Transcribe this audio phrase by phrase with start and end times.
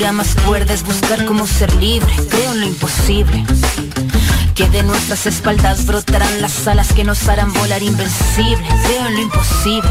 [0.00, 0.34] Locura más
[0.86, 2.10] buscar cómo ser libre.
[2.30, 3.44] Creo en lo imposible.
[4.54, 8.72] Que de nuestras espaldas brotarán las alas que nos harán volar invencibles.
[8.86, 9.90] Creo en lo imposible.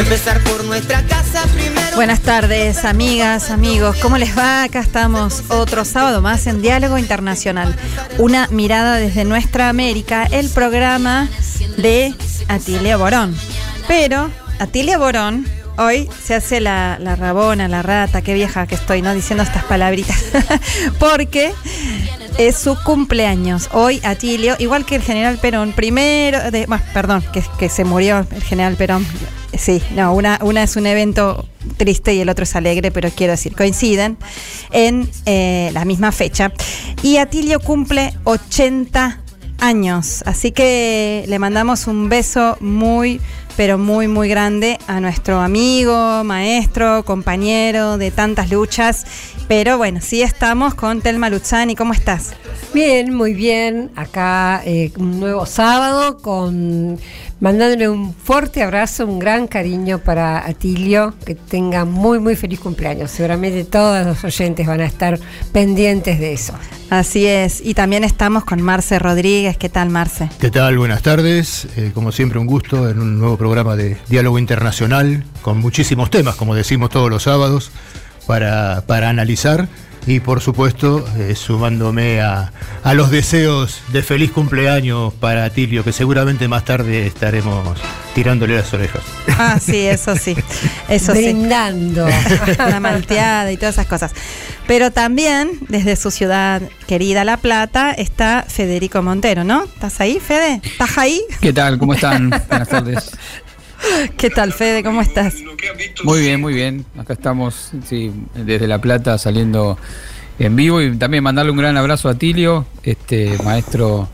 [0.00, 1.94] Empezar por nuestra casa primero.
[1.94, 3.98] Buenas tardes, amigas, amigos.
[4.00, 4.62] ¿Cómo les va?
[4.62, 7.76] Acá estamos otro sábado más en Diálogo Internacional.
[8.16, 11.28] Una mirada desde nuestra América, el programa
[11.76, 12.14] de
[12.48, 13.36] Atilia Borón.
[13.88, 19.02] Pero Atilia Borón hoy se hace la, la rabona, la rata, qué vieja que estoy,
[19.02, 19.14] ¿no?
[19.14, 20.16] Diciendo estas palabritas.
[20.98, 21.52] Porque
[22.38, 23.68] es su cumpleaños.
[23.72, 28.26] Hoy Atilio, igual que el general Perón, primero, de, bueno, perdón, que, que se murió
[28.34, 29.06] el general Perón.
[29.60, 33.32] Sí, no, una, una es un evento triste y el otro es alegre, pero quiero
[33.32, 34.16] decir, coinciden
[34.70, 36.50] en eh, la misma fecha.
[37.02, 39.20] Y Atilio cumple 80
[39.58, 43.20] años, así que le mandamos un beso muy,
[43.54, 49.04] pero muy, muy grande a nuestro amigo, maestro, compañero de tantas luchas.
[49.46, 51.74] Pero bueno, sí estamos con Telma Luzani.
[51.74, 52.30] ¿Cómo estás?
[52.72, 53.90] Bien, muy bien.
[53.94, 56.98] Acá eh, un nuevo sábado con
[57.40, 63.10] mandándole un fuerte abrazo, un gran cariño para Atilio, que tenga muy muy feliz cumpleaños.
[63.10, 65.18] Seguramente todos los oyentes van a estar
[65.52, 66.52] pendientes de eso.
[66.90, 67.60] Así es.
[67.64, 69.56] Y también estamos con Marce Rodríguez.
[69.56, 70.28] ¿Qué tal, Marce?
[70.40, 70.76] ¿Qué tal?
[70.76, 71.68] Buenas tardes.
[71.76, 76.34] Eh, como siempre, un gusto en un nuevo programa de Diálogo Internacional, con muchísimos temas,
[76.34, 77.70] como decimos todos los sábados,
[78.26, 79.68] para, para analizar.
[80.06, 82.52] Y por supuesto, eh, sumándome a,
[82.82, 87.78] a los deseos de feliz cumpleaños para Atilio, que seguramente más tarde estaremos
[88.14, 89.02] tirándole las orejas.
[89.38, 90.36] Ah, sí, eso sí.
[90.88, 91.22] Eso sí.
[91.22, 92.06] Brindando.
[92.66, 94.12] Una malteada y todas esas cosas.
[94.66, 99.64] Pero también, desde su ciudad querida La Plata, está Federico Montero, ¿no?
[99.64, 100.60] ¿Estás ahí, Fede?
[100.62, 101.20] ¿Estás ahí?
[101.40, 101.78] ¿Qué tal?
[101.78, 102.30] ¿Cómo están?
[102.48, 103.10] Buenas tardes.
[104.16, 104.82] ¿Qué tal, Fede?
[104.82, 105.34] ¿Cómo estás?
[106.04, 106.84] Muy bien, muy bien.
[106.98, 109.78] Acá estamos, sí, desde La Plata saliendo
[110.38, 114.08] en vivo y también mandarle un gran abrazo a Tilio, este maestro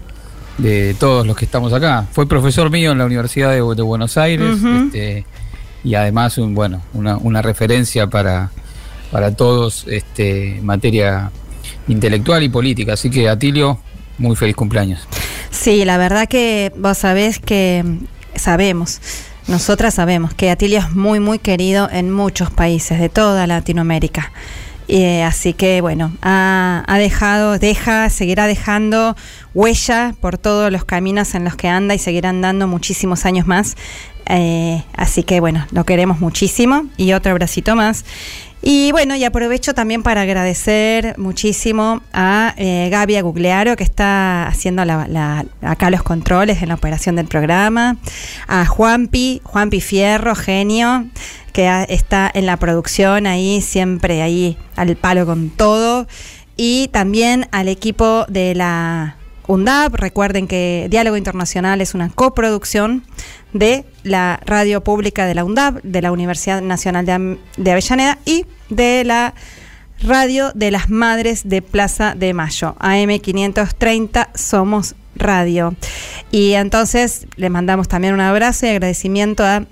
[0.58, 2.06] de todos los que estamos acá.
[2.12, 5.24] Fue profesor mío en la Universidad de, de Buenos Aires este,
[5.84, 8.50] y además un, bueno, una, una referencia para,
[9.10, 11.30] para todos este, en materia
[11.88, 12.94] intelectual y política.
[12.94, 13.78] Así que Atilio,
[14.18, 15.06] muy feliz cumpleaños.
[15.50, 17.84] Sí, la verdad que vos sabés que
[18.34, 19.00] sabemos,
[19.48, 24.32] nosotras sabemos que Atilio es muy, muy querido en muchos países de toda Latinoamérica.
[24.88, 29.16] Eh, así que bueno, ha, dejado, deja, seguirá dejando
[29.54, 33.76] huella por todos los caminos en los que anda y seguirá andando muchísimos años más.
[34.28, 38.04] Eh, así que bueno, lo queremos muchísimo y otro abracito más.
[38.62, 43.16] Y bueno, y aprovecho también para agradecer muchísimo a eh, Gaby
[43.76, 47.96] que está haciendo acá los controles en la operación del programa,
[48.48, 51.06] a Juanpi, Juanpi Fierro, genio,
[51.52, 56.06] que está en la producción ahí, siempre ahí al palo con todo,
[56.56, 59.15] y también al equipo de la
[59.46, 59.94] UNDAP.
[59.94, 63.04] Recuerden que Diálogo Internacional es una coproducción
[63.52, 68.46] de la radio pública de la UNDAP, de la Universidad Nacional de, de Avellaneda y
[68.68, 69.34] de la
[70.02, 72.76] radio de las Madres de Plaza de Mayo.
[72.80, 75.74] AM530 Somos Radio.
[76.30, 79.64] Y entonces le mandamos también un abrazo y agradecimiento a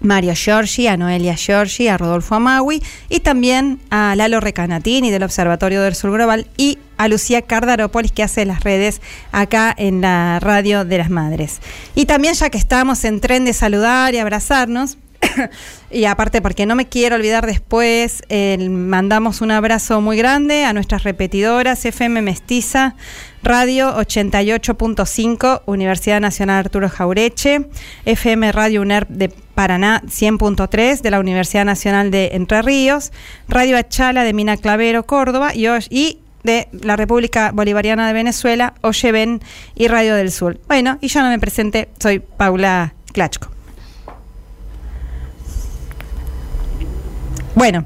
[0.00, 5.82] Mario Giorgi, a Noelia Giorgi, a Rodolfo Amawi y también a Lalo Recanatini del Observatorio
[5.82, 9.00] del Sur Global y a Lucía Cardarópolis que hace las redes
[9.32, 11.60] acá en la radio de las madres.
[11.94, 14.98] Y también ya que estamos en tren de saludar y abrazarnos,
[15.90, 20.72] y aparte porque no me quiero olvidar después, eh, mandamos un abrazo muy grande a
[20.72, 22.94] nuestras repetidoras FM Mestiza,
[23.42, 27.66] Radio 88.5, Universidad Nacional Arturo Jaureche,
[28.04, 33.12] FM Radio UNER de Paraná 100.3 de la Universidad Nacional de Entre Ríos,
[33.48, 39.40] Radio Achala de Mina Clavero, Córdoba y, de la República Bolivariana de Venezuela, Oye Ven
[39.74, 40.60] y Radio del Sur.
[40.68, 43.57] Bueno, y yo no me presenté, soy Paula Klachko.
[47.58, 47.84] Bueno,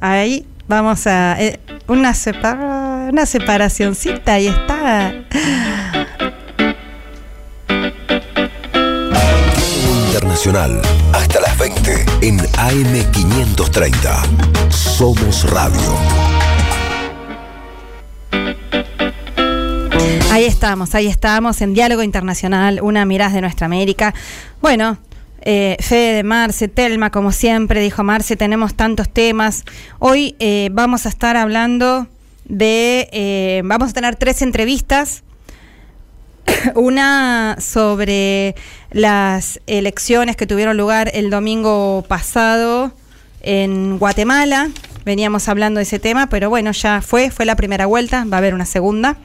[0.00, 5.14] ahí vamos a eh, una separa, una separacioncita, ahí está.
[10.08, 10.82] Internacional,
[11.12, 14.72] hasta las 20 en AM530.
[14.72, 15.94] Somos Radio.
[20.32, 24.12] Ahí estamos, ahí estamos en Diálogo Internacional, una mirada de nuestra América.
[24.60, 24.98] Bueno,
[25.42, 29.64] eh, Fede, Marce, Telma, como siempre, dijo Marce, tenemos tantos temas.
[29.98, 32.06] Hoy eh, vamos a estar hablando
[32.44, 35.22] de, eh, vamos a tener tres entrevistas.
[36.74, 38.54] Una sobre
[38.90, 42.92] las elecciones que tuvieron lugar el domingo pasado
[43.40, 44.68] en Guatemala.
[45.06, 48.38] Veníamos hablando de ese tema, pero bueno, ya fue, fue la primera vuelta, va a
[48.38, 49.16] haber una segunda.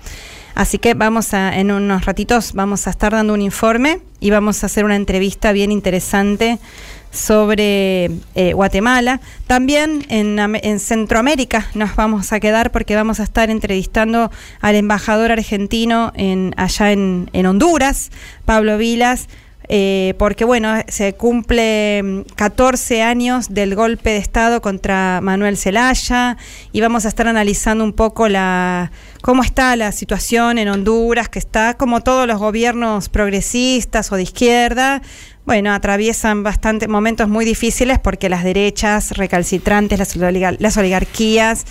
[0.56, 4.63] Así que vamos a, en unos ratitos, vamos a estar dando un informe y vamos
[4.63, 6.60] a hacer una entrevista bien interesante
[7.12, 9.19] sobre eh, Guatemala.
[9.48, 14.31] También en, en, Centroamérica nos vamos a quedar porque vamos a estar entrevistando
[14.62, 18.12] al embajador argentino en, allá en, en Honduras,
[18.46, 19.28] Pablo Vilas.
[19.67, 26.38] Eh, porque bueno, se cumple 14 años del golpe de Estado contra Manuel Zelaya
[26.71, 28.91] y vamos a estar analizando un poco la
[29.21, 34.23] cómo está la situación en Honduras, que está como todos los gobiernos progresistas o de
[34.23, 35.01] izquierda,
[35.45, 40.00] bueno, atraviesan bastante momentos muy difíciles porque las derechas recalcitrantes,
[40.59, 41.65] las oligarquías,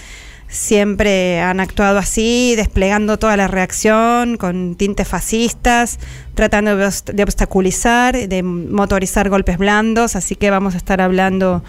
[0.55, 5.99] siempre han actuado así, desplegando toda la reacción con tintes fascistas,
[6.35, 11.65] tratando de obstaculizar, de motorizar golpes blandos, así que vamos a estar hablando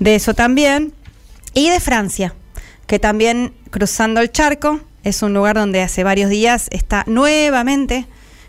[0.00, 0.92] de eso también.
[1.54, 2.34] Y de Francia,
[2.88, 8.06] que también cruzando el charco, es un lugar donde hace varios días está nuevamente,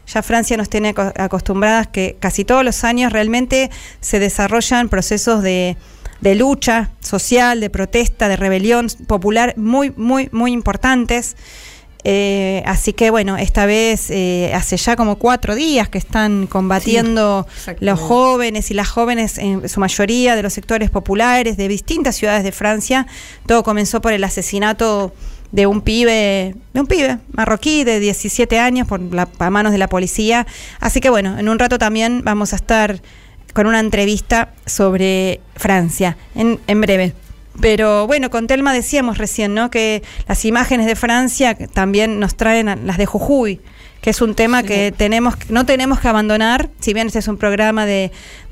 [0.07, 3.69] ya Francia nos tiene acostumbradas que casi todos los años realmente
[4.01, 5.77] se desarrollan procesos de
[6.21, 11.35] de lucha social, de protesta, de rebelión popular muy, muy, muy importantes.
[12.07, 17.47] Eh, así que bueno, esta vez eh, hace ya como cuatro días que están combatiendo
[17.79, 22.43] los jóvenes y las jóvenes, en su mayoría de los sectores populares de distintas ciudades
[22.43, 23.07] de Francia.
[23.47, 25.13] Todo comenzó por el asesinato
[25.51, 29.79] de un pibe, de un pibe marroquí de 17 años por la, a manos de
[29.79, 30.45] la policía.
[30.79, 33.01] Así que bueno, en un rato también vamos a estar
[33.55, 37.13] con una entrevista sobre Francia, en, en breve.
[37.61, 39.71] Pero bueno, con Telma decíamos recién, ¿no?
[39.71, 43.61] Que las imágenes de Francia también nos traen las de Jujuy
[44.05, 47.37] que es un tema que tenemos, no tenemos que abandonar, si bien este es un
[47.37, 48.11] programa de,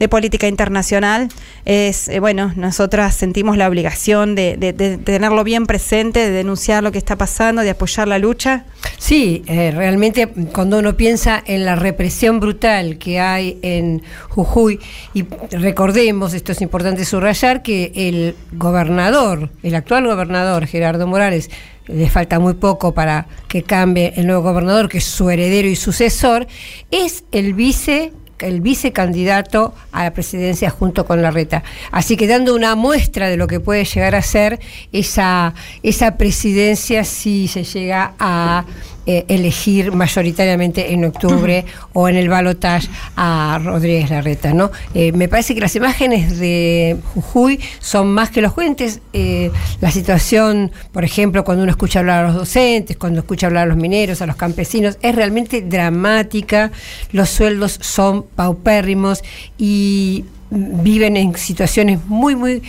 [0.09, 1.29] política internacional,
[1.63, 4.57] es eh, bueno, nosotras sentimos la obligación de,
[5.05, 8.65] tenerlo bien presente, de denunciar lo que está pasando, de apoyar la lucha.
[8.97, 14.79] Sí, eh, realmente cuando uno piensa en la represión brutal que hay en Jujuy,
[15.13, 21.51] y recordemos, esto es importante subrayar, que el gobernador, el actual gobernador Gerardo Morales,
[21.87, 25.75] le falta muy poco para que cambie el nuevo gobernador, que es su heredero y
[25.75, 26.47] sucesor,
[26.91, 31.63] es el vice el vicecandidato a la presidencia junto con Larreta.
[31.91, 34.59] Así que dando una muestra de lo que puede llegar a ser
[34.91, 38.65] esa, esa presidencia si se llega a
[39.05, 44.53] eh, elegir mayoritariamente en octubre o en el balotaje a Rodríguez Larreta.
[44.53, 44.71] ¿no?
[44.93, 49.01] Eh, me parece que las imágenes de Jujuy son más que los cuentes.
[49.11, 53.63] Eh, la situación, por ejemplo, cuando uno escucha hablar a los docentes, cuando escucha hablar
[53.63, 56.71] a los mineros, a los campesinos, es realmente dramática.
[57.11, 59.21] Los sueldos son paupérrimos
[59.57, 62.61] y viven en situaciones muy muy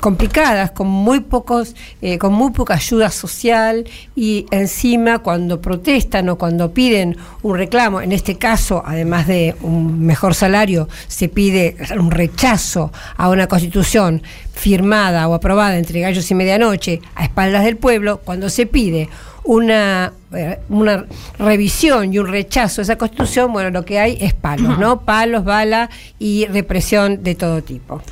[0.00, 6.38] complicadas con muy pocos eh, con muy poca ayuda social y encima cuando protestan o
[6.38, 12.12] cuando piden un reclamo en este caso además de un mejor salario se pide un
[12.12, 18.20] rechazo a una constitución firmada o aprobada entre gallos y medianoche a espaldas del pueblo
[18.24, 19.08] cuando se pide
[19.46, 21.06] una, eh, una
[21.38, 25.00] revisión y un rechazo a esa constitución, bueno, lo que hay es palos, ¿no?
[25.00, 25.88] Palos, bala
[26.18, 28.02] y represión de todo tipo.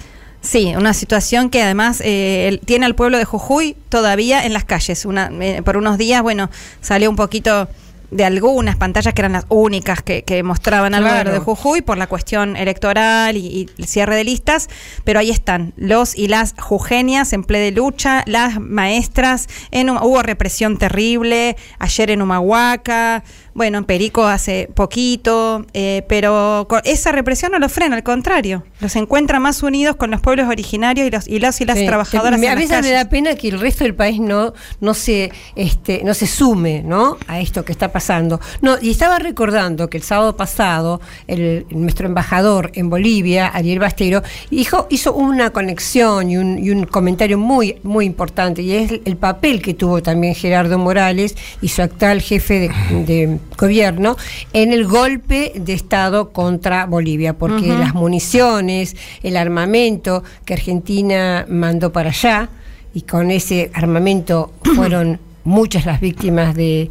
[0.41, 5.07] Sí, una situación que además eh, tiene al pueblo de Jujuy todavía en las calles.
[5.07, 6.51] Una, eh, por unos días, bueno,
[6.81, 7.67] salió un poquito
[8.15, 12.57] de algunas pantallas que eran las únicas que, mostraban algo de Jujuy por la cuestión
[12.57, 14.69] electoral y, el cierre de listas,
[15.03, 20.23] pero ahí están los y las jugenias en ple de lucha, las maestras, en, hubo
[20.23, 27.59] represión terrible, ayer en Humahuaca, bueno, en Perico hace poquito, eh, pero esa represión no
[27.59, 31.39] los frena, al contrario, los encuentra más unidos con los pueblos originarios y los y,
[31.39, 31.87] los y las Sí.
[31.87, 32.39] trabajadoras.
[32.39, 34.95] Me- en a las veces me da pena que el resto del país no, no
[34.95, 37.17] se este, no se sume ¿no?
[37.27, 38.41] a esto que está pasando.
[38.61, 44.23] No, y estaba recordando que el sábado pasado el, nuestro embajador en Bolivia, Ariel Bastero,
[44.51, 49.17] dijo, hizo una conexión y un, y un comentario muy, muy importante, y es el
[49.17, 54.17] papel que tuvo también Gerardo Morales y su actual jefe de, de gobierno
[54.53, 61.93] en el golpe de Estado contra Bolivia, porque las municiones, el armamento que Argentina mandó
[61.93, 62.49] para allá,
[62.95, 66.91] y con ese armamento fueron muchas las víctimas de,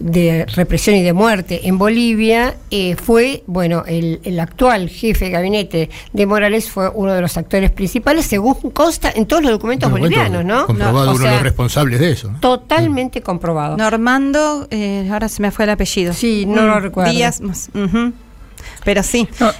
[0.00, 5.30] de represión y de muerte en Bolivia, eh, fue, bueno, el, el actual jefe de
[5.30, 9.90] gabinete de Morales fue uno de los actores principales, según consta en todos los documentos
[9.90, 10.66] bolivianos, ¿no?
[10.66, 12.30] Comprobado uno de sea, los responsables de eso.
[12.32, 12.40] ¿no?
[12.40, 13.76] Totalmente comprobado.
[13.76, 16.12] Normando, eh, ahora se me fue el apellido.
[16.14, 17.12] Sí, no lo recuerdo.
[17.12, 18.12] Díaz, ujú.
[18.84, 19.28] pero sí.
[19.38, 19.50] No,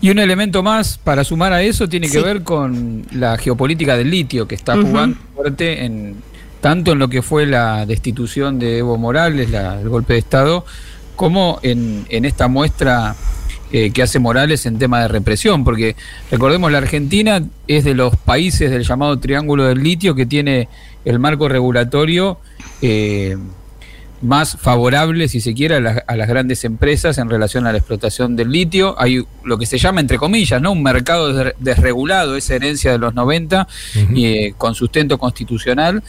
[0.00, 2.22] y un elemento más para sumar a eso tiene que Sí.
[2.24, 6.22] ver con la geopolítica del litio, que está jugando fuerte en
[6.60, 10.64] tanto en lo que fue la destitución de Evo Morales, la- el golpe de Estado,
[11.16, 13.14] como en, en esta muestra
[13.72, 15.94] eh, que hace Morales en tema de represión, porque
[16.30, 20.68] recordemos, la Argentina es de los países del llamado Triángulo del Litio que tiene
[21.04, 22.38] el marco regulatorio
[22.82, 23.36] eh,
[24.20, 27.78] más favorable, si se quiere, a, las- a las grandes empresas en relación a la
[27.78, 28.96] explotación del litio.
[28.98, 30.72] Hay lo que se llama, entre comillas, ¿no?
[30.72, 33.68] un mercado des- desregulado, esa herencia de los 90,
[34.04, 34.16] Ujú.
[34.16, 36.02] y, eh, con sustento constitucional.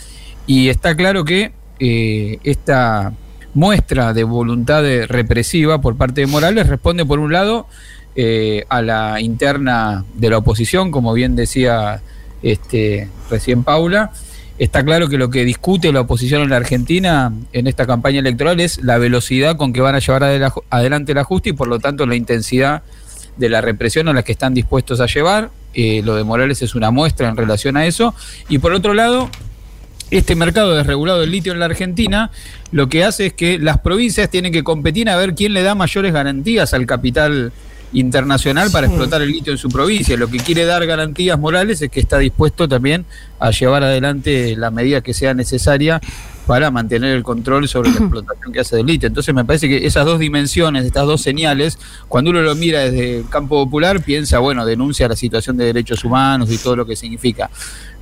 [0.50, 3.14] Y está claro que eh, esta
[3.54, 7.68] muestra de voluntad represiva por parte de Morales responde, por un lado,
[8.16, 12.02] eh, a la interna de la oposición, como bien decía
[12.42, 14.12] este, recién Paula.
[14.58, 18.60] Está claro que lo que discute la oposición en la Argentina en esta campaña electoral
[18.60, 21.78] es la velocidad con que van a llevar adela- adelante el ajuste y por lo
[21.78, 22.82] tanto la intensidad
[23.38, 25.52] de la represión a la que están dispuestos a llevar.
[25.76, 28.16] Eh, lo de Morales es una muestra en relación a eso.
[28.50, 29.30] Y por otro lado,
[30.12, 32.32] este mercado desregulado del litio en la Argentina
[32.72, 35.76] lo que hace es que las provincias tienen que competir a ver quién le da
[35.76, 37.52] mayores garantías al capital
[37.94, 38.94] internacional para Sí.
[38.94, 40.16] explotar el litio en su provincia.
[40.16, 43.06] Lo que quiere dar garantías morales es que está dispuesto también
[43.40, 46.00] a llevar adelante la medida que sea necesaria
[46.50, 49.06] para mantener el control sobre la explotación que hace del litio.
[49.06, 51.78] Entonces me parece que esas dos dimensiones, estas dos señales,
[52.08, 56.04] cuando uno lo mira desde el campo popular, piensa, bueno, denuncia la situación de derechos
[56.04, 57.52] humanos y todo lo que significa.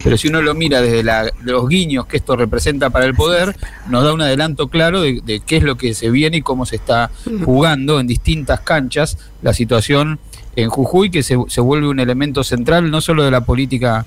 [0.02, 3.16] Pero si uno lo mira desde la- de los guiños que esto representa para el
[3.16, 3.54] poder,
[3.90, 6.66] nos da un adelanto claro de, de qué es lo que se viene y cómo
[6.66, 7.12] se está
[7.44, 10.20] jugando en distintas canchas la situación
[10.56, 14.06] en Jujuy, que se, se vuelve un elemento central no solo de la política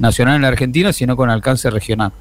[0.00, 2.12] nacional en la Argentina, sino con alcance regional.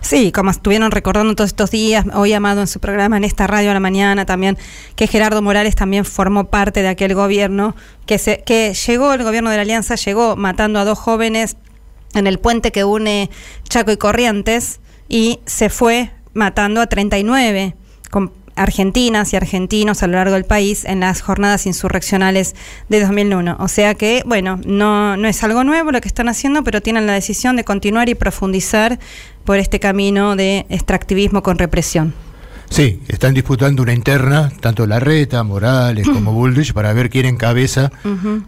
[0.00, 3.70] Sí, como estuvieron recordando todos estos días, hoy Amado en su programa en esta radio
[3.70, 4.56] a la mañana también,
[4.94, 7.74] que Gerardo Morales también formó parte de aquel gobierno,
[8.06, 11.56] que, se, que llegó, el gobierno de la Alianza llegó matando a dos jóvenes
[12.14, 13.30] en el puente que une
[13.68, 17.74] Chaco y Corrientes y se fue matando a 39
[18.10, 22.54] con argentinas y argentinos a lo largo del país en las jornadas insurreccionales
[22.88, 23.56] de 2001.
[23.58, 27.06] O sea que, bueno, no, no es algo nuevo lo que están haciendo, pero tienen
[27.06, 28.98] la decisión de continuar y profundizar
[29.44, 32.14] por este camino de extractivismo con represión.
[32.72, 37.92] Sí, están disputando una interna, tanto Larreta, Morales como Bullrich, para ver quién encabeza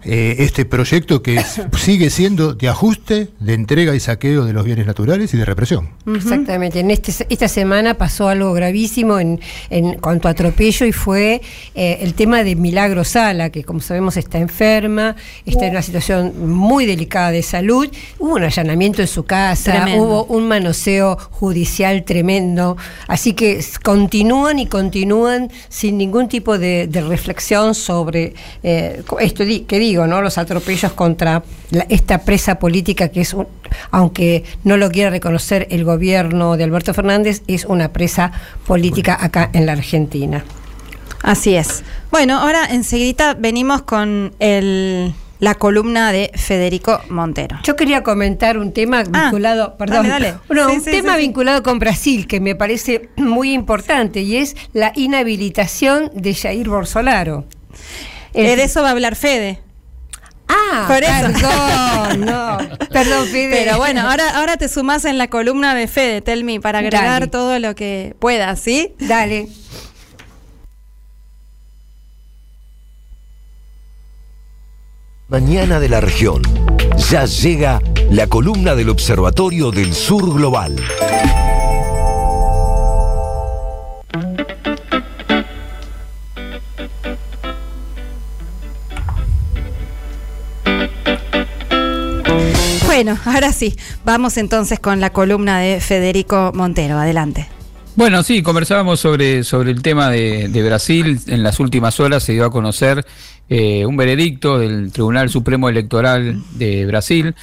[0.02, 4.64] eh, este proyecto que es- sigue siendo de ajuste, de entrega y saqueo de los
[4.64, 5.90] bienes naturales y de represión.
[6.06, 6.80] Exactamente.
[6.80, 11.42] En este, esta semana pasó algo gravísimo en, en cuanto a atropello y fue
[11.74, 16.50] eh, el tema de Milagro Sala, que como sabemos está enferma, está en una situación
[16.50, 17.88] muy delicada de salud.
[18.18, 20.02] Hubo un allanamiento en su casa, Tremendo.
[20.02, 22.78] hubo un manoseo judicial tremendo.
[23.06, 23.78] Así que s-
[24.18, 30.06] continúan y continúan sin ningún tipo de, de reflexión sobre eh, esto di- que digo,
[30.06, 30.22] ¿no?
[30.22, 33.48] Los atropellos contra la- esta presa política que es, un-
[33.90, 38.30] aunque no lo quiera reconocer el gobierno de Alberto Fernández, es una presa
[38.68, 40.44] política acá en la Argentina.
[41.22, 41.82] Así es.
[42.12, 47.58] Bueno, ahora enseguida venimos con el, la columna de Federico Montero.
[47.64, 50.38] Yo quería comentar un tema Ah, vinculado, perdón, dale, dale.
[50.50, 54.36] no, Sí, un sí, tema sí, vinculado con Brasil que me parece muy importante y
[54.36, 57.44] es la inhabilitación de Jair Bolsonaro.
[58.32, 59.60] El- Eh, de eso va a hablar Fede.
[60.46, 61.32] Ah, Por eso.
[61.40, 62.58] perdón, no,
[62.92, 63.50] perdón, Fede.
[63.50, 67.26] Pero bueno, ahora, ahora te sumás en la columna de Fede, Telmi, para agregar Dale.
[67.28, 68.92] todo lo que puedas, ¿sí?
[69.00, 69.48] Dale.
[75.34, 76.42] Mañana de la región.
[77.10, 80.76] Ya llega la columna del Observatorio del Sur Global.
[92.86, 93.74] Bueno, ahora sí,
[94.04, 96.96] vamos entonces con la columna de Federico Montero.
[96.96, 97.48] Adelante.
[97.96, 101.18] Bueno, sí, conversábamos sobre, sobre el tema de, de Brasil.
[101.26, 103.04] En las últimas horas se dio a conocer
[103.48, 107.34] eh, un veredicto del Tribunal Supremo Electoral de Brasil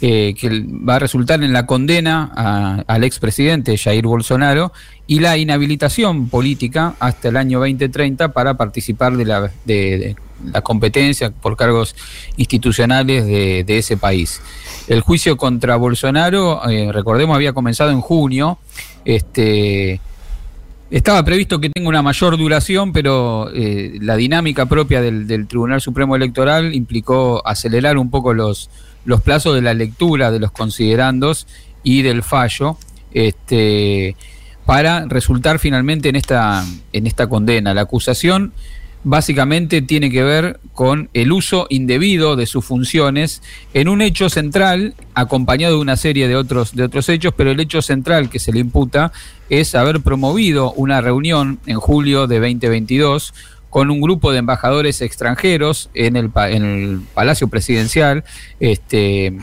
[0.00, 4.72] eh, que va a resultar en la condena al expresidente Jair Bolsonaro
[5.08, 10.14] y la inhabilitación política hasta el año 2030 para participar de la, de,
[10.52, 11.96] la competencia por cargos
[12.36, 14.40] institucionales de, ese país.
[14.86, 18.58] El juicio contra Bolsonaro, eh, recordemos, había comenzado en junio.
[19.04, 20.00] Este,
[20.90, 25.80] estaba previsto que tenga una mayor duración, pero eh, la dinámica propia del, del Tribunal
[25.80, 28.70] Supremo Electoral implicó acelerar un poco los
[29.08, 31.46] los plazos de la lectura de los considerandos
[31.82, 32.76] y del fallo
[33.12, 34.16] este,
[34.66, 37.72] para resultar finalmente en esta, en esta condena.
[37.72, 38.52] La acusación
[39.04, 43.40] básicamente tiene que ver con el uso indebido de sus funciones
[43.72, 47.60] en un hecho central, acompañado de una serie de otros, de otros hechos, pero el
[47.60, 49.10] hecho central que se le imputa
[49.48, 53.34] es haber promovido una reunión en julio de 2022
[53.70, 56.30] con un grupo de embajadores extranjeros en el,
[57.14, 58.24] Palacio Presidencial,
[58.60, 59.36] este,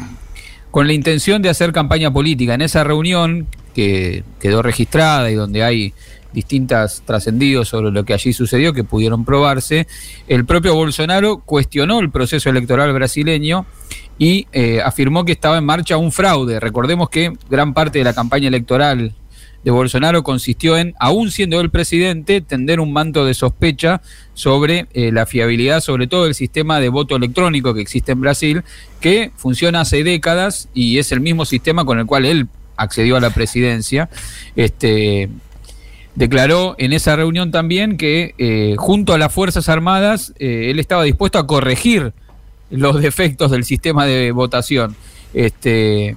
[0.72, 2.54] con la intención de hacer campaña política.
[2.56, 5.94] En esa reunión, que quedó registrada y donde hay
[6.34, 9.88] distintas trascendidos sobre lo que allí sucedió que pudieron probarse,
[10.28, 13.66] el propio Bolsonaro cuestionó el proceso electoral brasileño
[14.18, 16.60] y eh, afirmó que estaba en marcha un fraude.
[16.60, 19.14] Recordemos que gran parte de la campaña electoral
[19.66, 24.00] de Bolsonaro consistió en, aún siendo el presidente, tender un manto de sospecha
[24.36, 28.64] sobre eh, la fiabilidad, sobre todo del sistema de voto electrónico que existe en Brasil,
[29.02, 33.20] que funciona hace décadas y es el mismo sistema con el cual él accedió a
[33.20, 34.08] la presidencia.
[34.56, 35.30] Este,
[36.14, 41.02] declaró en esa reunión también que eh, junto a las Fuerzas Armadas eh, él estaba
[41.02, 42.14] dispuesto a corregir
[42.70, 44.96] los defectos del sistema de votación.
[45.34, 46.16] Este,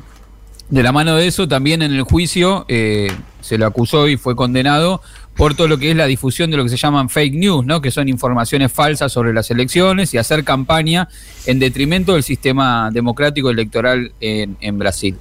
[0.71, 3.11] de la mano de eso, también en el juicio eh,
[3.41, 5.01] se lo acusó y fue condenado
[5.35, 7.81] por todo lo que es la difusión de lo que se llaman fake news, ¿no?
[7.81, 11.09] que son informaciones falsas sobre las elecciones y hacer campaña
[11.47, 15.17] en detrimento del sistema democrático electoral en, Brasil.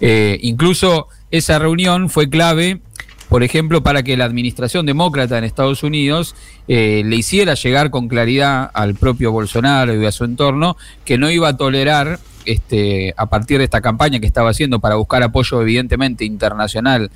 [0.00, 2.80] Eh, incluso esa reunión fue clave
[3.28, 6.36] por ejemplo, para que la administración demócrata en Estados Unidos
[6.68, 11.28] eh, le hiciera llegar con claridad al propio Bolsonaro y a su entorno que no
[11.28, 15.60] iba a tolerar este, a partir de esta campaña que estaba haciendo para buscar apoyo
[15.60, 17.10] evidentemente internacional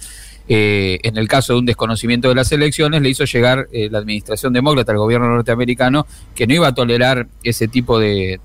[0.52, 3.98] eh, en el caso de un desconocimiento de las elecciones, le hizo llegar eh, la
[3.98, 8.40] administración demócrata, el gobierno norteamericano, que no iba a tolerar ese tipo de,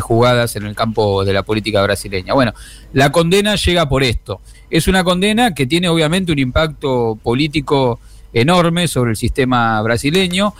[0.00, 2.34] jugadas en el campo de la política brasileña.
[2.34, 2.52] Bueno,
[2.92, 4.40] la condena llega por esto.
[4.70, 8.00] Es una condena que tiene obviamente un impacto político
[8.32, 10.52] enorme sobre el sistema brasileño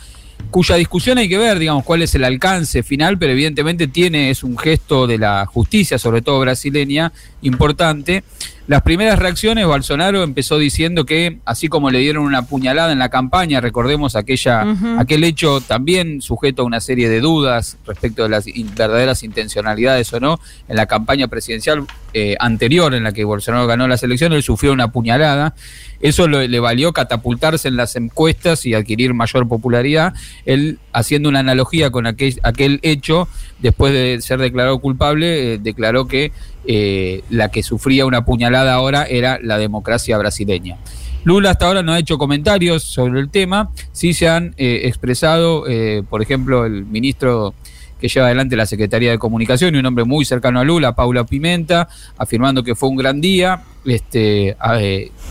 [0.50, 4.42] cuya discusión hay que ver, digamos, cuál es el alcance final, pero evidentemente tiene, es
[4.42, 8.24] un gesto de la justicia, sobre todo brasileña, importante.
[8.66, 13.10] Las primeras reacciones, Bolsonaro empezó diciendo que, así como le dieron una puñalada en la
[13.10, 14.66] campaña, recordemos aquella,
[14.98, 20.18] aquel hecho también sujeto a una serie de dudas respecto de las verdaderas intencionalidades o
[20.18, 24.42] no, en la campaña presidencial eh, anterior en la que Bolsonaro ganó las elecciones, él
[24.42, 25.54] sufrió una puñalada.
[26.00, 30.12] Eso le valió catapultarse en las encuestas y adquirir mayor popularidad.
[30.44, 33.28] Él, haciendo una analogía con aquel, aquel hecho,
[33.60, 36.32] después de ser declarado culpable, eh, declaró que
[36.68, 40.76] eh, la que sufría una puñalada ahora era la democracia brasileña.
[41.24, 45.66] Lula hasta ahora no ha hecho comentarios sobre el tema, sí se han eh, expresado,
[45.66, 47.52] eh, por ejemplo, el ministro
[48.00, 51.24] que lleva adelante la Secretaría de Comunicación y un hombre muy cercano a Lula, Paula
[51.24, 51.88] Pimenta,
[52.18, 54.56] afirmando que fue un gran día, este,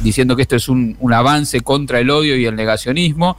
[0.01, 3.38] diciendo que esto es un, avance contra el odio y el negacionismo,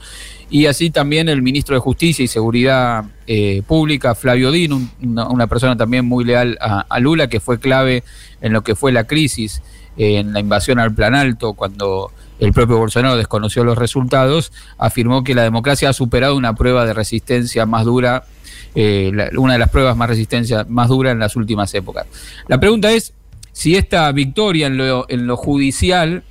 [0.49, 5.75] y así también el ministro de Justicia y Seguridad eh, Pública, Flavio Dín, una, persona
[5.75, 8.03] también muy leal a, Lula, que fue clave
[8.41, 9.61] en lo que fue la crisis,
[9.97, 15.35] en la invasión al Plan Alto, cuando el propio Bolsonaro desconoció los resultados, afirmó que
[15.35, 18.25] la democracia ha superado una prueba de resistencia más dura,
[18.75, 22.05] eh, una de las pruebas más resistencia más dura en las últimas épocas.
[22.47, 23.13] La pregunta es
[23.51, 26.23] si esta victoria en lo, en lo judicial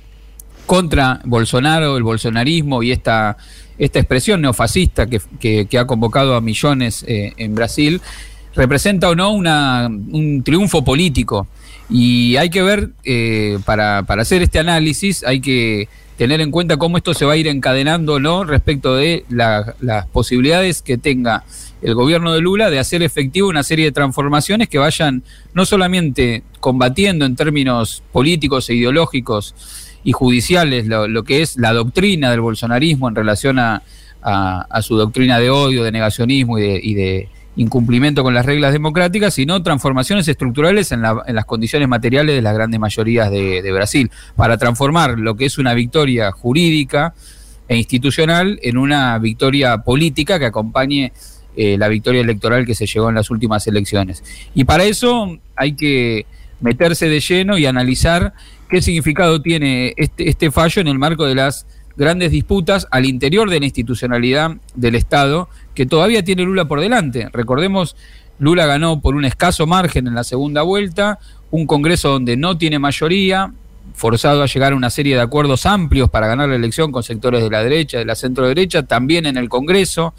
[0.65, 3.37] contra Bolsonaro, el bolsonarismo y esta
[3.77, 8.01] esta expresión neofascista que, ha convocado a millones eh, en Brasil,
[8.55, 11.47] representa o no una, un triunfo político.
[11.89, 16.77] Y hay que ver, eh, para, para, hacer este análisis, hay que tener en cuenta
[16.77, 21.43] cómo esto se va a ir encadenando o no respecto de las posibilidades que tenga
[21.81, 25.23] el gobierno de Lula de hacer efectivo una serie de transformaciones que vayan
[25.53, 29.53] no solamente combatiendo en términos políticos e ideológicos
[30.03, 33.83] y judiciales lo, que es la doctrina del bolsonarismo en relación a,
[34.81, 40.27] su doctrina de odio, de negacionismo y de, incumplimiento con las reglas democráticas, sino transformaciones
[40.27, 45.45] estructurales en, las condiciones materiales de las grandes mayorías de, Brasil, para transformar lo que
[45.45, 47.13] es una victoria jurídica
[47.67, 51.11] e institucional en una victoria política que acompañe
[51.55, 54.23] eh, la victoria electoral que se llegó en las últimas elecciones.
[54.53, 56.25] Y para eso hay que
[56.61, 58.33] meterse de lleno y analizar
[58.69, 61.65] qué significado tiene este, este fallo en el marco de las
[61.97, 67.29] grandes disputas al interior de la institucionalidad del Estado que todavía tiene Lula por delante.
[67.33, 67.95] Recordemos,
[68.39, 71.19] Lula ganó por un escaso margen en la segunda vuelta,
[71.51, 73.51] un Congreso donde no tiene mayoría,
[73.93, 77.41] forzado a llegar a una serie de acuerdos amplios para ganar la elección con sectores
[77.41, 80.13] de la derecha, de la centro derecha, también en el Congreso.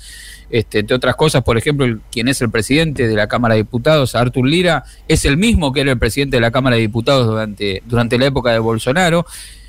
[0.50, 4.14] Este, entre otras cosas, por ejemplo, quien es el presidente de la Cámara de Diputados,
[4.14, 7.82] Artur Lira, es el mismo que era el presidente de la Cámara de Diputados durante,
[7.86, 9.26] durante la época de Bolsonaro.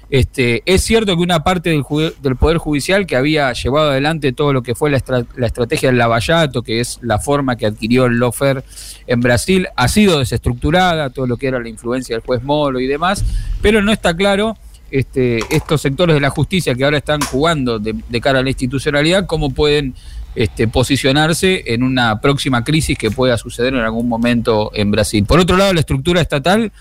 [0.09, 4.63] Este, es cierto que una parte del, Poder Judicial que había llevado adelante todo lo
[4.63, 8.63] que fue la, estrategia del lavallato, que es la forma que adquirió el lofer
[9.05, 12.87] en Brasil, ha sido desestructurada, todo lo que era la influencia del juez Molo y
[12.87, 13.23] demás,
[13.61, 14.57] pero no está claro
[14.89, 19.27] este, estos sectores de la justicia que ahora están jugando de, cara a la institucionalidad,
[19.27, 19.93] cómo pueden
[20.33, 25.23] este, posicionarse en una próxima crisis que pueda suceder en algún momento en Brasil.
[25.25, 26.71] Por otro lado, la estructura estatal,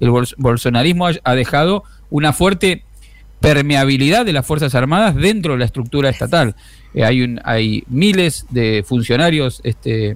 [0.00, 2.84] el bolsonarismo ha dejado una fuerte
[3.40, 6.54] permeabilidad de las Fuerzas Armadas dentro de la estructura estatal.
[6.94, 10.14] Eh, hay, un, hay miles de funcionarios este,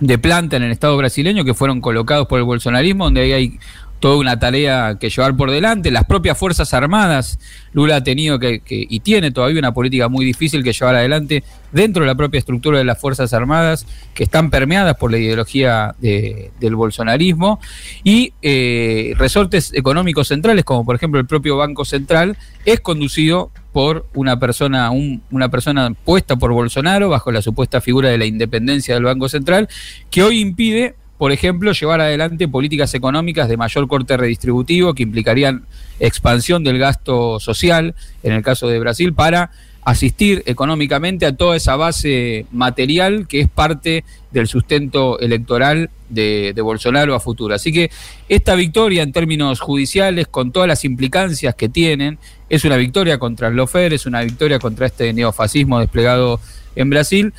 [0.00, 3.58] de planta en el Estado brasileño que fueron colocados por el bolsonarismo, donde hay
[4.04, 5.90] toda una tarea que llevar por delante.
[5.90, 7.38] Las propias Fuerzas Armadas,
[7.72, 12.02] Lula ha tenido que, y tiene todavía una política muy difícil que llevar adelante dentro
[12.02, 16.76] de la propia estructura de las Fuerzas Armadas, que están permeadas por la ideología del
[16.76, 17.60] bolsonarismo,
[18.02, 22.36] y eh, resortes económicos centrales, como por ejemplo el propio Banco Central,
[22.66, 28.18] es conducido por una persona, una persona puesta por Bolsonaro bajo la supuesta figura de
[28.18, 29.66] la independencia del Banco Central,
[30.10, 35.64] que hoy impide por ejemplo, llevar adelante políticas económicas de mayor corte redistributivo que implicarían
[36.00, 39.50] expansión del gasto social, en el caso de Brasil, para
[39.84, 47.14] asistir económicamente a toda esa base material que es parte del sustento electoral de, Bolsonaro
[47.14, 47.54] a futuro.
[47.54, 47.90] Así que
[48.28, 53.48] esta victoria en términos judiciales, con todas las implicancias que tienen, es una victoria contra
[53.48, 56.40] el Lofer, es una victoria contra este neofascismo desplegado
[56.76, 57.32] en Brasil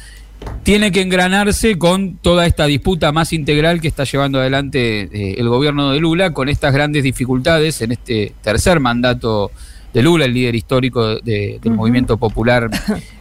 [0.63, 5.47] tiene que engranarse con toda esta disputa más integral que está llevando adelante eh, el
[5.47, 9.51] gobierno de Lula, con estas grandes dificultades en este tercer mandato
[9.93, 12.69] de Lula, el líder histórico del movimiento popular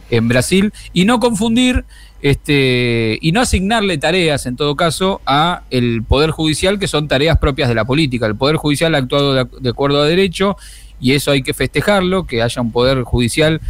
[0.09, 1.85] en Brasil, y no confundir
[2.21, 7.37] este, y no asignarle tareas, en todo caso, a el Poder Judicial, que son tareas
[7.37, 8.25] propias de la política.
[8.25, 10.57] El Poder Judicial ha actuado de acuerdo a derecho,
[10.99, 13.61] y eso hay que festejarlo, que haya un Poder Judicial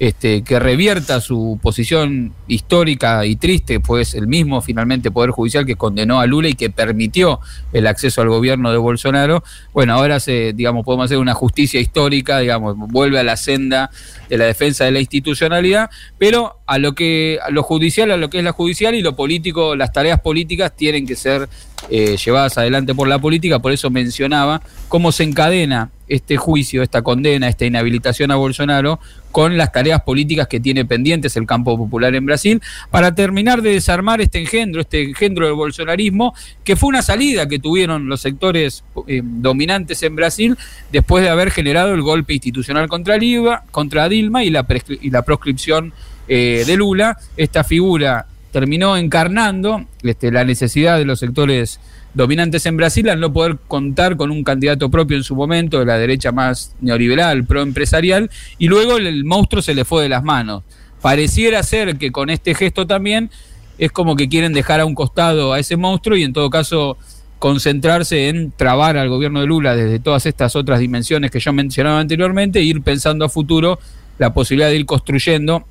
[0.00, 5.76] este, que revierta su posición histórica y triste, pues el mismo finalmente Poder Judicial que
[5.76, 7.38] condenó a Lula y que permitió
[7.74, 12.38] el acceso al gobierno de Bolsonaro, bueno, ahora se, digamos, podemos hacer una justicia histórica,
[12.38, 13.90] digamos, vuelve a la senda
[14.30, 18.30] de la defensa de la institucionalidad, pero a lo que a lo judicial, a lo
[18.30, 21.46] que es la judicial y lo político, las tareas políticas tienen que ser
[21.90, 27.02] eh, llevadas adelante por la política, por eso mencionaba cómo se encadena este juicio, esta
[27.02, 28.98] condena, esta inhabilitación a Bolsonaro
[29.30, 33.70] con las tareas políticas que tiene pendientes el campo popular en Brasil, para terminar de
[33.70, 38.82] desarmar este engendro, este engendro del bolsonarismo, que fue una salida que tuvieron los sectores
[39.06, 40.58] eh, dominantes en Brasil
[40.90, 45.92] después de haber generado el golpe institucional contra, Liva, contra Dilma y la, proscripción
[46.26, 47.16] eh, de Lula.
[47.36, 51.78] Esta figura terminó encarnando este, la necesidad de los sectores
[52.14, 55.86] dominantes en Brasil al no poder contar con un candidato propio en su momento de
[55.86, 60.64] la derecha más neoliberal, proempresarial, y luego el monstruo se le fue de las manos.
[61.00, 63.30] Pareciera ser que con este gesto también
[63.78, 66.98] es como que quieren dejar a un costado a ese monstruo y en todo caso
[67.38, 71.98] concentrarse en trabar al gobierno de Lula desde todas estas otras dimensiones que yo mencionaba
[71.98, 73.78] anteriormente e ir pensando a futuro
[74.18, 75.64] la posibilidad de ir construyendo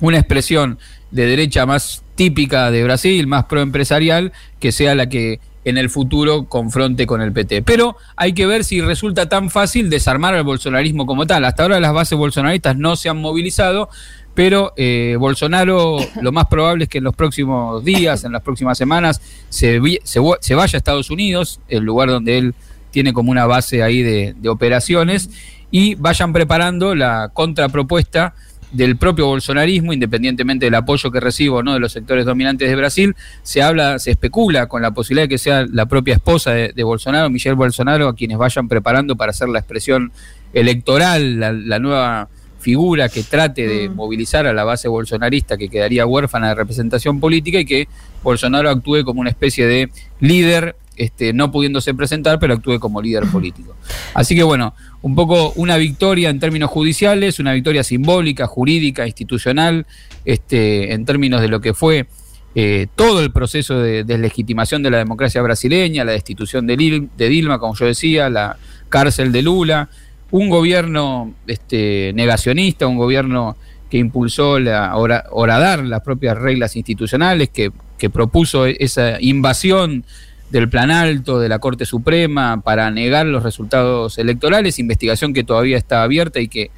[0.00, 0.78] una expresión
[1.10, 6.44] de derecha más típica de Brasil, más proempresarial, que sea la que en el futuro
[6.44, 7.62] confronte con el PT.
[7.62, 11.44] Pero hay que ver si resulta tan fácil desarmar al bolsonarismo como tal.
[11.44, 13.88] Hasta ahora las bases bolsonaristas no se han movilizado,
[14.34, 18.78] pero eh, Bolsonaro lo más probable es que en los próximos días, en las próximas
[18.78, 22.54] semanas, se, se, vaya a Estados Unidos, el lugar donde él
[22.90, 25.30] tiene como una base ahí de, de operaciones,
[25.70, 28.34] y vayan preparando la contrapropuesta
[28.72, 33.16] del propio bolsonarismo, independientemente del apoyo que recibo no de los sectores dominantes de Brasil,
[33.42, 37.30] se habla, se especula con la posibilidad de que sea la propia esposa de, Bolsonaro,
[37.30, 40.12] Michelle Bolsonaro, a quienes vayan preparando para hacer la expresión
[40.52, 42.28] electoral, la, nueva
[42.58, 47.58] figura que trate de movilizar a la base bolsonarista que quedaría huérfana de representación política
[47.58, 47.88] y que
[48.22, 53.24] Bolsonaro actúe como una especie de líder, este, no pudiéndose presentar, pero actúe como líder
[53.24, 53.74] político.
[54.12, 59.86] Así que bueno, un poco una victoria en términos judiciales, una victoria simbólica, jurídica, institucional,
[60.26, 62.06] este, en términos de lo que fue
[62.54, 67.58] eh, todo el proceso de deslegitimación de la democracia brasileña, la destitución de, de Dilma,
[67.58, 68.58] como yo decía, la
[68.90, 69.88] cárcel de Lula,
[70.30, 73.56] un gobierno este, negacionista, un gobierno
[73.88, 80.04] que impulsó la horadar las propias reglas institucionales, que, que propuso esa invasión
[80.50, 85.76] del Plan Alto, de la Corte Suprema, para negar los resultados electorales, investigación que todavía
[85.76, 86.70] está abierta y que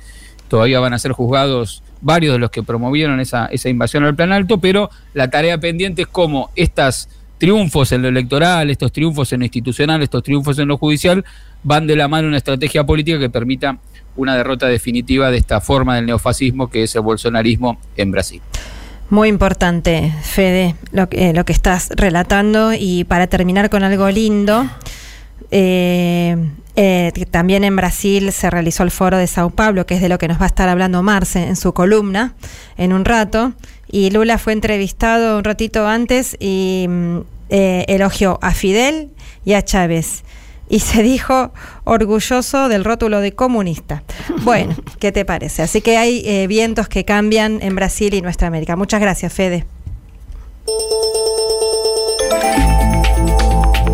[0.49, 4.33] todavía van a ser juzgados varios de los que promovieron esa, esa invasión al Plan
[4.33, 7.09] Alto, pero la tarea pendiente es cómo estos
[7.39, 11.25] triunfos en lo electoral, estos triunfos en lo institucional, estos triunfos en lo judicial,
[11.63, 13.79] van de la mano una estrategia política que permita
[14.17, 18.43] una derrota definitiva de esta forma del neofascismo que es el bolsonarismo en Brasil.
[19.13, 22.73] Muy importante, Fede, lo que, eh, lo que estás relatando.
[22.73, 24.67] Y para terminar con algo lindo,
[25.51, 26.35] eh,
[26.77, 30.17] eh, también en Brasil se realizó el foro de Sao Paulo, que es de lo
[30.17, 32.35] que nos va a estar hablando Marce en su columna
[32.79, 33.53] en un rato.
[33.87, 37.19] Y Lula fue entrevistado un ratito antes y mm,
[37.51, 39.11] elogió a Fidel
[39.45, 40.25] y a Chávez
[40.73, 41.53] y se dijo
[41.85, 44.03] orgulloso del rótulo de comunista.
[44.43, 45.61] Bueno, ¿qué te parece?
[45.61, 48.75] Así que hay eh, vientos que cambian en Brasil y nuestra América.
[48.75, 49.67] Muchas gracias, Fede.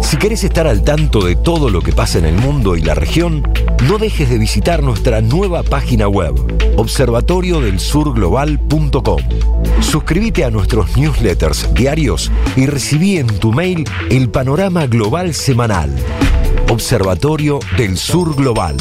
[0.03, 2.95] Si querés estar al tanto de todo lo que pasa en el mundo y la
[2.95, 3.43] región,
[3.88, 6.37] no dejes de visitar nuestra nueva página web,
[6.77, 9.23] observatoriodelsurglobal.com.
[9.81, 15.93] Suscríbete a nuestros newsletters diarios y recibí en tu mail el panorama global semanal
[16.70, 18.76] Observatorio del Sur Global.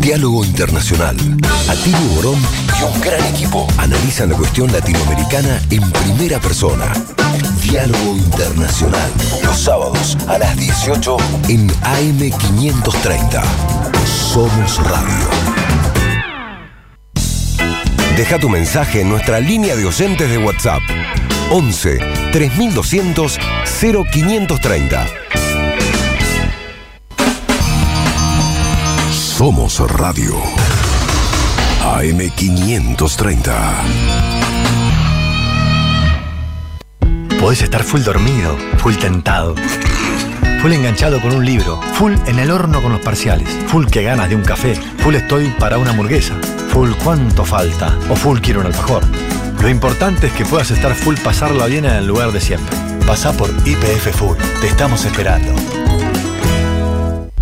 [0.00, 1.16] Diálogo Internacional.
[1.68, 2.40] Atilio Borón
[2.78, 6.92] y un gran equipo analizan la cuestión latinoamericana en primera persona.
[7.62, 9.10] Diálogo Internacional.
[9.44, 11.16] Los sábados a las 18
[11.48, 13.42] en AM530.
[14.04, 15.53] Somos Radio.
[18.16, 20.82] Deja tu mensaje en nuestra línea de oyentes de WhatsApp
[21.50, 21.98] 11
[22.30, 23.40] 3200
[23.82, 25.06] 0530.
[29.10, 30.40] Somos Radio
[31.82, 33.52] AM530.
[37.40, 39.56] Podés estar full dormido, full tentado,
[40.62, 44.28] full enganchado con un libro, full en el horno con los parciales, full que ganas
[44.28, 46.36] de un café, full estoy para una hamburguesa,
[46.74, 49.04] full cuánto falta o full quiero un alfajor.
[49.62, 52.76] Lo importante es que puedas estar full pasarla bien en el lugar de siempre.
[53.06, 54.36] Pasa por IPF Full.
[54.60, 55.54] Te estamos esperando.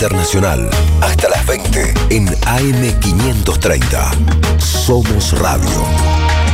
[0.00, 0.70] Internacional.
[1.02, 4.58] Hasta las 20 en AM530.
[4.58, 6.49] Somos Radio.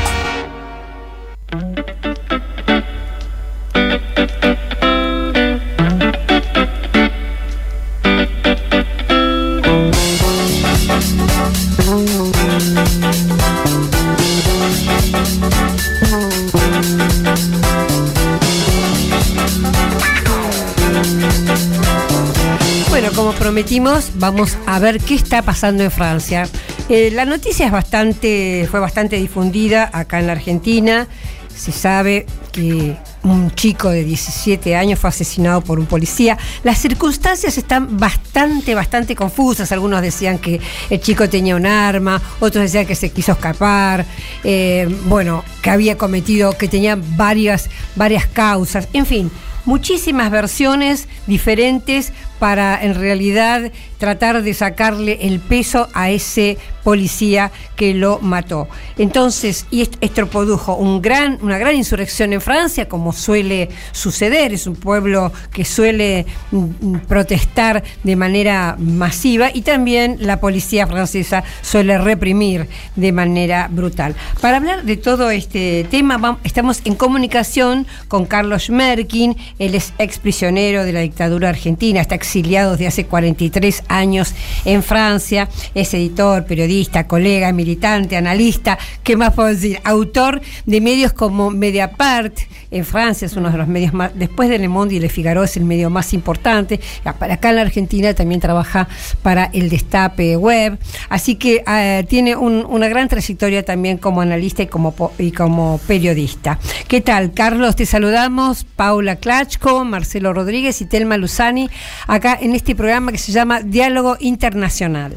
[24.16, 26.47] Vamos a ver qué está pasando en Francia.
[26.90, 31.09] Eh, la noticia es bastante, fue bastante difundida acá en la Argentina.
[31.57, 36.37] Se sabe que un chico de 17 años fue asesinado por un policía.
[36.64, 39.73] Las circunstancias están bastante, bastante confusas.
[39.73, 44.05] Algunos decían que el chico tenía un arma, otros decían que se quiso escapar,
[44.45, 49.31] eh, bueno, que había cometido, que tenía varias, varias causas, en fin.
[49.64, 57.94] Muchísimas versiones diferentes para en realidad tratar de sacarle el peso a ese policía que
[57.94, 58.68] lo mató.
[58.96, 64.53] Entonces, y est- esto produjo un gran, una gran insurrección en Francia, como suele suceder,
[64.53, 70.87] es un pueblo que suele mm, mm, protestar de manera masiva y también la policía
[70.87, 74.14] francesa suele reprimir de manera brutal.
[74.40, 80.18] Para hablar de todo este tema, estamos en comunicación con Carlos Schmerkin, él es ex
[80.18, 84.35] prisionero de la dictadura argentina, está exiliado desde hace 43 años
[84.65, 89.79] en Francia, es editor, periodista, colega, militante, analista, ¿qué más puedo decir?
[89.85, 92.37] Autor de medios como Mediapart
[92.73, 95.45] en Francia, es uno de los medios más, después de Le Monde y Le Figaro
[95.45, 96.81] es el medio más importante,
[97.19, 98.89] para acá en la Argentina también trabaja
[99.23, 104.65] para el Destape Web, así que eh, tiene un- una gran trayectoria también como analista
[104.65, 106.59] y como, y como periodista.
[106.89, 107.77] ¿Qué tal, Carlos?
[107.77, 111.71] Te saludamos, Paula Klachko, Marcelo Rodríguez y Telma Luzani,
[112.16, 115.12] acá en este programa que se llama Diálogo Internacional.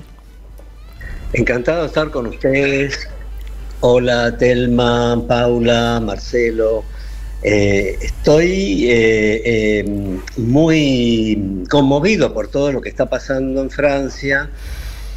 [1.34, 3.08] Encantado de estar con ustedes.
[3.82, 6.84] Hola Telma, Paula, Marcelo.
[7.42, 14.50] Eh, estoy eh, eh, muy conmovido por todo lo que está pasando en Francia.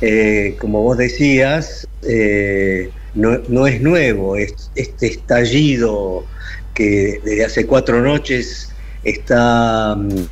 [0.00, 1.88] Eh, como vos decías,
[3.14, 6.24] no, es nuevo es- este estallido
[6.74, 8.71] que desde hace cuatro noches
[9.04, 10.26] está mm,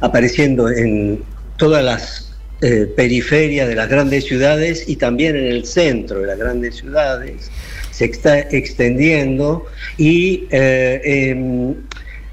[0.00, 1.22] apareciendo en
[1.56, 6.38] todas las eh, periferias de las grandes ciudades y también en el centro de las
[6.38, 7.50] grandes ciudades.
[7.90, 9.66] Se está extendiendo
[9.98, 11.74] y eh, em,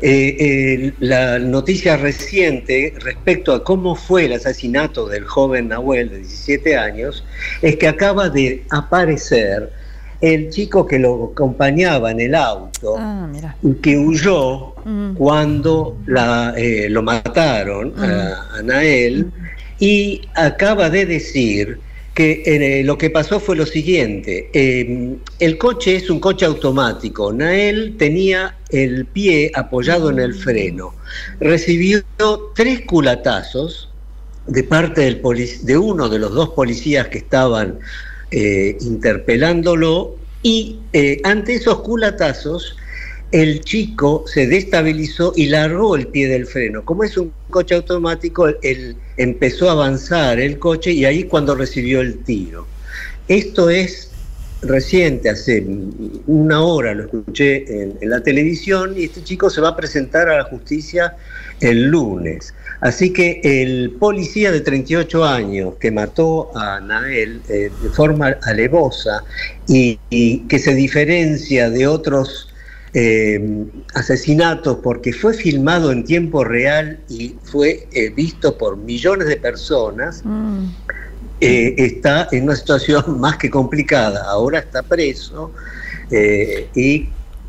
[0.01, 6.77] eh, la noticia reciente respecto a cómo fue el asesinato del joven Nahuel de 17
[6.77, 7.23] años
[7.61, 9.71] es que acaba de aparecer
[10.21, 13.27] el chico que lo acompañaba en el auto Ah,
[13.81, 15.13] que huyó Mm.
[15.13, 19.31] cuando la, eh, lo mataron a, a Nael
[19.79, 21.79] y acaba de decir
[22.13, 27.31] que eh, lo que pasó fue lo siguiente, eh, el coche es un coche automático,
[27.31, 30.93] Nael tenía el pie apoyado en el freno,
[31.39, 32.03] recibió
[32.55, 33.89] tres culatazos
[34.47, 35.21] de parte del
[35.63, 37.79] de uno de los dos policías que estaban
[38.31, 42.77] eh, interpelándolo y eh, ante esos culatazos
[43.31, 46.83] el chico se destabilizó y largó el pie del freno.
[46.83, 52.01] Como es un coche automático, él empezó a avanzar el coche y ahí cuando recibió
[52.01, 52.67] el tiro.
[53.27, 54.11] Esto es
[54.61, 55.65] reciente, hace
[56.27, 60.29] una hora lo escuché en, en la televisión y este chico se va a presentar
[60.29, 61.15] a la justicia
[61.61, 62.53] el lunes.
[62.81, 69.23] Así que el policía de 38 años que mató a Nael eh, de forma alevosa
[69.67, 72.49] y, y que se diferencia de otros
[72.93, 73.39] eh,
[73.93, 80.23] asesinatos porque fue filmado en tiempo real y fue eh, visto por millones de personas,
[81.39, 84.23] eh, está en una situación más que complicada.
[84.27, 85.51] Ahora está preso
[86.75, 87.07] y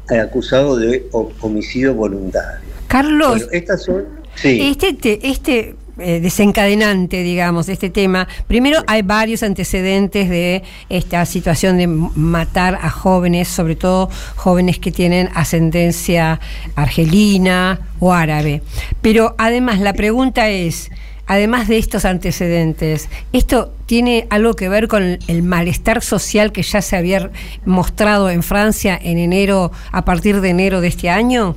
[0.08, 2.68] acusado de ho- homicidio voluntario.
[2.86, 4.21] Carlos, Bueno, estas son.
[4.36, 4.60] Sí.
[4.62, 11.26] Este, te- este eh, desencadenante, digamos, de este tema, primero hay varios antecedentes de esta
[11.26, 16.40] situación de matar a jóvenes, sobre todo jóvenes que tienen ascendencia
[16.76, 18.62] argelina o árabe.
[19.02, 20.90] Pero además la pregunta es,
[21.26, 26.80] además de estos antecedentes, ¿esto tiene algo que ver con el malestar social que ya
[26.82, 27.30] se había
[27.66, 31.54] mostrado en Francia en enero, a partir de enero de este año?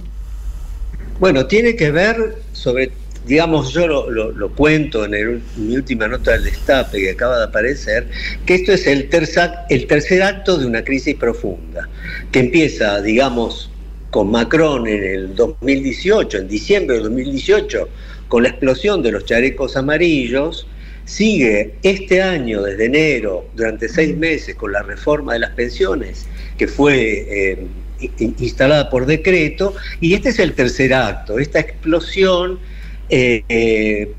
[1.17, 2.91] Bueno, tiene que ver sobre,
[3.25, 8.07] digamos, yo lo, cuento en mi última nota del destape que acaba de aparecer,
[8.45, 11.87] que esto es el tercer, el tercer acto de una crisis profunda,
[12.33, 13.71] que empieza, digamos,
[14.11, 17.87] con Macron en el 2018, en diciembre de 2018,
[18.27, 20.67] con la explosión de los chalecos amarillos,
[21.05, 26.67] sigue este año, desde enero, durante seis meses, con la reforma de las pensiones, que
[26.67, 27.67] fue eh,
[28.19, 32.59] instalada por decreto, y este es el tercer acto, esta explosión
[33.09, 34.11] eh, eh,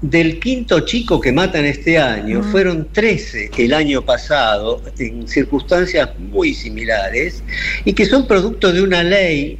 [0.00, 6.54] del quinto chico que matan este año, fueron 13 el año pasado, en circunstancias muy
[6.54, 7.42] similares,
[7.84, 9.58] y que son producto de una ley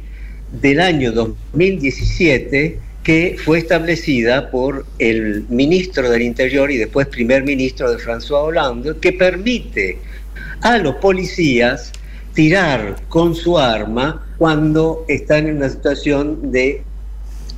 [0.61, 7.91] del año 2017 que fue establecida por el ministro del Interior y después primer ministro
[7.91, 9.99] de François Hollande, que permite
[10.61, 11.91] a los policías
[12.35, 16.83] tirar con su arma cuando están en una situación de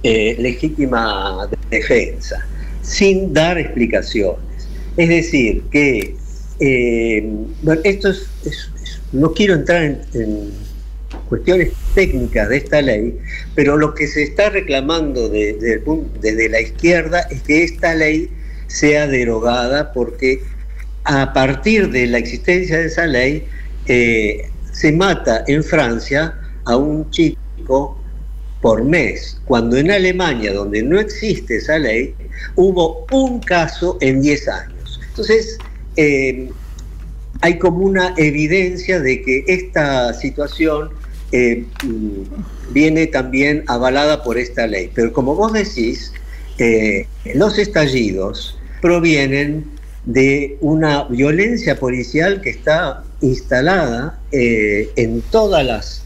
[0.04, 2.46] eh, legítima defensa,
[2.82, 4.40] sin dar explicaciones.
[4.96, 6.16] Es decir, que
[6.60, 7.30] eh,
[7.84, 8.30] esto es,
[9.12, 10.52] no quiero entrar en
[11.28, 13.18] cuestiones técnicas de esta ley,
[13.56, 18.30] pero lo que se está reclamando desde, la izquierda es que esta ley
[18.68, 20.42] sea derogada porque
[21.04, 23.46] a partir de la existencia de esa ley
[23.88, 27.98] eh, se mata en Francia a un chico
[28.62, 32.14] por mes, cuando en Alemania, donde no existe esa ley,
[32.56, 35.00] hubo un caso en 10 años.
[35.10, 35.58] Entonces,
[35.96, 36.50] eh,
[37.42, 40.90] hay como una evidencia de que esta situación
[41.32, 44.92] eh, mm, viene también avalada por esta ley.
[44.94, 46.14] Pero como vos decís,
[46.60, 49.77] eh, los estallidos provienen
[50.08, 56.04] de una violencia policial que está instalada eh, en todas las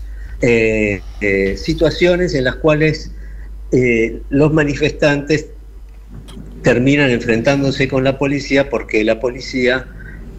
[1.56, 3.12] situaciones en las cuales
[4.30, 5.46] los manifestantes
[6.64, 9.86] terminan enfrentándose con la policía porque la policía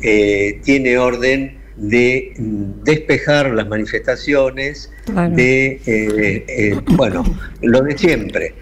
[0.01, 2.33] tiene orden de
[2.85, 7.25] despejar las manifestaciones, de, eh, eh, bueno,
[7.63, 8.55] lo de siempre.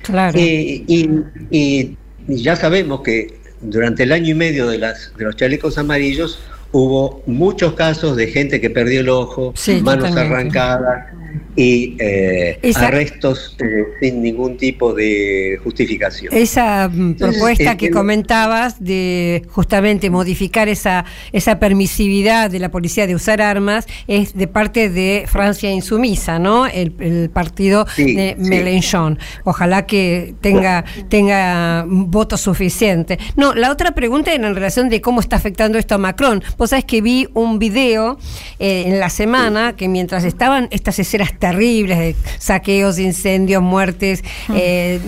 [1.50, 1.96] Y,
[2.28, 6.40] ya sabemos que durante el año y medio de, las, de los chalecos amarillos
[6.72, 9.52] hubo muchos casos de gente que perdió el ojo,
[9.82, 11.12] manos arrancadas,
[11.56, 16.32] y eh, arrestos eh, sin ningún tipo de justificación.
[16.34, 23.14] Esa mm, propuesta que comentabas de justamente modificar esa, esa permisividad de la policía de
[23.14, 26.66] usar armas es de parte de Francia Insumisa, ¿no?
[26.66, 26.90] El,
[27.32, 29.18] partido de Mélenchon.
[29.44, 33.18] Ojalá que tenga, tenga voto suficiente.
[33.36, 36.42] No, la otra pregunta era en relación de cómo está afectando esto a Macron.
[36.56, 38.18] Vos sabés que vi un video
[38.58, 45.00] eh, en la semana que mientras estaban estas escenas terribles de saqueos, incendios, muertes, eh,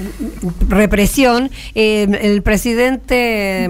[0.69, 3.65] represión, eh, el presidente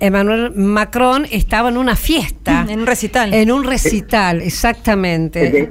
[0.00, 2.66] Emmanuel Macron estaba en una fiesta.
[2.68, 3.32] En un recital.
[3.32, 5.68] En un recital, exactamente.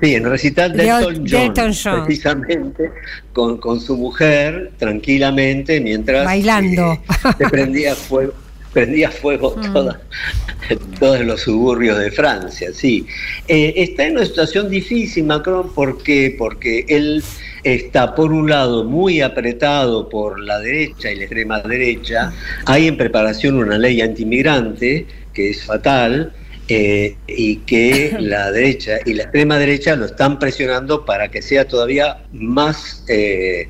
[0.00, 2.90] sí, en el recital de Elton John, precisamente,
[3.32, 6.24] con, su mujer, tranquilamente, mientras...
[6.24, 6.92] Bailando.
[6.92, 6.98] Eh,
[7.38, 8.32] se prendía fuego
[8.72, 10.98] prendía fuego mm.
[10.98, 13.06] todos los suburbios de Francia, sí.
[13.48, 17.22] Eh, está en una situación difícil Macron porque, porque él
[17.64, 22.32] está por un lado muy apretado por la derecha y la extrema derecha,
[22.66, 26.32] hay en preparación una ley antimigrante que es fatal,
[26.72, 31.66] eh, y que la derecha y la extrema derecha lo están presionando para que sea
[31.66, 33.68] todavía más eh,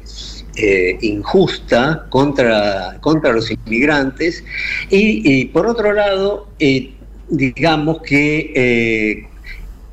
[0.62, 4.44] eh, injusta contra, contra los inmigrantes.
[4.90, 6.92] Y, por otro lado, eh,
[7.30, 9.26] digamos que eh,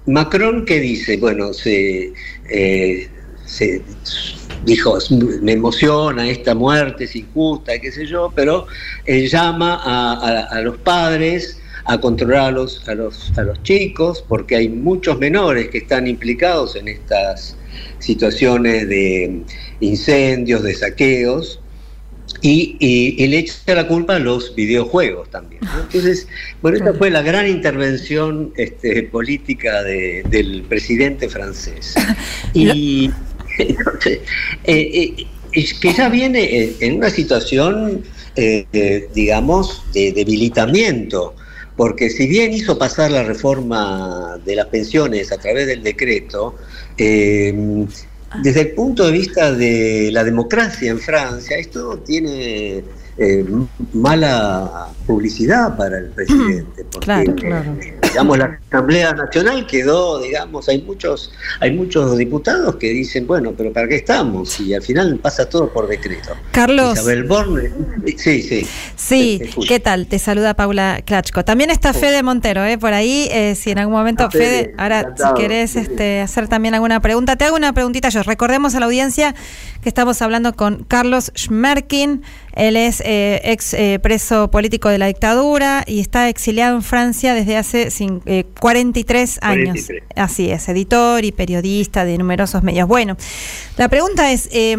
[0.08, 2.12] Macron que dice, bueno, se,
[4.66, 4.98] dijo,
[5.42, 8.68] me emociona esta muerte, es injusta, qué sé yo, pero
[9.06, 9.80] llama
[10.52, 15.18] a, los padres a controlar a los, a los, a los chicos, porque hay muchos
[15.18, 17.56] menores que están implicados en estas
[18.00, 19.42] situaciones de
[19.80, 21.60] incendios, de saqueos,
[22.42, 25.62] y, y, le echa la culpa a los videojuegos también.
[25.82, 26.28] Entonces,
[26.62, 31.96] bueno, esta fue la gran intervención este, política del presidente francés.
[32.54, 33.12] Y
[33.58, 34.20] entonces,
[34.64, 35.16] eh,
[35.54, 38.04] eh, que ya viene en una situación,
[38.36, 41.36] eh, digamos, de debilitamiento
[41.78, 46.56] porque si bien hizo pasar la reforma de las pensiones a través del decreto,
[46.98, 47.86] eh,
[48.42, 52.84] desde el punto de vista de la democracia en Francia, esto tiene
[53.18, 53.46] eh,
[53.94, 57.76] mala publicidad para el presidente, porque Claro, claro.
[58.04, 63.72] digamos la Asamblea Nacional quedó, digamos, hay muchos, hay muchos diputados que dicen, bueno, pero
[63.74, 64.60] ¿para qué estamos?
[64.60, 66.32] Y al final pasa todo por decreto.
[66.52, 66.94] Carlos.
[66.94, 67.72] Isabel Borne,
[68.18, 68.68] sí, sí.
[68.96, 69.42] Sí.
[69.68, 70.08] ¿qué tal?
[70.08, 71.44] Te saluda Paula Klachko.
[71.46, 72.78] También está Fede Montero, ¿eh?
[72.78, 75.36] por ahí, eh, si en algún momento, Ah, Fede, Fede, ahora encantado.
[75.36, 78.22] si querés este, hacer también alguna pregunta, te hago una preguntita yo.
[78.24, 79.34] Recordemos a la audiencia
[79.82, 82.22] que estamos hablando con Carlos Schmerkin,
[82.58, 87.34] él es eh, ex eh, preso político de la dictadura y está exiliado en Francia
[87.34, 87.90] desde hace
[88.26, 89.86] eh, 43 años.
[89.86, 90.04] 43.
[90.16, 92.88] Así es, editor y periodista de numerosos medios.
[92.88, 93.16] Bueno,
[93.78, 94.76] la pregunta es, eh,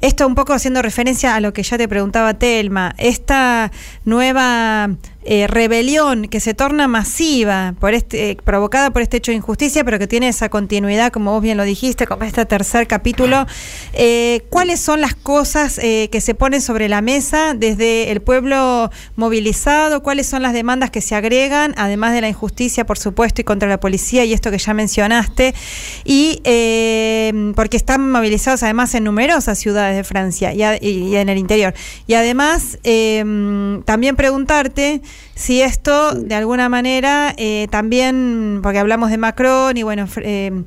[0.00, 3.70] esto un poco haciendo referencia a lo que ya te preguntaba Telma, esta
[4.04, 4.90] nueva
[5.24, 9.84] eh, rebelión que se torna masiva, por este, eh, provocada por este hecho de injusticia,
[9.84, 13.46] pero que tiene esa continuidad, como vos bien lo dijiste, como este tercer capítulo,
[13.92, 20.02] eh, ¿cuáles son las cosas que se ponen sobre la mesa desde el pueblo movilizado?
[20.02, 23.68] ¿Cuáles son las demandas que se agregan, además de la injusticia, por supuesto, y contra
[23.68, 25.54] la policía y esto que ya mencionaste?
[26.04, 26.40] Y
[27.54, 31.74] porque están movilizados además en numerosas ciudades de Francia y, en el interior.
[32.06, 35.00] Y además, también preguntarte
[35.34, 40.62] si esto, de alguna manera, eh, también, porque hablamos de Macron y bueno, eh,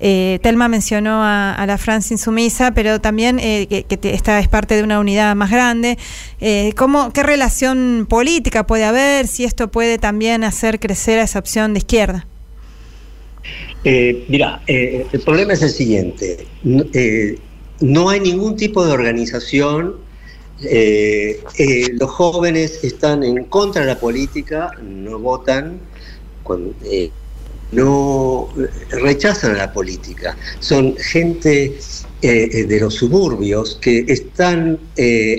[0.00, 4.82] eh, Telma mencionó a, la Francia insumisa, pero también eh, que, esta es parte de
[4.82, 5.98] una unidad más grande.
[6.40, 9.26] Eh, ¿cómo, ¿Qué relación política puede haber?
[9.26, 12.26] Si esto puede también hacer crecer a esa opción de izquierda.
[13.84, 16.46] Mira, el problema es el siguiente.
[17.80, 19.94] No hay ningún tipo de organización.
[20.62, 25.78] Eh, eh, los jóvenes están en contra de la política, no votan,
[26.84, 27.10] eh,
[27.70, 28.48] no
[28.90, 30.36] rechazan la política.
[30.58, 31.78] Son gente
[32.20, 34.80] de los suburbios que están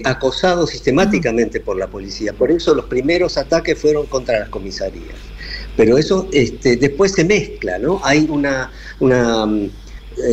[0.05, 2.31] acosados sistemáticamente por la policía.
[2.31, 5.17] Por eso los primeros ataques fueron contra las comisarías
[5.75, 8.01] pero eso este, después se mezcla, ¿no?
[8.03, 9.67] Hay una, mm,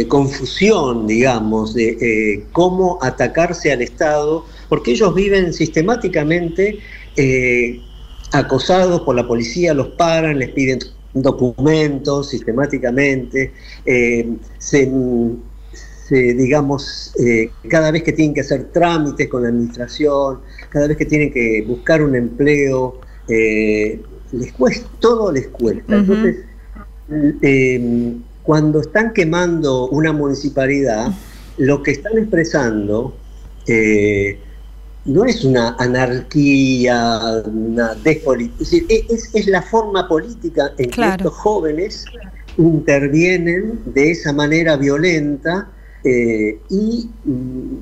[0.09, 6.79] confusión, digamos, de cómo atacarse al Estado, porque ellos viven sistemáticamente
[7.17, 7.81] eh,
[8.33, 10.79] acosados por la policía, los paran, les piden
[11.15, 13.53] documentos sistemáticamente,
[13.87, 14.91] eh, se,
[16.09, 20.97] se, digamos, eh, cada vez que tienen que hacer trámites con la administración, cada vez
[20.97, 25.97] que tienen que buscar un empleo, les cuesta, todo les cuesta.
[25.97, 26.45] Entonces,
[28.43, 31.13] cuando están quemando una municipalidad,
[31.59, 33.17] lo que están expresando
[33.67, 34.39] eh,
[35.07, 41.17] no es una anarquía, una despolitización, es, es la forma política en Claro.
[41.17, 42.05] que estos jóvenes
[42.59, 45.69] intervienen de esa manera violenta
[46.05, 47.77] eh, y mm,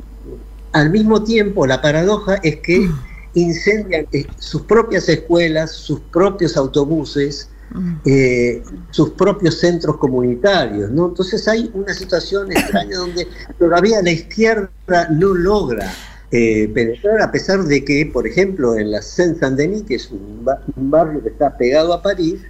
[0.73, 2.89] al mismo tiempo la paradoja es que
[3.35, 7.49] incendian eh, sus propias escuelas, sus propios autobuses,
[8.05, 11.09] eh, sus propios centros comunitarios, ¿no?
[11.09, 13.27] Entonces hay una situación extraña donde
[13.59, 14.71] todavía la izquierda
[15.11, 15.91] no logra
[16.37, 20.61] eh, penetrar, a pesar de que, por ejemplo, en la Seine-Saint-Denis, que es un, ba-
[20.75, 22.41] un barrio que está pegado a París,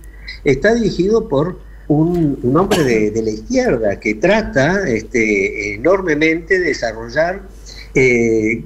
[0.42, 1.58] está dirigido por
[1.88, 7.42] un, hombre de, la izquierda que trata este, enormemente de desarrollar
[7.94, 8.64] eh,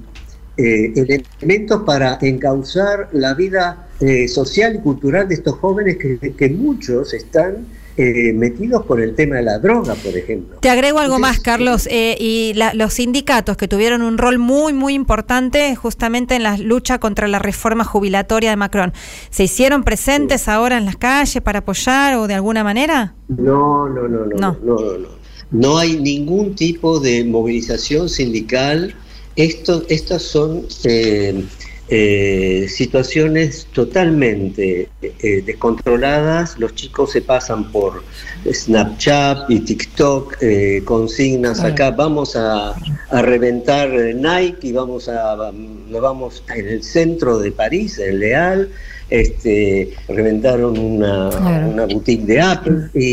[0.57, 7.13] eh, elementos para encauzar la vida eh, social y cultural de estos jóvenes que muchos
[7.13, 7.67] están
[7.99, 10.59] eh, metidos por el tema de la droga, por ejemplo.
[10.61, 14.73] Te agrego algo más, Carlos, eh, y la- los sindicatos que tuvieron un rol muy,
[14.73, 18.93] muy importante justamente en la lucha contra la reforma jubilatoria de Macron,
[19.31, 23.15] ¿se hicieron presentes ahora en las calles para apoyar o de alguna manera?
[23.29, 24.57] No, no, no, no, no, No.
[24.63, 25.09] no, no, no.
[25.51, 28.95] No hay ningún tipo de movilización sindical.
[29.35, 31.43] Esto, estas son eh,
[31.91, 36.59] eh, situaciones totalmente eh, descontroladas.
[36.59, 38.03] Los chicos se pasan por
[38.51, 42.75] Snapchat y TikTok, eh, consignas acá, vamos a,
[43.11, 48.69] a reventar Nike y vamos a, nos vamos en el centro de París, en Leal,
[49.11, 51.69] este, reventaron una, Claro.
[51.71, 53.07] una boutique de Apple y,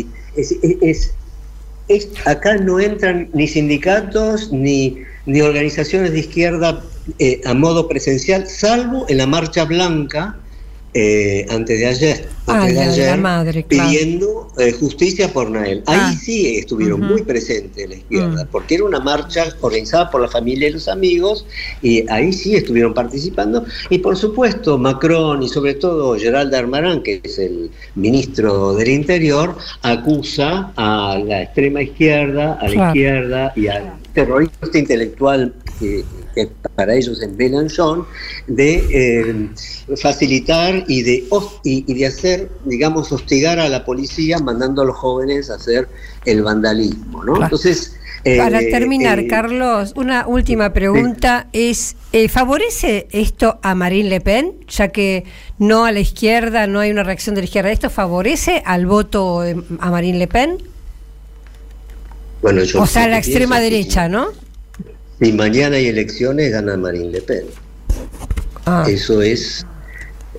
[0.00, 0.06] y
[0.36, 1.14] es, es-
[1.88, 6.82] es- acá no entran ni sindicatos ni, ni organizaciones de izquierda
[7.18, 10.36] eh, a modo presencial, salvo en la marcha blanca
[10.94, 13.88] eh, antes de ayer, antes de la de la ayer, madre, claro.
[13.90, 15.82] pidiendo eh, justicia por Nael.
[15.86, 16.12] Ahí Ah.
[16.22, 18.48] sí estuvieron muy presentes la izquierda, Mm.
[18.52, 21.46] porque era una marcha organizada por la familia y los amigos,
[21.80, 23.64] y ahí sí estuvieron participando.
[23.88, 29.56] Y por supuesto, Macron y sobre todo Gerald Darmanin, que es el ministro del Interior,
[29.80, 32.88] acusa a la extrema izquierda, a la Claro.
[32.90, 36.04] izquierda y al terrorista intelectual que,
[36.34, 38.06] que para ellos es Mélenchon,
[38.46, 39.50] de eh,
[39.96, 41.24] facilitar y de,
[41.64, 45.88] y, y de hacer, digamos, hostigar a la policía mandando a los jóvenes a hacer
[46.24, 47.34] el vandalismo, ¿no?
[47.34, 47.44] Claro.
[47.44, 47.96] Entonces...
[48.24, 54.20] Para eh, terminar, eh, Carlos, una última pregunta es, eh, ¿favorece esto a Marine Le
[54.20, 54.54] Pen?
[54.68, 55.24] Ya que
[55.58, 57.72] no a la izquierda, no hay una reacción de la izquierda.
[57.72, 59.42] ¿Esto favorece al voto
[59.80, 60.71] a Marine Le Pen?
[62.42, 64.28] Bueno, yo o sea, la extrema derecha, ¿no?
[65.20, 67.44] Si mañana hay elecciones, gana Marine Le Pen.
[68.66, 68.84] Ah.
[68.88, 69.64] Eso es,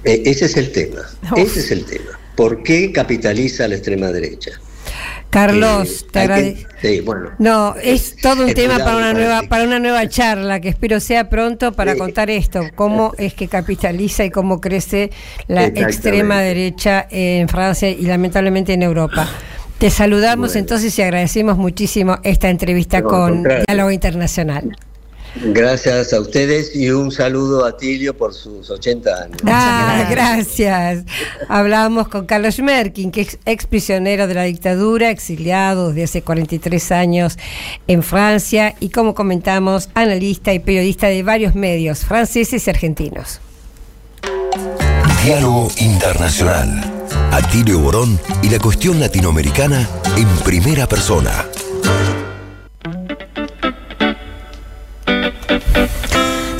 [0.03, 1.01] eh, ese es el tema.
[1.37, 2.19] Ese es el tema.
[2.35, 4.51] ¿Por qué capitaliza la extrema derecha?
[5.29, 6.69] Carlos, Eh, te agradezco.
[6.79, 7.31] sí, bueno.
[7.39, 10.99] No, es todo un es tema para una nueva para una nueva charla que espero
[10.99, 15.09] sea pronto para contar esto, cómo es que capitaliza y cómo crece
[15.47, 19.27] la extrema derecha en Francia y lamentablemente en Europa.
[19.83, 20.59] Te saludamos Bueno.
[20.61, 23.43] entonces y agradecemos muchísimo esta entrevista No, con.
[23.43, 24.77] Diálogo Internacional.
[25.35, 29.37] Gracias a ustedes y un saludo a Tilio por sus 80 años.
[29.45, 31.03] Ah, gracias.
[31.49, 36.91] Hablamos con Carlos Merkin, que es ex prisionero de la dictadura, exiliado desde hace 43
[36.93, 37.37] años
[37.87, 43.41] en Francia y, como comentamos, analista y periodista de varios medios franceses y argentinos.
[45.25, 46.92] Diálogo Internacional.
[47.31, 49.87] Atilio Borón y la cuestión latinoamericana
[50.17, 51.45] en primera persona.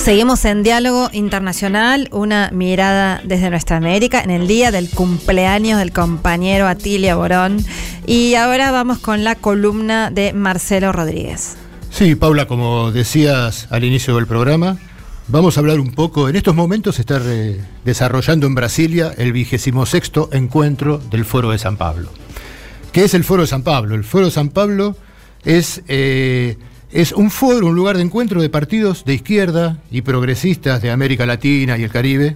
[0.04, 5.94] Seguimos en Diálogo Internacional, una mirada desde nuestra América en el día del cumpleaños del
[5.94, 7.64] compañero Atilio Borón.
[8.06, 11.56] Y ahora vamos con la columna de Marcelo Rodríguez.
[11.90, 14.78] Sí, Paula, como decías al inicio del programa,
[15.28, 16.30] vamos a hablar un poco.
[16.30, 17.20] En estos momentos se está
[17.86, 22.10] desarrollando en Brasilia el vigésimo sexto encuentro del Foro de San Pablo.
[22.92, 23.96] ¿Qué es el Foro de San Pablo?
[23.96, 24.96] El Foro de San Pablo
[25.44, 26.58] es, eh,
[26.92, 31.26] es un foro, un lugar de encuentro de partidos de izquierda y progresistas de América
[31.26, 32.36] Latina y el Caribe,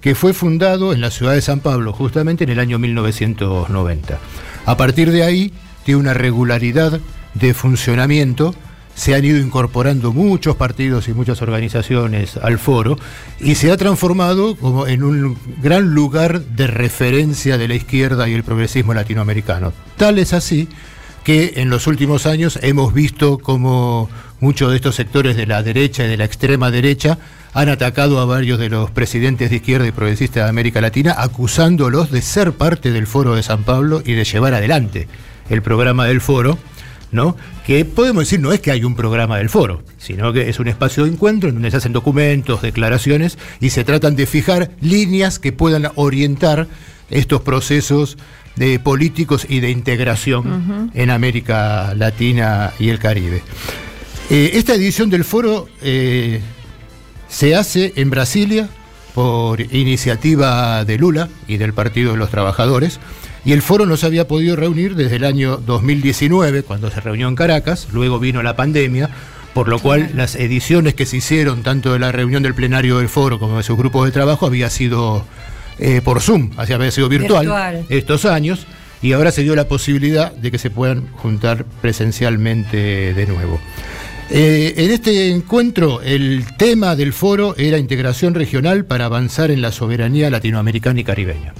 [0.00, 4.18] que fue fundado en la ciudad de San Pablo justamente en el año 1990.
[4.64, 5.52] A partir de ahí
[5.84, 7.00] tiene una regularidad
[7.34, 8.54] de funcionamiento
[8.98, 12.98] se han ido incorporando muchos partidos y muchas organizaciones al foro
[13.38, 18.34] y se ha transformado como en un gran lugar de referencia de la izquierda y
[18.34, 19.72] el progresismo latinoamericano.
[19.96, 20.68] Tal es así
[21.22, 26.04] que en los últimos años hemos visto como muchos de estos sectores de la derecha
[26.04, 27.18] y de la extrema derecha
[27.54, 32.10] han atacado a varios de los presidentes de izquierda y progresistas de América Latina, acusándolos
[32.10, 35.06] de ser parte del foro de San Pablo y de llevar adelante
[35.50, 36.58] el programa del foro.
[37.12, 37.36] ¿No?
[37.66, 40.68] Que podemos decir no es que hay un programa del foro, sino que es un
[40.68, 45.38] espacio de encuentro en donde se hacen documentos, declaraciones y se tratan de fijar líneas
[45.38, 46.66] que puedan orientar
[47.10, 48.18] estos procesos
[48.56, 53.42] de políticos y de integración en América Latina y el Caribe.
[54.30, 56.40] Eh, esta edición del foro eh,
[57.28, 58.68] se hace en Brasilia
[59.14, 63.00] por iniciativa de Lula y del Partido de los Trabajadores.
[63.44, 67.28] Y el foro no se había podido reunir desde el año 2019, cuando se reunió
[67.28, 69.10] en Caracas, luego vino la pandemia,
[69.54, 73.08] por lo cual las ediciones que se hicieron, tanto de la reunión del plenario del
[73.08, 75.24] foro como de sus grupos de trabajo, había sido
[75.78, 77.86] eh, por Zoom, así había sido virtual, Virtual.
[77.88, 78.66] estos años,
[79.00, 83.60] y ahora se dio la posibilidad de que se puedan juntar presencialmente de nuevo.
[84.30, 89.72] Eh, en este encuentro, el tema del foro era integración regional para avanzar en la
[89.72, 91.54] soberanía latinoamericana y caribeña.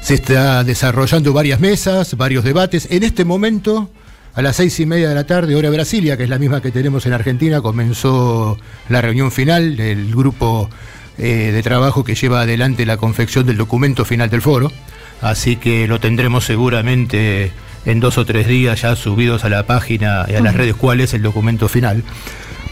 [0.00, 2.88] Se está desarrollando varias mesas, varios debates.
[2.90, 3.90] En este momento,
[4.34, 6.70] a las seis y media de la tarde, hora Brasilia, que es la misma que
[6.70, 10.70] tenemos en Argentina, comenzó la reunión final del grupo
[11.18, 14.72] eh, de trabajo que lleva adelante la confección del documento final del foro.
[15.20, 17.52] Así que lo tendremos seguramente
[17.84, 21.00] en dos o tres días ya subidos a la página y a las redes cuál
[21.00, 22.02] es el documento final.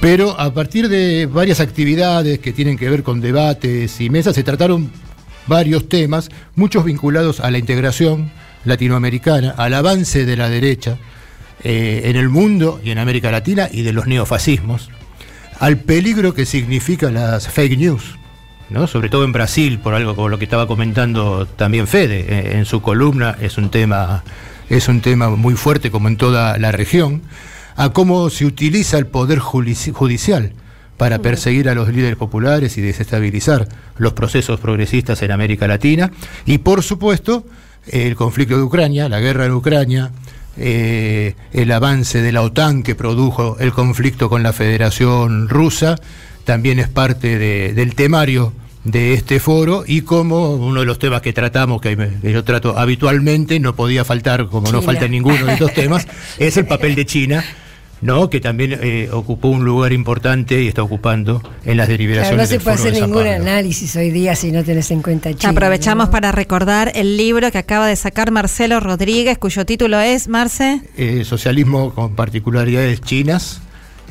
[0.01, 4.45] Pero a partir de varias actividades que tienen que ver con debates y mesas, se
[4.45, 4.91] trataron
[5.49, 8.31] varios temas, muchos vinculados a la integración
[8.65, 10.99] latinoamericana, al avance de la derecha
[11.65, 14.91] eh, en el mundo y en América Latina y de los neofascismos,
[15.59, 18.17] al peligro que significan las fake news,
[18.71, 18.87] ¿no?
[18.87, 22.65] sobre todo en Brasil, por algo como lo que estaba comentando también Fede eh, en
[22.65, 24.23] su columna, es un tema,
[24.69, 27.23] es un tema muy fuerte como en toda la región,
[27.77, 30.53] a cómo se utiliza el poder judici- judicial
[30.99, 36.11] para perseguir a los líderes populares y desestabilizar los procesos progresistas en América Latina.
[36.45, 37.47] Y por supuesto,
[37.87, 40.11] el conflicto de Ucrania, la guerra en Ucrania,
[40.59, 45.97] eh, el avance de la OTAN que produjo el conflicto con la Federación Rusa,
[46.45, 48.53] también es parte de- del temario
[48.85, 53.61] de este foro y como uno de los temas que tratamos, que, yo trato habitualmente,
[53.61, 57.45] no podía faltar, como no falta ninguno de estos temas, es el papel de China
[58.01, 58.31] ¿no?
[58.31, 62.29] que también eh, ocupó un lugar importante y está ocupando en las deliberaciones.
[62.37, 65.03] Claro, no se del puede hacer de ningún análisis hoy día si no tenés en
[65.03, 65.49] cuenta Chile.
[65.51, 66.11] Aprovechamos ¿no?
[66.13, 71.25] para recordar el libro que acaba de sacar Marcelo Rodríguez, cuyo título es, Marce, Eh,
[71.25, 73.61] socialismo con particularidades chinas.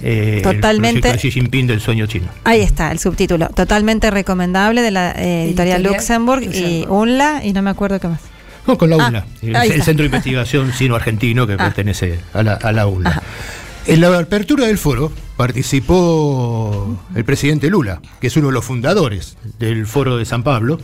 [0.02, 1.08] eh, Totalmente.
[1.10, 2.28] El de Xi Jinping del sueño chino.
[2.44, 6.86] ahí está el subtítulo, totalmente recomendable de la eh, editorial Luxemburg, y.
[6.88, 8.20] UNLA y no me acuerdo qué más.
[8.68, 9.08] No, con la Ah,
[9.42, 9.82] UNLA, el.
[9.82, 11.58] Centro de Investigación Sino-Argentino que Ah.
[11.58, 13.24] pertenece a la, a la UNLA.
[13.88, 19.38] En la apertura del foro participó el presidente Lula, que es uno de los fundadores
[19.60, 20.78] del foro de San Pablo,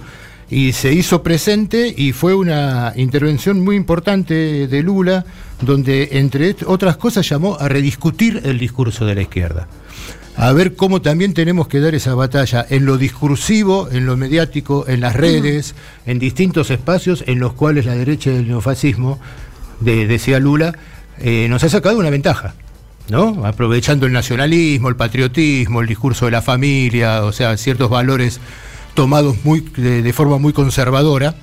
[0.49, 5.25] y se hizo presente y fue una intervención muy importante de Lula,
[5.61, 9.67] donde entre otras cosas llamó a rediscutir el discurso de la izquierda
[10.35, 14.85] a ver cómo también tenemos que dar esa batalla en lo discursivo, en lo mediático,
[14.87, 15.75] en las redes,
[16.07, 19.19] en distintos espacios en los cuales la derecha del neofascismo,
[19.79, 20.73] de- decía Lula,
[21.19, 22.55] eh, nos ha sacado una ventaja.
[23.09, 23.45] ¿No?
[23.45, 28.39] Aprovechando el nacionalismo, el patriotismo, el discurso de la familia, o sea, ciertos valores
[28.93, 31.35] tomados muy, de, forma muy conservadora,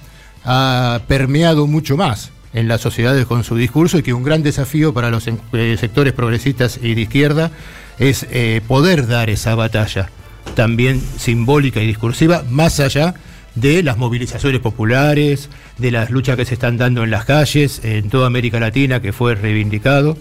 [0.45, 4.93] ha permeado mucho más en las sociedades con su discurso y que un gran desafío
[4.95, 7.51] para los eh, sectores progresistas y de izquierda
[7.99, 10.11] es eh, poder dar esa batalla
[10.55, 13.15] también simbólica y discursiva más allá
[13.55, 18.09] de las movilizaciones populares, de las luchas que se están dando en las calles, en
[18.09, 20.17] toda América Latina, que fue reivindicado.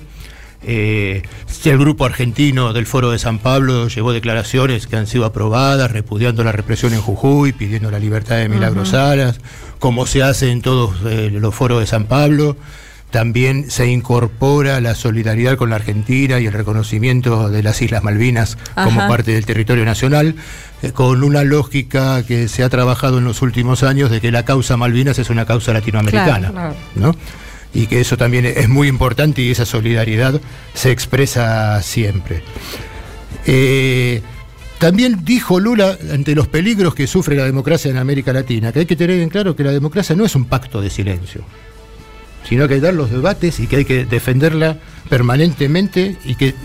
[0.61, 1.23] Eh,
[1.65, 6.43] el grupo argentino del Foro de San Pablo llevó declaraciones que han sido aprobadas, repudiando
[6.43, 8.89] la represión en Jujuy, pidiendo la libertad de Milagros.
[8.89, 9.39] Salas,
[9.79, 12.57] como se hace en todos eh, los foros de San Pablo.
[13.11, 18.55] También se incorpora la solidaridad con la Argentina y el reconocimiento de las Islas Malvinas
[18.75, 20.35] como parte del territorio nacional,
[20.83, 24.45] eh, con una lógica que se ha trabajado en los últimos años de que la
[24.45, 26.51] causa Malvinas es una causa latinoamericana.
[26.51, 26.75] Claro, claro.
[26.95, 27.15] ¿no?
[27.73, 30.41] Y que eso también es muy importante y esa solidaridad
[30.73, 32.41] se expresa siempre.
[33.45, 34.21] Eh,
[34.79, 38.85] también dijo Lula, ante los peligros que sufre la democracia en América Latina, que hay
[38.85, 41.43] que tener en claro que la democracia no es un pacto de silencio,
[42.47, 44.77] sino que hay que dar los debates y que hay que defenderla
[45.09, 46.55] permanentemente y que,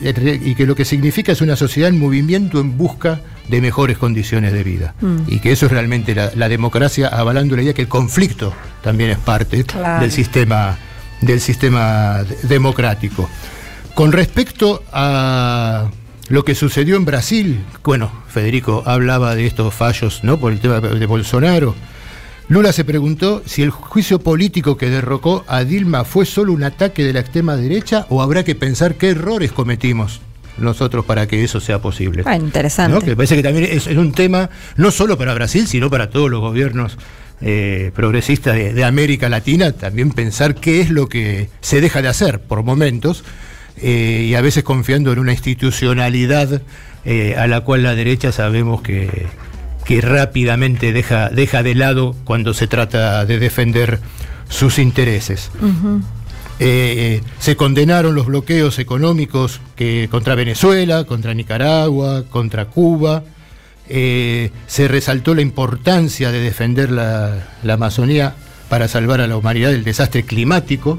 [0.42, 4.52] y que lo que significa es una sociedad en movimiento en busca de mejores condiciones
[4.52, 4.94] de vida.
[5.00, 5.16] Mm.
[5.26, 9.10] Y que eso es realmente la, la democracia, avalando la idea que el conflicto también
[9.10, 10.00] es parte Claro.
[10.02, 10.78] del sistema,
[11.24, 13.28] del sistema de- democrático.
[13.94, 15.90] Con respecto a
[16.28, 20.38] lo que sucedió en Brasil, bueno, Federico hablaba de estos fallos, ¿no?
[20.38, 21.74] Por el tema de Bolsonaro.
[22.48, 27.02] Lula se preguntó si el juicio político que derrocó a Dilma fue solo un ataque
[27.04, 30.20] de la extrema derecha o habrá que pensar qué errores cometimos
[30.58, 32.22] nosotros para que eso sea posible.
[32.26, 32.92] Ah, interesante.
[32.94, 33.00] ¿no?
[33.00, 36.30] Que parece que también es, es un tema no solo para Brasil, sino para todos
[36.30, 36.98] los gobiernos
[37.40, 42.08] eh, progresistas de, de América Latina, también pensar qué es lo que se deja de
[42.08, 43.24] hacer por momentos
[43.76, 46.62] eh, y a veces confiando en una institucionalidad
[47.04, 49.26] eh, a la cual la derecha sabemos que,
[49.84, 54.00] que rápidamente deja, deja de lado cuando se trata de defender
[54.48, 55.50] sus intereses.
[56.60, 63.24] Eh, se condenaron los bloqueos económicos que, contra Venezuela, contra Nicaragua, contra Cuba.
[63.88, 68.34] Eh, se resaltó la importancia de defender la, Amazonía
[68.68, 70.98] para salvar a la humanidad del desastre climático.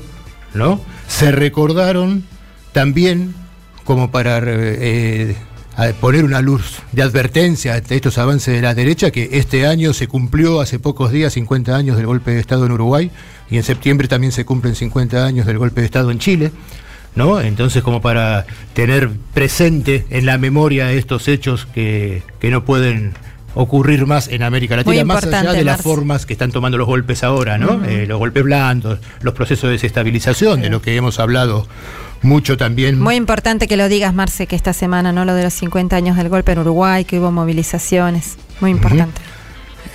[0.54, 0.82] ¿no?
[1.08, 2.26] Se recordaron
[2.72, 3.34] también,
[3.84, 5.36] como para eh,
[5.78, 9.94] a poner una luz de advertencia ante estos avances de la derecha, que este año
[9.94, 13.12] se cumplió hace pocos días 50 años del golpe de Estado en Uruguay
[13.50, 16.52] y en septiembre también se cumplen 50 años del golpe de Estado en Chile.
[17.16, 17.40] ¿No?
[17.40, 23.14] Entonces, como para tener presente en la memoria estos hechos que, que no pueden
[23.56, 25.84] ocurrir más en América Latina, más allá de las Marce.
[25.84, 27.84] formas que están tomando los golpes ahora, ¿no?
[27.86, 31.66] Eh, los golpes blandos, los procesos de desestabilización, de lo que hemos hablado
[32.22, 33.00] mucho también.
[33.00, 35.24] Muy importante que lo digas, Marce, que esta semana, ¿no?
[35.24, 38.38] Lo de los 50 años del golpe en Uruguay, que hubo movilizaciones.
[38.60, 39.22] Muy importante.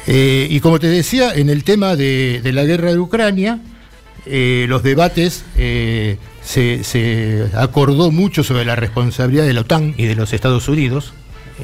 [0.06, 3.60] Eh, y como te decía, en el tema de, de la guerra de Ucrania,
[4.26, 5.44] eh, los debates
[6.51, 11.12] se, se acordó mucho sobre la responsabilidad de la OTAN y de los Estados Unidos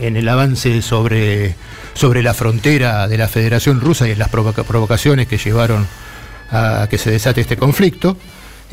[0.01, 1.57] en el avance sobre,
[1.95, 5.87] sobre la frontera de la Federación Rusa y en las provoca- provocaciones que llevaron
[6.51, 8.16] a que se desate este conflicto.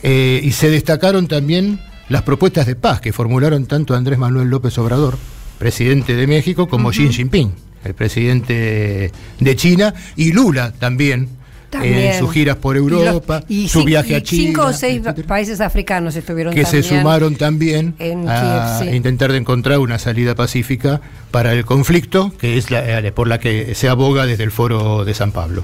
[0.03, 4.77] Eh, y se destacaron también las propuestas de paz que formularon tanto Andrés Manuel López
[4.77, 5.17] Obrador,
[5.57, 7.53] presidente de México, como Xi Jinping,
[7.85, 11.29] el presidente de China, y Lula también,
[11.73, 11.97] También.
[12.13, 14.43] en sus giras por Y los- Europa, y su viaje y a China.
[14.47, 18.95] Cinco o seis países africanos estuvieron que se sumaron también en a Kiev, sí.
[18.95, 21.01] intentar de encontrar una salida pacífica
[21.31, 25.03] para el conflicto, que es la, eh, por la que se aboga desde el foro
[25.05, 25.63] de San Pablo.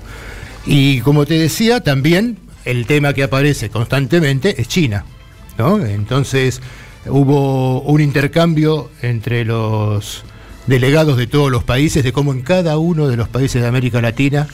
[0.66, 5.06] Y como te decía, también el tema que aparece constantemente es China.
[5.58, 5.84] ¿no?
[5.86, 6.62] Entonces,
[7.06, 10.24] hubo un intercambio entre los
[10.68, 14.02] delegados de todos los países de cómo en cada uno de los países de América
[14.02, 14.48] Latina,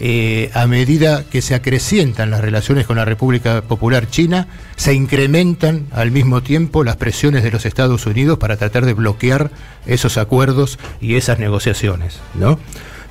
[0.00, 5.86] eh, a medida que se acrecientan las relaciones con la República Popular China, se incrementan
[5.92, 9.50] al mismo tiempo las presiones de los Estados Unidos para tratar de bloquear
[9.86, 12.58] esos acuerdos y esas negociaciones, ¿no?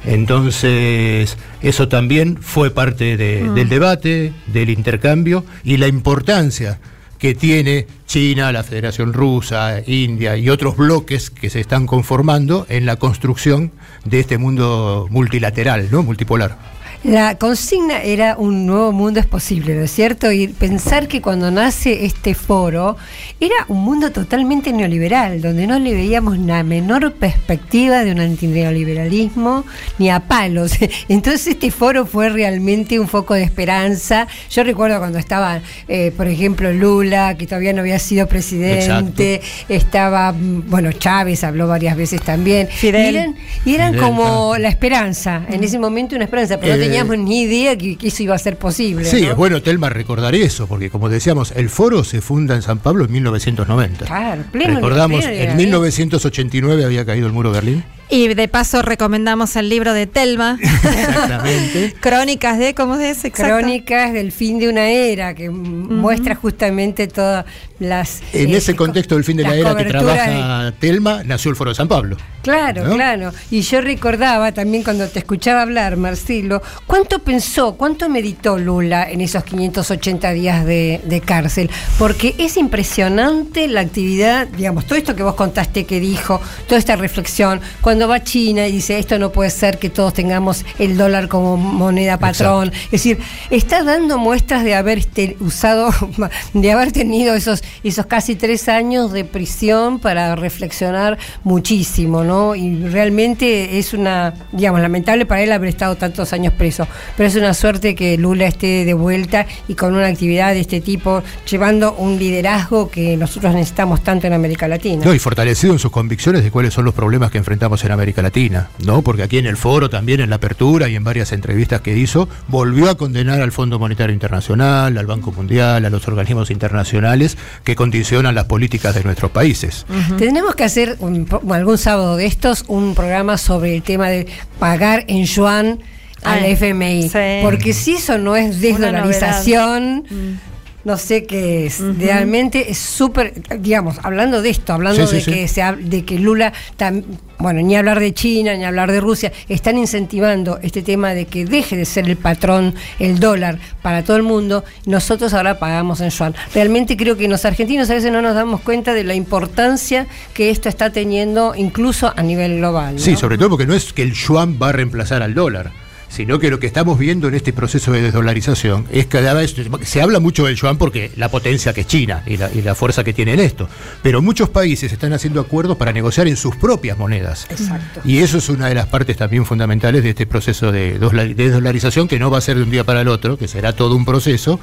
[0.03, 3.53] Entonces, eso también fue parte de- Mm.
[3.55, 6.79] del debate, del intercambio y la importancia
[7.17, 12.85] que tiene China, la Federación Rusa, India y otros bloques que se están conformando en
[12.85, 13.71] la construcción
[14.03, 16.03] de este mundo multilateral, ¿no?
[16.03, 16.74] multipolar.
[17.05, 20.31] La consigna era un nuevo mundo es posible, ¿no es cierto?
[20.31, 22.97] Y pensar que cuando nace este foro
[23.39, 29.65] era un mundo totalmente neoliberal, donde no le veíamos la menor perspectiva de un antineoliberalismo
[29.99, 30.71] ni a palos.
[31.07, 34.27] Entonces este foro fue realmente un foco de esperanza.
[34.49, 40.31] Yo recuerdo cuando estaba, eh, por ejemplo, Lula, que todavía no había sido presidente, estaba,
[40.31, 42.67] mm, bueno, Chávez habló varias veces también.
[42.67, 43.13] Fidel.
[43.13, 46.94] Y eran, y eran Fidel, como la esperanza, en ese momento una esperanza, pero no
[46.94, 49.05] Eh, teníamos ni idea que, que eso iba a ser posible.
[49.05, 49.31] Sí, ¿no?
[49.31, 53.05] es bueno, Telma, recordar eso, porque como decíamos, el foro se funda en San Pablo
[53.05, 54.05] en 1990.
[54.05, 55.57] Claro, pleno- Recordamos, pleno en liberalismo.
[55.57, 57.83] 1989 había caído el muro de Berlín.
[58.07, 60.59] Y de paso recomendamos el libro de Telma.
[60.61, 61.95] Exactamente.
[61.99, 63.25] Crónicas de, ¿cómo es?
[63.25, 63.57] Exacto.
[63.57, 67.45] Crónicas del fin de una era, que muestra justamente todas
[67.79, 68.21] las...
[68.31, 71.71] En eh, ese contexto del fin de la era que trabaja Telma, nació el Foro
[71.71, 72.15] de San Pablo.
[72.43, 72.93] Claro, ¿No?
[72.93, 73.31] claro.
[73.49, 79.21] Y yo recordaba también cuando te escuchaba hablar, Marcelo, ¿cuánto pensó, cuánto meditó Lula en
[79.21, 81.71] esos 580 días de, de cárcel?
[81.97, 86.95] Porque es impresionante la actividad, digamos, todo esto que vos contaste que dijo, toda esta
[86.95, 90.97] reflexión, cuando va a China y dice, esto no puede ser que todos tengamos el
[90.97, 92.71] dólar como moneda patrón.
[92.85, 93.19] Es decir,
[93.49, 95.89] está dando muestras de haber este, usado,
[96.53, 102.55] de haber tenido esos, esos casi tres años de prisión para reflexionar muchísimo, ¿no?
[102.55, 107.35] Y realmente es una, digamos, lamentable para él haber estado tantos años preso, pero es
[107.35, 111.93] una suerte que Lula esté de vuelta y con una actividad de este tipo, llevando
[111.93, 115.05] un liderazgo que nosotros necesitamos tanto en América Latina.
[115.05, 118.21] No, y fortalecido en sus convicciones de cuáles son los problemas que enfrentamos en América
[118.21, 119.01] Latina, ¿no?
[119.01, 122.27] Porque aquí en el foro, también en la apertura y en varias entrevistas que hizo,
[122.47, 127.75] volvió a condenar al Fondo Monetario Internacional, al Banco Mundial, a los organismos internacionales que
[127.75, 129.85] condicionan las políticas de nuestros países.
[130.17, 134.27] Tenemos que hacer un algún sábado de estos un programa sobre el tema de
[134.59, 135.79] pagar en yuan
[136.23, 137.09] al FMI.
[137.09, 137.19] sí.
[137.43, 140.54] Porque si eso no es desdolarización, Mm.
[140.85, 141.81] No sé qué es.
[141.99, 146.05] Realmente es súper, digamos, hablando de esto, hablando Sí, de, sí, que se hab- de
[146.05, 147.03] que Lula, tam-
[147.37, 151.43] bueno, ni hablar de China, ni hablar de Rusia, están incentivando este tema de que
[151.43, 156.09] deje de ser el patrón el dólar para todo el mundo, nosotros ahora pagamos en
[156.11, 156.33] yuan.
[156.53, 160.49] Realmente creo que los argentinos a veces no nos damos cuenta de la importancia que
[160.49, 162.95] esto está teniendo incluso a nivel global.
[162.95, 163.01] ¿no?
[163.01, 165.71] Sí, sobre todo porque no es que el yuan va a reemplazar al dólar,
[166.15, 169.53] sino que lo que estamos viendo en este proceso de desdolarización es cada vez,
[169.83, 172.73] se habla mucho del yuan porque la potencia que es China y la, y la
[172.73, 173.67] fuerza que tiene en esto,
[174.01, 177.47] pero muchos países están haciendo acuerdos para negociar en sus propias monedas.
[177.49, 178.01] Exacto.
[178.05, 181.33] Y eso es una de las partes también fundamentales de este proceso de dola- de
[181.35, 183.95] desdolarización que no va a ser de un día para el otro, que será todo
[183.95, 184.59] un proceso,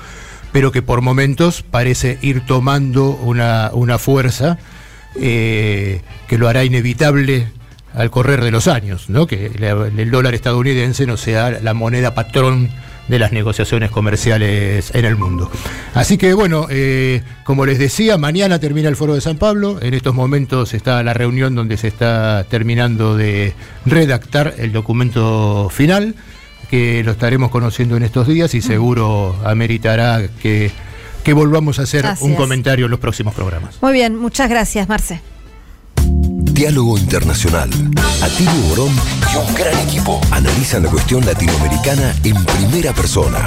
[0.52, 4.58] pero que por momentos parece ir tomando una, una fuerza
[5.16, 7.46] eh, que lo hará inevitable
[7.94, 9.26] al correr de los años, ¿no?
[9.26, 12.70] que el dólar estadounidense no sea la moneda patrón
[13.08, 15.50] de las negociaciones comerciales en el mundo.
[15.94, 19.94] Así que bueno, eh, como les decía, mañana termina el Foro de San Pablo, en
[19.94, 26.14] estos momentos está la reunión donde se está terminando de redactar el documento final,
[26.70, 30.70] que lo estaremos conociendo en estos días y seguro ameritará que,
[31.22, 33.76] que volvamos a hacer un comentario en los próximos programas.
[33.82, 35.20] Muy bien, muchas gracias, Marce.
[36.62, 37.70] Diálogo Internacional.
[38.22, 38.92] Atilio Borón
[39.32, 43.44] y un gran equipo analizan la cuestión latinoamericana en primera persona.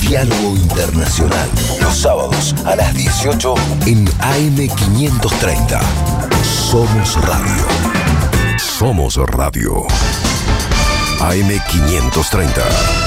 [0.00, 1.48] Diálogo Internacional.
[1.80, 3.52] Los sábados a las 18
[3.86, 5.80] en AM530.
[6.70, 7.66] Somos Radio.
[8.58, 9.84] Somos Radio.
[11.18, 13.05] AM530.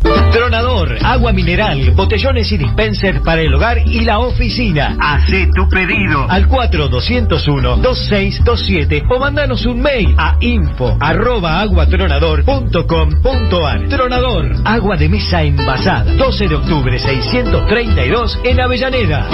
[0.00, 4.96] Tronador, agua mineral, botellones y dispenser para el hogar y la oficina.
[5.00, 13.88] Hacé tu pedido al 4201-2627 o mandanos un mail a info arroba aguatronador.com.ar.
[13.88, 16.14] Tronador, agua de mesa envasada.
[16.14, 19.28] 12 de octubre 632 en Avellaneda.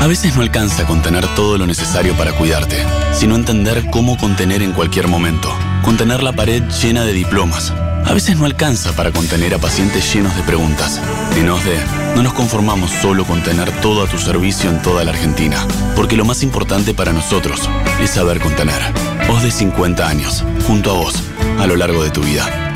[0.00, 2.76] A veces no alcanza con tener todo lo necesario para cuidarte,
[3.12, 5.52] sino entender cómo contener en cualquier momento.
[5.82, 7.74] Contener la pared llena de diplomas,
[8.04, 11.00] A veces no alcanza para contener a pacientes llenos de preguntas.
[11.36, 11.78] En OSDE
[12.16, 16.16] no nos conformamos solo con tener todo a tu servicio en toda la Argentina, porque
[16.16, 17.68] lo más importante para nosotros
[18.00, 18.80] es saber contener.
[19.28, 21.14] OSDE 50 años, junto a vos,
[21.58, 22.67] a lo largo de tu vida.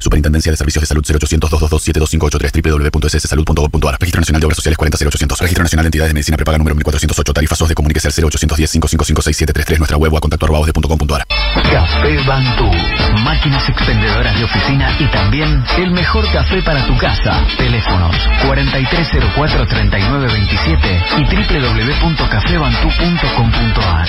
[0.00, 5.40] Superintendencia de Servicios de Salud 0800 222 725883 www.sssalud.gov.ar Registro Nacional de Obras Sociales 40800
[5.40, 9.22] Registro Nacional de Entidades de Medicina Prepaga número 1408 Tarifas de Comuníquese al 0810 555
[9.22, 11.26] 6733 Nuestra web o a contacto arroba osde.com.ar
[11.70, 12.70] Café Bantú.
[13.22, 17.46] Máquinas expendedoras de oficina y también el mejor café para tu casa.
[17.58, 24.08] Teléfonos 4304-3927 y www.cafebantú.com.ar.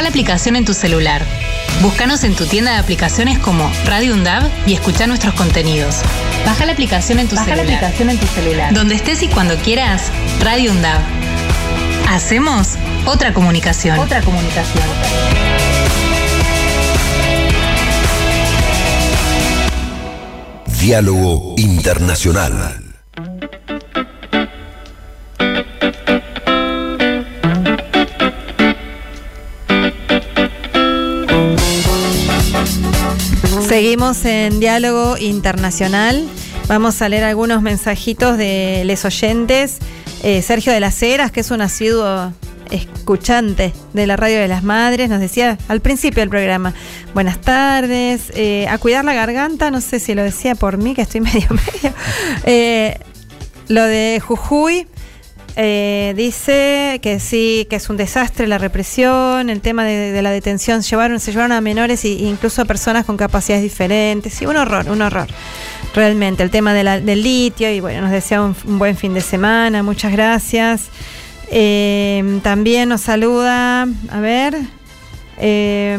[0.00, 1.26] Baja la aplicación en tu celular.
[1.82, 5.96] Búscanos en tu tienda de aplicaciones como Radio UNDAV y escucha nuestros contenidos.
[6.46, 7.84] Baja la aplicación en tu Baja la celular.
[7.84, 8.72] aplicación en tu celular.
[8.72, 10.04] Donde estés y cuando quieras,
[10.40, 11.02] Radio UNDAV.
[12.08, 13.98] Hacemos otra comunicación.
[13.98, 14.84] Otra comunicación.
[20.80, 22.79] Diálogo Internacional.
[33.80, 36.28] Seguimos en diálogo internacional.
[36.68, 39.78] Vamos a leer algunos mensajitos de les oyentes.
[40.22, 42.30] Eh, Sergio de las Heras, que es un asiduo
[42.70, 46.74] escuchante de la radio de las madres, nos decía al principio del programa,
[47.14, 51.00] buenas tardes, eh, a cuidar la garganta, no sé si lo decía por mí, que
[51.00, 51.96] estoy medio medio.
[52.44, 52.98] Eh,
[53.68, 54.88] lo de Jujuy,
[55.56, 60.82] eh, dice que sí, que es un desastre la represión, el tema de, la detención,
[60.82, 64.34] llevaron, se llevaron a menores e incluso a personas con capacidades diferentes.
[64.34, 65.28] Sí, un horror, un horror.
[65.94, 70.12] Realmente, el tema del litio, y bueno, nos desea un, buen fin de semana, muchas
[70.12, 70.88] gracias.
[71.50, 74.56] Eh, también nos saluda, a ver,
[75.38, 75.98] eh,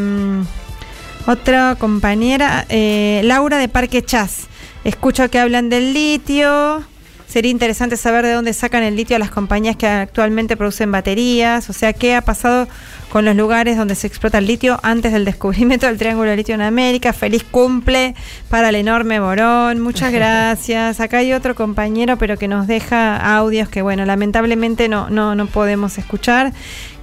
[1.28, 4.47] otra compañera, eh, Laura de Parque Chas.
[4.84, 6.84] Escucho que hablan del litio.
[7.32, 11.69] Sería interesante saber de dónde sacan el litio a las compañías que actualmente producen baterías.
[11.69, 12.67] O sea, qué ha pasado
[13.09, 16.55] con los lugares donde se explota el litio antes del descubrimiento del Triángulo de Litio
[16.55, 17.13] en América.
[17.13, 18.15] Feliz cumple
[18.49, 19.79] para el enorme Borón.
[19.79, 20.99] Muchas gracias.
[20.99, 25.45] Acá hay otro compañero, pero que nos deja audios que, bueno, lamentablemente no, no, no
[25.45, 26.51] podemos escuchar.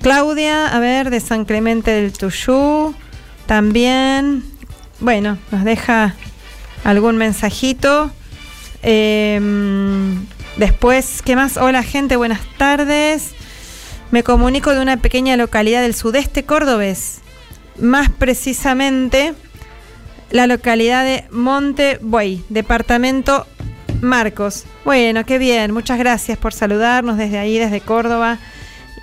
[0.03, 2.95] Claudia, a ver, de San Clemente del Tuyú.
[3.47, 4.45] También,
[5.01, 6.15] bueno, nos deja
[6.85, 8.13] algún mensajito.
[8.83, 10.27] Em,
[10.57, 11.57] después, ¿qué más?
[11.57, 13.33] Hola gente, buenas tardes.
[14.11, 17.19] Me comunico de una pequeña localidad del sudeste cordobés.
[17.79, 19.35] Más precisamente,
[20.31, 23.47] la localidad de Monte Buey, departamento
[24.01, 24.65] Marcos.
[24.85, 25.73] Bueno, qué bien.
[25.73, 28.39] Muchas gracias por saludarnos desde ahí, desde Córdoba.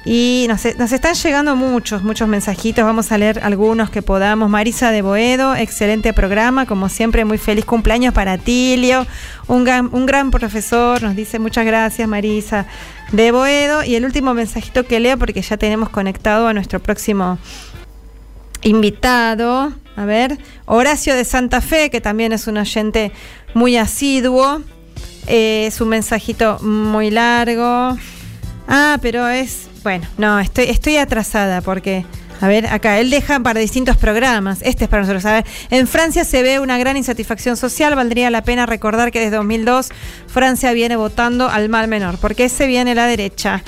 [0.08, 2.86] Y nos, nos están llegando muchos, muchos mensajitos.
[2.86, 4.52] Vamos a leer algunos que podamos.
[4.52, 6.68] Marisa de Boedo, excelente programa.
[6.68, 9.08] Como siempre, muy feliz cumpleaños para Tilio.
[9.48, 11.02] Un gran, un gran profesor.
[11.02, 12.68] Nos dice muchas gracias, Marisa
[13.12, 13.84] de Boedo.
[13.84, 17.40] Y el último mensajito que leo, porque ya tenemos conectado a nuestro próximo
[18.62, 19.74] invitado.
[19.96, 23.12] A ver, Horacio de Santa Fe, que también es un oyente
[23.56, 24.62] muy asiduo.
[25.26, 27.98] Eh, es un mensajito muy largo.
[28.68, 29.70] Ah, pero es.
[29.86, 32.08] Bueno, no, estoy, estoy atrasada porque.
[32.42, 34.58] A ver, acá, él deja para distintos programas.
[34.64, 35.24] Este es para nosotros.
[35.26, 37.96] A ver, en Francia se ve una gran insatisfacción social.
[37.96, 39.90] Valdría la pena recordar que desde 2002
[40.26, 42.18] Francia viene votando al mal menor.
[42.18, 43.64] Porque ese viene la derecha.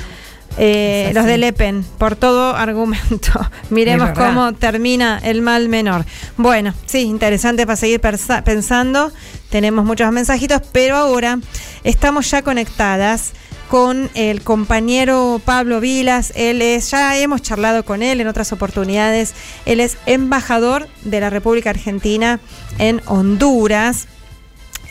[0.58, 3.52] Eh, los de Le Pen, por todo argumento.
[3.70, 6.04] Miremos cómo termina el mal menor.
[6.36, 9.12] Bueno, sí, interesante para seguir pensando.
[9.52, 11.38] Tenemos muchos mensajitos, pero ahora
[11.84, 13.34] estamos ya conectadas
[13.68, 16.32] con el compañero Pablo Vilas.
[16.36, 19.34] Él es, ya hemos charlado con él en otras oportunidades.
[19.66, 22.40] Él es embajador de la República Argentina
[22.78, 24.08] en Honduras.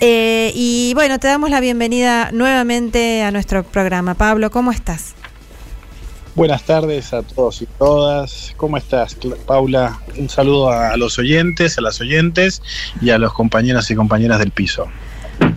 [0.00, 4.14] Eh, y bueno, te damos la bienvenida nuevamente a nuestro programa.
[4.14, 5.14] Pablo, ¿cómo estás?
[6.34, 8.52] Buenas tardes a todos y todas.
[8.58, 9.16] ¿Cómo estás,
[9.46, 10.00] Paula?
[10.18, 12.60] Un saludo a los oyentes, a las oyentes
[13.00, 14.86] y a los compañeros y compañeras del piso.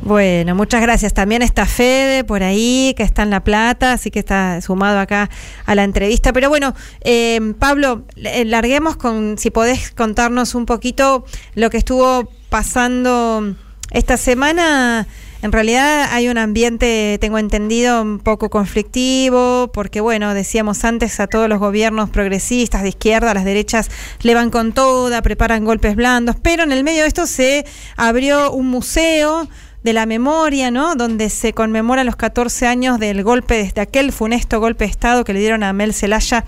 [0.10, 1.14] Bueno, muchas gracias.
[1.14, 5.30] También está Fede por ahí, que está en La Plata, así que está sumado acá
[5.68, 6.34] a la entrevista.
[6.34, 13.54] Pero bueno, eh, Pablo, larguemos con, si podés contarnos un poquito lo que estuvo pasando
[13.92, 15.08] esta semana
[15.42, 21.28] en realidad hay un ambiente, tengo entendido, un poco conflictivo, porque bueno, decíamos antes a
[21.28, 23.90] todos los gobiernos progresistas de izquierda, las derechas
[24.22, 28.52] le van con toda, preparan golpes blandos, pero en el medio de esto se abrió
[28.52, 29.48] un museo
[29.84, 30.96] de la memoria, ¿no?
[30.96, 35.34] Donde se conmemora los 14 años del golpe, desde aquel funesto golpe de Estado que
[35.34, 36.46] le dieron a Mel Zelaya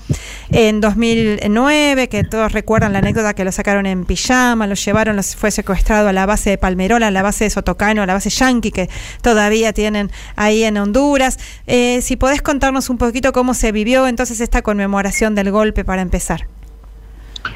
[0.50, 5.52] en 2009, que todos recuerdan la anécdota que lo sacaron en pijama, lo llevaron, fue
[5.52, 8.72] secuestrado a la base de Palmerola, a la base de Sotocano, a la base Yankee,
[8.72, 8.90] que
[9.22, 11.40] todavía tienen ahí en Honduras.
[11.68, 16.02] Eh, si podés contarnos un poquito cómo se vivió entonces esta conmemoración del golpe para
[16.02, 16.48] empezar.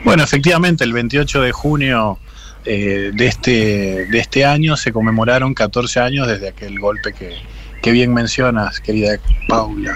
[0.04, 2.20] Bueno, efectivamente, el 28 de junio
[2.66, 8.14] eh, de, este, de este año se conmemoraron 14 años desde aquel golpe que, bien
[8.14, 9.96] mencionas, querida Paula.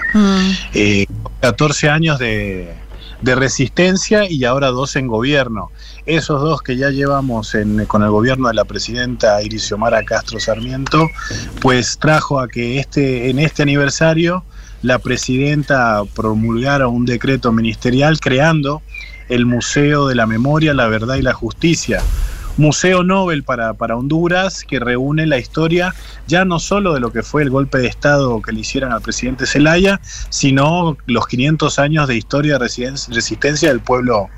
[1.40, 1.88] 14 mm.
[1.88, 2.74] eh, años de,
[3.22, 5.70] resistencia y ahora dos en gobierno.
[6.06, 7.56] Esos dos que ya llevamos
[7.88, 11.08] con el gobierno de la presidenta Irixiomara Castro Sarmiento,
[11.60, 14.44] pues trajo a que este, en este aniversario
[14.82, 18.82] la presidenta promulgara un decreto ministerial creando
[19.28, 22.02] el Museo de la Memoria, la Verdad y la Justicia,
[22.60, 25.94] Museo Nobel para, para, Honduras que reúne la historia
[26.26, 29.00] ya no solo de lo que fue el golpe de Estado que le hicieron al
[29.00, 34.28] presidente Zelaya, sino los 500 años de historia de resistencia del pueblo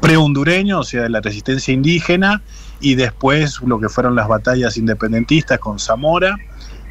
[0.00, 2.42] prehondureño, o sea, de la resistencia indígena,
[2.80, 6.36] y después lo que fueron las batallas independentistas con Zamora.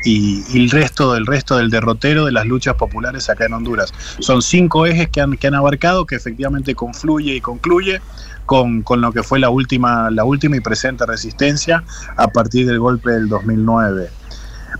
[0.05, 3.93] Y, el resto del resto del derrotero de las luchas populares acá en Honduras.
[4.19, 7.99] Son cinco ejes que han, que han abarcado, que efectivamente confluye y concluye
[8.47, 11.83] con, lo que fue la última, la última y presente resistencia
[12.15, 14.09] a partir del golpe del 2009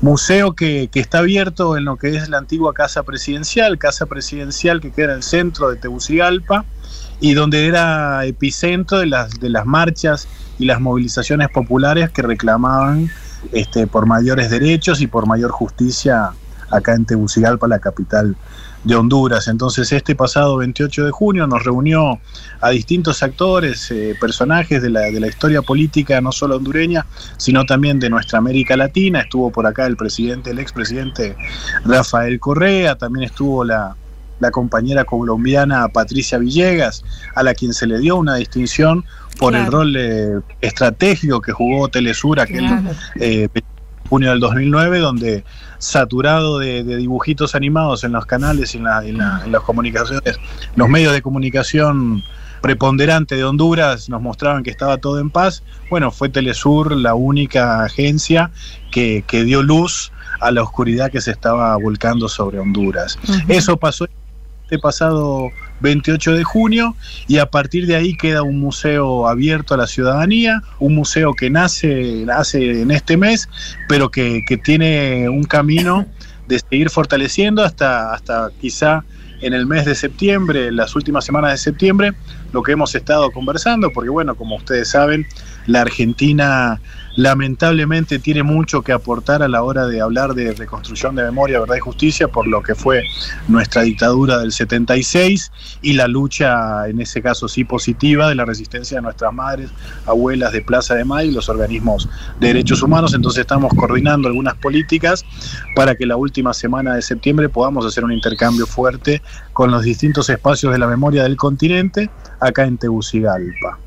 [0.02, 4.92] museo que, está abierto en lo que es la antigua casa presidencial, casa presidencial que
[4.92, 6.66] queda en el centro de Tegucigalpa
[7.20, 10.28] y donde era epicentro de las, de las marchas
[10.60, 13.10] y las movilizaciones populares que reclamaban
[13.52, 16.32] este, por mayores derechos y por mayor justicia
[16.70, 18.36] acá en Tegucigalpa, la capital
[18.88, 19.48] de Honduras.
[19.48, 22.20] Entonces este pasado 28 de junio nos reunió
[22.62, 27.06] a distintos actores, eh, personajes de la, de la historia política no solo hondureña,
[27.38, 29.22] sino también de nuestra América Latina.
[29.22, 31.36] Estuvo por acá el presidente, el expresidente
[31.86, 33.96] Rafael Correa, también estuvo la,
[34.40, 37.04] la compañera colombiana Patricia Villegas,
[37.36, 39.04] a la quien se le dio una distinción
[39.38, 42.66] por el rol eh, estratégico que jugó Telesur aquel
[43.20, 43.50] eh,
[44.10, 45.44] junio del 2009, donde
[45.80, 50.40] saturado de, dibujitos animados en los canales y en, las comunicaciones,
[50.76, 52.24] los medios de comunicación
[52.62, 55.64] preponderante de Honduras nos mostraban que estaba todo en paz.
[55.90, 58.52] Bueno, fue Telesur la única agencia
[58.92, 60.12] que, dio luz
[60.42, 63.18] a la oscuridad que se estaba volcando sobre Honduras.
[63.48, 64.08] Eso pasó
[64.64, 65.50] este pasado
[65.80, 66.96] 28 de junio
[67.28, 71.50] y a partir de ahí queda un museo abierto a la ciudadanía, un museo que
[71.50, 73.50] nace, nace en este mes,
[73.88, 76.06] pero que, que tiene un camino
[76.48, 79.04] de seguir fortaleciendo hasta, hasta quizá
[79.42, 82.14] en el mes de septiembre, las últimas semanas de septiembre,
[82.54, 85.28] lo que hemos estado conversando, porque bueno, como ustedes saben,
[85.68, 86.82] la Argentina
[87.18, 91.76] lamentablemente tiene mucho que aportar a la hora de hablar de reconstrucción de memoria, verdad
[91.76, 93.04] y justicia, por lo que fue
[93.48, 98.98] nuestra dictadura del 76 y la lucha, en ese caso sí positiva, de la resistencia
[98.98, 99.72] de nuestras madres,
[100.06, 102.08] abuelas de Plaza de Mayo y los organismos
[102.40, 103.16] de derechos humanos.
[103.16, 105.26] Entonces estamos coordinando algunas políticas
[105.76, 109.24] para que la última semana de septiembre podamos hacer un intercambio fuerte
[109.54, 113.80] con los distintos espacios de la memoria del continente acá en Tegucigalpa.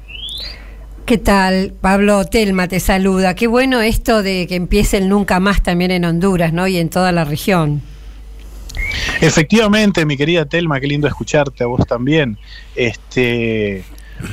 [1.11, 1.73] ¿Qué tal?
[1.81, 3.35] Pablo Telma te saluda.
[3.35, 6.69] Qué bueno esto de que empiece el nunca más también en Honduras, ¿no?
[6.69, 7.83] Y en toda la región.
[9.21, 12.39] Efectivamente, mi querida Telma, qué lindo escucharte a vos también.
[12.77, 13.83] Este,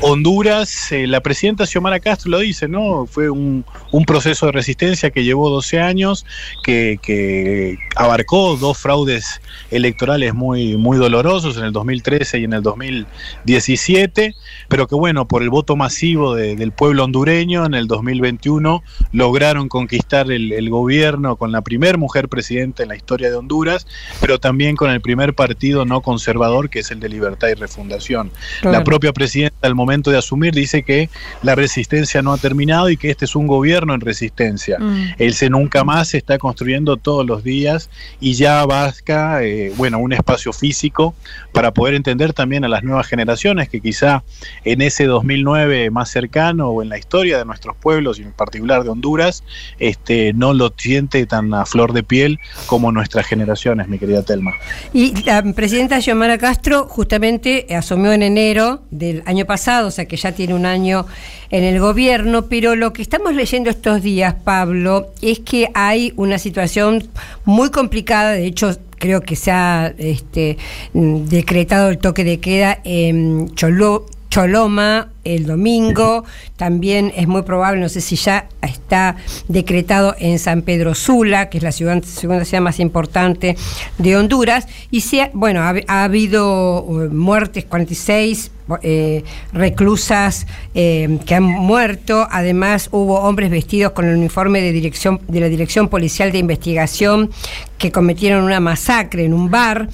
[0.01, 3.05] Honduras, eh, la presidenta Xiomara Castro lo dice, ¿no?
[3.05, 6.25] Fue un, un proceso de resistencia que llevó 12 años,
[6.63, 9.41] que, que, abarcó dos fraudes
[9.71, 14.35] electorales muy, muy dolorosos en el 2013 y en el 2017,
[14.67, 18.83] pero que bueno, por el voto masivo de, del pueblo hondureño en el 2021
[19.13, 23.87] lograron conquistar el, el gobierno con la primer mujer presidenta en la historia de Honduras,
[24.21, 28.31] pero también con el primer partido no conservador que es el de Libertad y Refundación.
[28.61, 28.77] Claro.
[28.77, 31.09] La propia presidenta momento de asumir dice que
[31.41, 34.77] la resistencia no ha terminado y que este es un gobierno en resistencia.
[34.79, 35.15] Mm.
[35.17, 37.89] El Se Nunca Más se está construyendo todos los días
[38.19, 41.15] y ya vasca, eh, bueno, un espacio físico
[41.53, 44.23] para poder entender también a las nuevas generaciones que quizá
[44.65, 48.83] en ese 2009 más cercano o en la historia de nuestros pueblos y en particular
[48.83, 49.43] de Honduras,
[49.79, 54.55] este, no lo siente tan a flor de piel como nuestras generaciones, mi querida Telma.
[54.93, 60.17] Y la presidenta Xiomara Castro justamente asumió en enero del año pasado, o sea que
[60.17, 61.05] ya tiene un año
[61.49, 66.39] en el gobierno, pero lo que estamos leyendo estos días, Pablo, es que hay una
[66.39, 67.07] situación
[67.45, 70.57] muy complicada, de hecho creo que se ha este,
[70.93, 76.23] decretado el toque de queda en Cholo, Choloma el domingo,
[76.55, 79.15] también es muy probable, no sé si ya está
[79.47, 83.55] decretado en San Pedro Sula, que es la ciudad, segunda ciudad más importante
[83.97, 88.51] de Honduras, y se bueno, ha, ha habido muertes, 46
[88.81, 89.23] eh,
[89.53, 90.45] reclusas
[90.75, 92.27] eh, que han muerto.
[92.29, 97.31] Además, hubo hombres vestidos con el uniforme de, dirección, de la Dirección Policial de Investigación
[97.77, 99.89] que cometieron una masacre en un bar.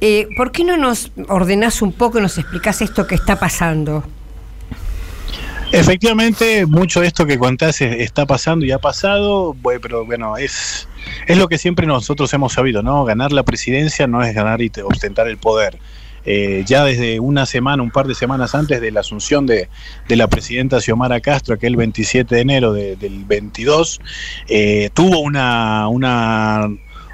[0.00, 4.04] Eh, ¿Por qué no nos ordenás un poco y nos explicás esto que está pasando?
[5.72, 10.86] Efectivamente, mucho de esto que contás está pasando y ha pasado, pero bueno, es,
[11.26, 13.04] es lo que siempre nosotros hemos sabido, ¿no?
[13.06, 15.78] Ganar la presidencia no es ganar y ostentar el poder.
[16.24, 19.68] Eh, ya desde una semana, un par de semanas antes de la asunción de,
[20.08, 23.98] de la presidenta Xiomara Castro, aquel 27 de enero de, del 22,
[24.48, 26.68] eh, tuvo una, una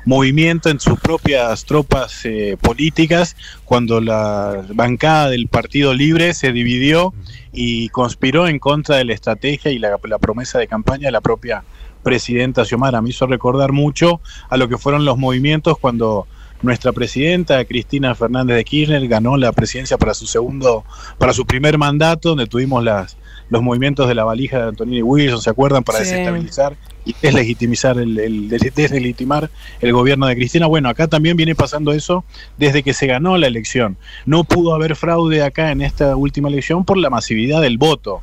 [0.04, 7.14] movimiento en sus propias tropas eh, políticas cuando la bancada del Partido Libre se dividió
[7.52, 11.20] y conspiró en contra de la estrategia y la, la promesa de campaña de la
[11.20, 11.64] propia
[12.02, 13.02] presidenta Xiomara.
[13.02, 16.26] Me hizo recordar mucho a lo que fueron los movimientos cuando
[16.62, 20.84] nuestra presidenta Cristina Fernández de Kirchner ganó la presidencia para su segundo,
[21.18, 23.16] para su primer mandato, donde tuvimos las,
[23.48, 25.84] los movimientos de la valija de Antonini Wilson, ¿se acuerdan?
[25.84, 26.04] Para sí.
[26.04, 26.76] desestabilizar
[27.22, 30.66] deslegitimizar el, el, deslegitimar el gobierno de Cristina.
[30.66, 32.24] Bueno, acá también viene pasando eso
[32.56, 33.96] desde que se ganó la elección.
[34.26, 38.22] No pudo haber fraude acá en esta última elección por la masividad del voto.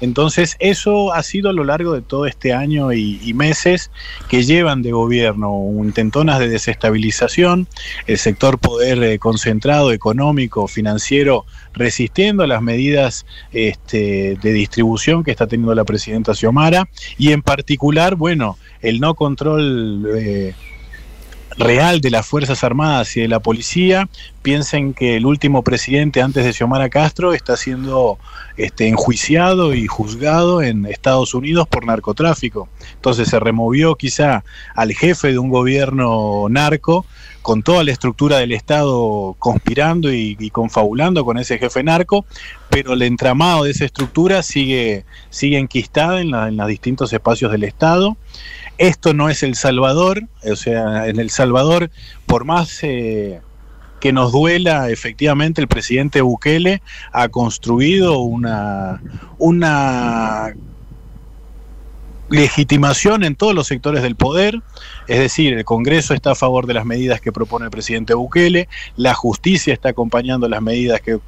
[0.00, 3.90] Entonces, eso ha sido a lo largo de todo este año y, meses
[4.28, 7.66] que llevan de gobierno intentonas de desestabilización,
[8.06, 15.32] el sector poder eh, concentrado, económico, financiero, resistiendo a las medidas este, de distribución que
[15.32, 16.88] está teniendo la presidenta Xiomara
[17.18, 20.06] y en particular, bueno, el no control...
[20.16, 20.54] Eh,
[21.56, 24.08] real de las Fuerzas Armadas y de la policía.
[24.42, 28.18] Piensen que el último presidente antes de Xiomara Castro está siendo
[28.56, 32.68] este, enjuiciado y juzgado en Estados Unidos por narcotráfico.
[32.94, 34.44] Entonces se removió quizá
[34.74, 37.06] al jefe de un gobierno narco
[37.44, 42.24] con toda la estructura del Estado conspirando y, confabulando con ese jefe narco,
[42.70, 47.52] pero el entramado de esa estructura sigue, sigue enquistada en, la, en los distintos espacios
[47.52, 48.16] del Estado.
[48.78, 51.90] Esto no es El Salvador, o sea, en El Salvador,
[52.26, 53.40] por más eh,
[54.00, 56.82] que nos duela, efectivamente el presidente Bukele
[57.12, 59.00] ha construido una,
[59.38, 60.54] una
[62.28, 64.60] legitimación en todos los sectores del poder,
[65.06, 68.68] es decir, el Congreso está a favor de las medidas que propone el presidente Bukele,
[68.96, 71.18] la justicia está acompañando las medidas que,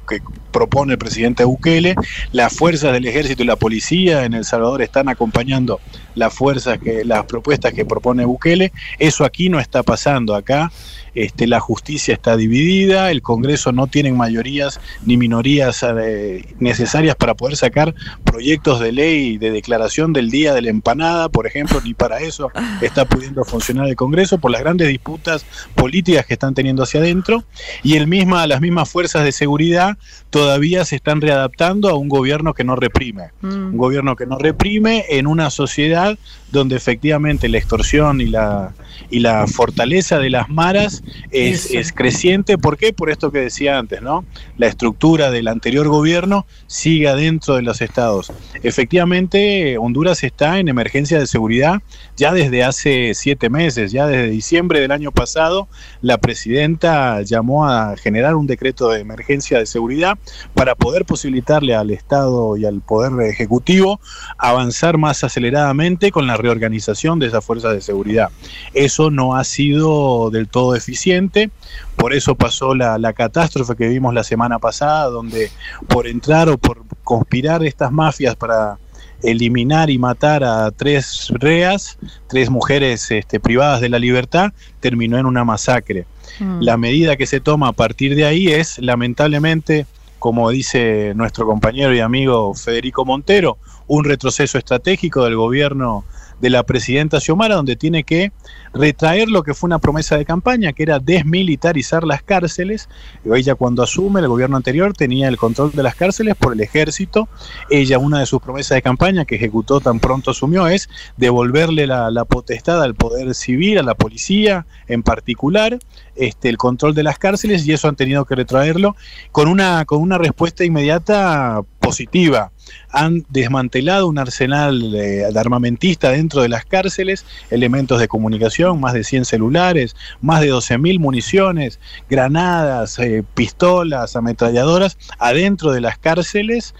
[0.51, 1.95] propone el presidente Bukele,
[2.31, 5.79] las fuerzas del ejército y la policía en El Salvador están acompañando
[6.15, 10.71] las fuerzas que las propuestas que propone Bukele, eso aquí no está pasando acá.
[11.13, 17.33] Este, la justicia está dividida, el Congreso no tiene mayorías ni minorías eh, necesarias para
[17.33, 21.95] poder sacar proyectos de ley de declaración del día de la empanada, por ejemplo, ni
[21.95, 22.51] para eso
[22.81, 25.45] está pudiendo funcionar el Congreso por las grandes disputas
[25.75, 27.43] políticas que están teniendo hacia adentro
[27.83, 29.97] y el misma, las mismas fuerzas de seguridad
[30.29, 33.47] todavía se están readaptando a un gobierno que no reprime, mm.
[33.47, 36.17] un gobierno que no reprime en una sociedad
[36.51, 38.73] donde efectivamente la extorsión y la,
[39.09, 42.57] y la fortaleza de las maras es, es, creciente.
[42.57, 42.93] ¿Por qué?
[42.93, 44.25] Por esto que decía antes, ¿no?
[44.57, 48.31] La estructura del anterior gobierno sigue adentro de los estados.
[48.63, 51.81] Efectivamente, Honduras está en emergencia de seguridad
[52.15, 55.67] ya desde hace siete meses, ya desde diciembre del año pasado,
[56.01, 60.17] la presidenta llamó a generar un decreto de emergencia de seguridad
[60.53, 63.99] para poder posibilitarle al Estado y al Poder Ejecutivo
[64.37, 68.29] avanzar más aceleradamente con la reorganización de esas fuerzas de seguridad.
[68.73, 71.49] Eso no ha sido del todo eficiente,
[71.95, 75.49] por eso pasó la, la, catástrofe que vimos la semana pasada, donde
[75.87, 78.77] por entrar o por conspirar estas mafias para
[79.23, 85.25] eliminar y matar a tres reas, tres mujeres este, privadas de la libertad, terminó en
[85.25, 86.05] una masacre.
[86.39, 86.61] Mm.
[86.61, 89.85] La medida que se toma a partir de ahí es, lamentablemente,
[90.19, 93.57] como dice nuestro compañero y amigo Federico Montero,
[93.87, 96.03] un retroceso estratégico del gobierno
[96.41, 98.31] de la presidenta Xiomara, donde tiene que
[98.73, 102.89] retraer lo que fue una promesa de campaña, que era desmilitarizar las cárceles.
[103.25, 107.27] Ella cuando asume el gobierno anterior tenía el control de las cárceles por el ejército.
[107.69, 112.25] Ella, una de sus promesas de campaña que ejecutó tan pronto asumió es devolverle la,
[112.25, 115.79] potestad al poder civil, a la policía en particular,
[116.15, 118.95] este, el control de las cárceles y eso han tenido que retraerlo
[119.31, 122.51] con una, con una respuesta inmediata positiva.
[122.91, 129.05] Han desmantelado un arsenal de, armamentista dentro de las cárceles, elementos de comunicación, más de
[129.05, 136.75] 100 celulares, más de 12.000 municiones, granadas, eh, pistolas, ametralladoras, adentro de las cárceles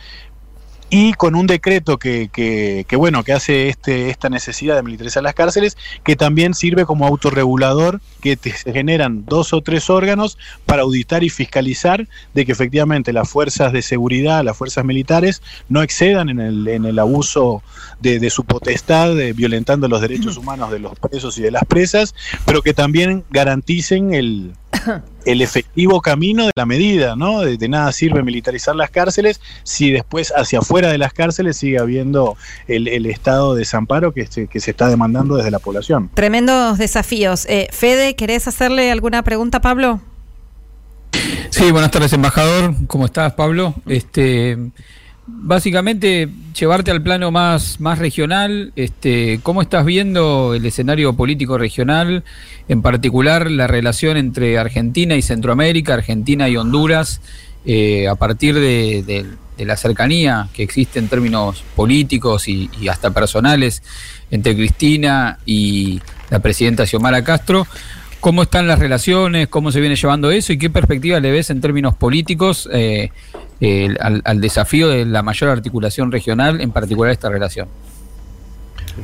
[0.89, 5.21] y con un decreto que, que, que, bueno que hace este, esta necesidad de militarizar
[5.21, 10.37] las cárceles que también sirve como autorregulador que te, se generan dos o tres órganos
[10.65, 15.81] para auditar y fiscalizar de que efectivamente las fuerzas de seguridad las fuerzas militares no
[15.81, 17.63] excedan en el, en el abuso
[17.99, 21.65] de, de su potestad de, violentando los derechos humanos de los presos y de las
[21.65, 22.15] presas
[22.45, 24.53] pero que también garanticen el
[25.27, 27.41] el efectivo camino de la medida, ¿no?
[27.41, 31.79] De, de, nada sirve militarizar las cárceles si después hacia afuera de las cárceles sigue
[31.79, 32.37] habiendo
[32.67, 36.09] el, el estado de desamparo que se, que se está demandando desde la población.
[36.13, 37.45] Tremendos desafíos.
[37.49, 39.99] Eh, Fede, ¿querés hacerle alguna pregunta, Pablo?
[41.49, 42.75] Sí, buenas tardes, embajador.
[42.87, 43.73] ¿Cómo estás, Pablo?
[43.85, 44.57] Este
[45.27, 52.23] básicamente llevarte al plano más, más regional, este, ¿cómo estás viendo el escenario político regional,
[52.67, 57.21] en particular la relación entre Argentina y Centroamérica, Argentina y Honduras,
[57.65, 59.25] eh, a partir de,
[59.57, 63.81] la cercanía que existe en términos políticos y, y, hasta personales
[64.29, 65.99] entre Cristina y
[66.29, 67.67] la presidenta Xiomara Castro?
[68.27, 69.47] ¿Cómo están las relaciones?
[69.47, 70.51] ¿Cómo se viene llevando eso?
[70.51, 72.67] ¿Y qué perspectiva le ves en términos políticos?
[72.73, 73.09] Eh,
[73.61, 77.69] eh, al, desafío de la mayor articulación regional, en particular esta relación?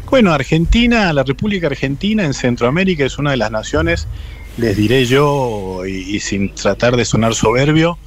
[0.09, 4.09] Bueno, Argentina, la República Argentina en Centroamérica es una de las naciones,
[4.57, 7.97] les diré yo, y sin tratar de sonar soberbio,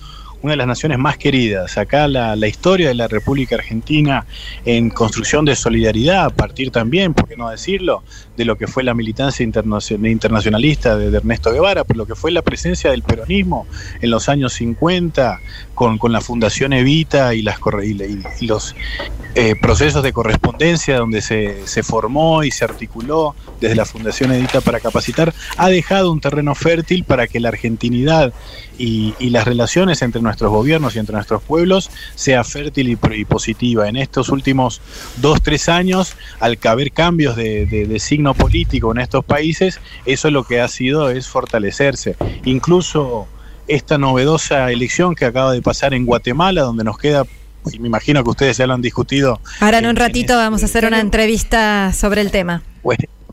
[0.43, 1.79] una de las naciones más queridas.
[1.79, 4.27] Acá la, la, historia de la República Argentina
[4.65, 8.03] en construcción de solidaridad, a partir también, por qué no decirlo,
[8.37, 12.43] de lo que fue la militancia internacionalista de, Ernesto Guevara, por lo que fue la
[12.43, 13.67] presencia del peronismo
[14.01, 15.41] en los años 50
[15.75, 18.03] con, con la Fundación Evita y, las, y,
[18.41, 18.75] y los
[19.35, 24.61] eh, procesos de correspondencia donde se, se formó y se articuló desde la Fundación Evita
[24.61, 28.33] para capacitar, ha dejado un terreno fértil para que la argentinidad
[28.79, 33.89] y, y, las relaciones entre gobiernos y entre nuestros pueblos sea fértil y, y, positiva.
[33.89, 34.81] En estos últimos
[35.17, 40.31] dos, tres años, al caber cambios de, de, de, signo político en estos países, eso
[40.31, 42.17] lo que ha sido es fortalecerse.
[42.45, 43.27] Incluso
[43.69, 47.25] esta novedosa elección que acaba de pasar en Guatemala, donde nos queda
[47.73, 49.41] y me imagino que ustedes ya lo han discutido.
[49.61, 52.63] Ahora en un ratito en este, vamos a hacer una entrevista sobre el tema.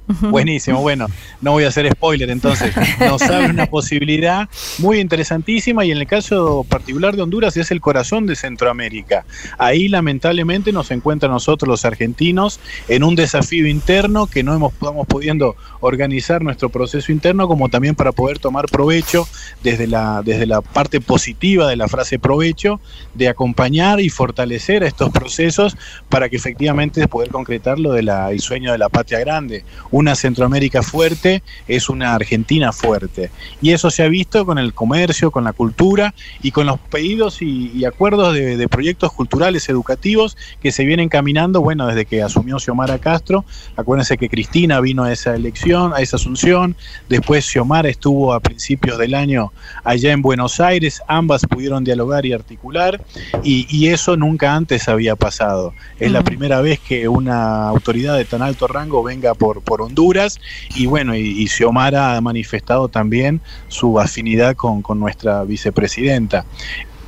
[0.08, 1.08] Buenísimo, bueno,
[1.42, 4.50] no voy a hacer spoiler, entonces nos abre una posibilidad
[4.80, 9.26] muy interesantísima y en el caso particular de Honduras es el corazón de Centroamérica.
[9.58, 12.60] Ahí lamentablemente nos encuentra nosotros los argentinos
[12.90, 17.96] en un desafío interno que no hemos, estamos pudiendo organizar nuestro proceso interno como también
[17.96, 19.28] para poder tomar provecho
[19.64, 22.82] desde la, desde la parte positiva de la frase provecho,
[23.14, 25.78] de acompañar y fortalecer a estos procesos
[26.10, 29.64] para que efectivamente poder concretar lo del de sueño de la patria grande
[29.94, 33.30] una Centroamérica fuerte es una Argentina fuerte.
[33.62, 37.44] Y eso se ha visto con el comercio, con la cultura y con los pedidos
[37.44, 42.24] y, y acuerdos de, de, proyectos culturales educativos que se vienen caminando, bueno, desde que
[42.24, 43.46] asumió Xiomara Castro.
[43.76, 46.76] Acuérdense que Cristina vino a esa elección, a esa asunción.
[47.08, 49.54] Después Xiomara estuvo a principios del año
[49.84, 51.04] allá en Buenos Aires.
[51.08, 53.00] Ambas pudieron dialogar y articular.
[53.44, 55.76] Y, y eso nunca antes había pasado.
[56.00, 56.14] Es uh -huh.
[56.14, 60.40] la primera vez que una autoridad de tan alto rango venga por, por Honduras
[60.76, 66.46] y bueno, y, y Xiomara ha manifestado también su afinidad con, con nuestra vicepresidenta.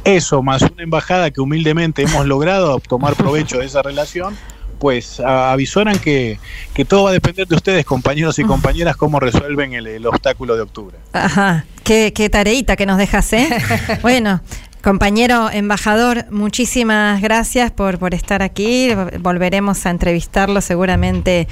[0.03, 4.35] Eso, más una embajada que humildemente hemos logrado tomar provecho de esa relación,
[4.79, 6.37] pues a- avisoran que,
[6.73, 10.55] que todo va a depender de ustedes, compañeros y compañeras, cómo resuelven el, el obstáculo
[10.55, 10.97] de octubre.
[11.13, 13.49] Ajá, qué, qué tareita que nos dejas, ¿eh?
[14.03, 14.41] bueno,
[14.83, 18.89] compañero embajador, muchísimas gracias por, por estar aquí.
[19.21, 21.47] Volveremos a entrevistarlo seguramente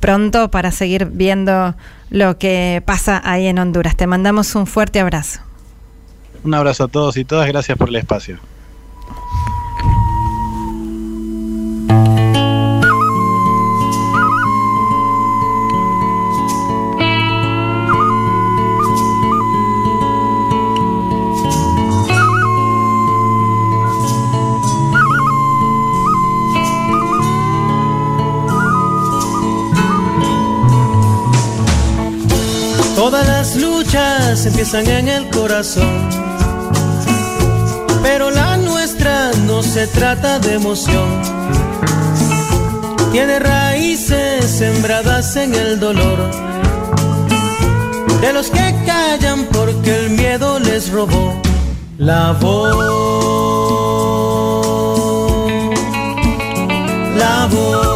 [0.00, 1.74] pronto para seguir viendo
[2.10, 3.96] lo que pasa ahí en Honduras.
[3.96, 5.40] Te mandamos un fuerte abrazo.
[6.44, 8.38] Un abrazo a todos y todas, gracias por el espacio.
[33.06, 36.08] Todas las luchas empiezan en el corazón,
[38.02, 41.08] pero la nuestra no se trata de emoción.
[43.12, 46.18] Tiene raíces sembradas en el dolor,
[48.20, 51.40] de los que callan porque el miedo les robó
[51.98, 52.74] la voz.
[57.16, 57.95] La voz.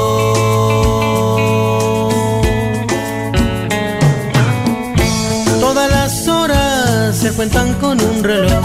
[7.32, 8.64] Cuentan con un reloj.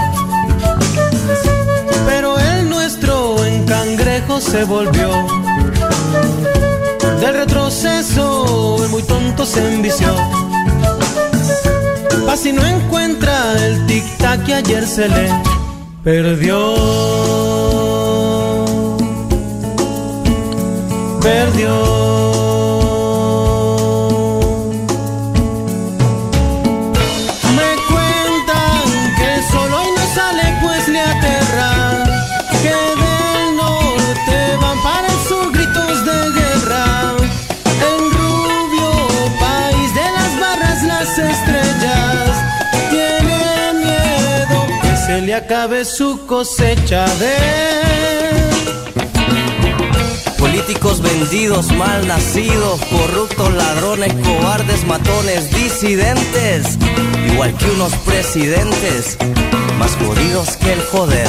[2.08, 5.10] Pero el nuestro en cangrejo se volvió.
[7.20, 10.08] Del retroceso el muy tonto se envició.
[12.26, 13.36] Pa' si no encuentra
[13.66, 15.30] el tic-tac que ayer se le
[16.04, 16.76] perdió.
[21.22, 22.45] Perdió.
[45.36, 47.36] Acabe su cosecha de
[50.38, 56.78] Políticos vendidos, mal nacidos, corruptos, ladrones, cobardes, matones, disidentes,
[57.32, 59.18] igual que unos presidentes,
[59.78, 61.28] más jodidos que el joder.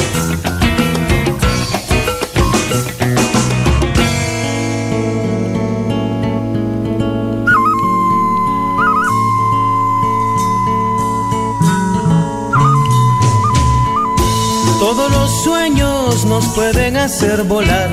[16.29, 17.89] Nos pueden hacer volar,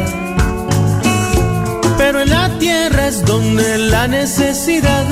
[1.97, 5.05] pero en la tierra es donde la necesidad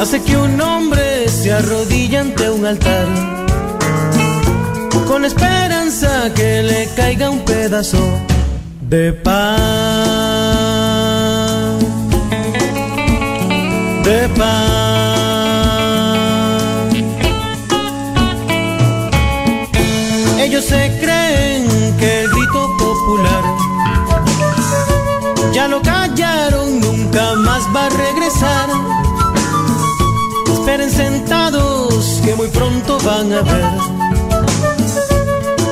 [0.00, 3.06] hace que un hombre se arrodille ante un altar,
[5.06, 8.02] con esperanza que le caiga un pedazo
[8.80, 9.60] de paz,
[14.04, 14.71] de paz.
[25.52, 28.68] Ya lo callaron, nunca más va a regresar.
[30.52, 33.64] Esperen sentados que muy pronto van a ver.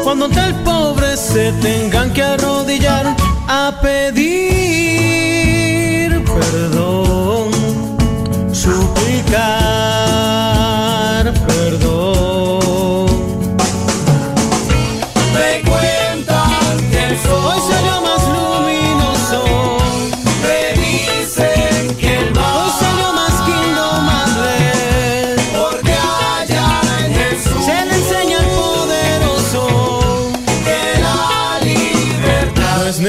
[0.05, 3.17] Cuando ante el pobre se tengan que arrodillar
[3.49, 4.51] a pedir
[6.25, 7.51] perdón,
[8.53, 9.41] suplicar
[11.47, 12.40] perdón.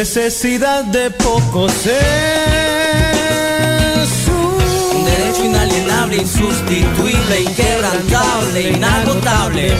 [0.01, 1.93] Necesidad de pocos es
[4.95, 9.73] Un derecho inalienable, insustituible, inquebrantable, inagotable.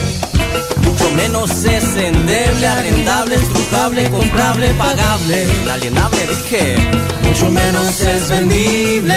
[0.84, 5.44] Mucho menos es endeble, arrendable, estrujable, comprable, pagable.
[5.64, 6.76] Inalienable dije,
[7.24, 9.16] mucho menos es vendible.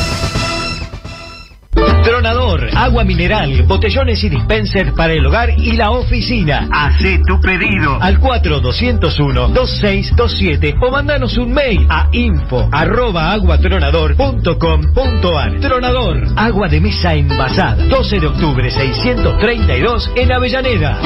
[2.81, 6.67] Agua mineral, botellones y dispensers para el hogar y la oficina.
[6.71, 15.59] Hacé tu pedido al 4201-2627 o mandanos un mail a info arroba aguatronador.com.ar.
[15.59, 17.85] Tronador, agua de mesa envasada.
[17.85, 20.99] 12 de octubre 632 en Avellaneda.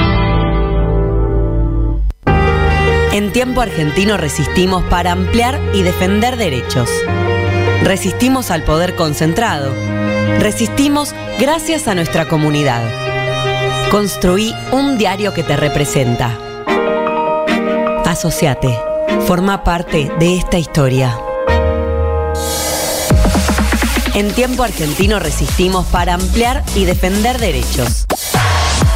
[3.11, 6.89] En tiempo argentino resistimos para ampliar y defender derechos.
[7.83, 9.73] Resistimos al poder concentrado.
[10.39, 12.81] Resistimos gracias a nuestra comunidad.
[13.91, 16.37] Construí un diario que te representa.
[18.05, 18.77] Asociate.
[19.27, 21.17] Forma parte de esta historia.
[24.13, 28.05] En tiempo argentino resistimos para ampliar y defender derechos.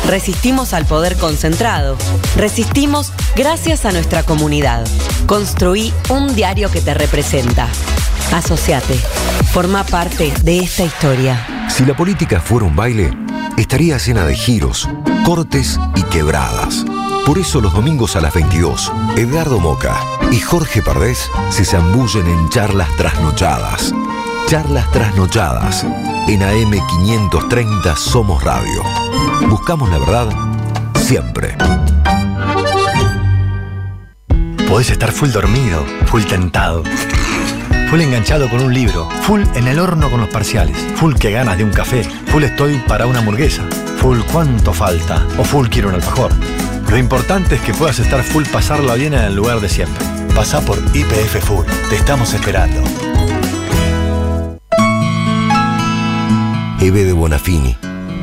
[0.08, 1.98] Resistimos al poder concentrado.
[2.38, 4.88] Resistimos gracias a nuestra comunidad.
[5.28, 7.68] Construí un diario que te representa.
[8.34, 8.96] Asociate.
[9.52, 11.59] Forma parte de esta historia.
[11.70, 13.12] Si la política fuera un baile,
[13.58, 14.90] estaría llena de giros,
[15.26, 16.86] cortes y quebradas.
[17.26, 19.96] Por eso los domingos a las 22, Edgardo Moca
[20.32, 23.94] y Jorge Pardés se zambullen en charlas trasnochadas.
[24.48, 25.86] Charlas trasnochadas.
[26.28, 28.84] En AM530 Somos Radio.
[29.48, 30.30] Buscamos la verdad
[30.96, 31.56] siempre.
[34.68, 36.84] Podés estar full dormido, full tentado,
[37.90, 41.58] full enganchado con un libro, full en el horno con los parciales, full que ganas
[41.58, 43.64] de un café, full estoy para una hamburguesa,
[43.98, 46.32] full cuánto falta o full quiero un alfajor.
[46.88, 50.06] Lo importante es que puedas estar full pasarla bien en el lugar de siempre.
[50.36, 52.82] Pasá por IPF Full, te estamos esperando.
[56.80, 57.76] Eve de Bonafini,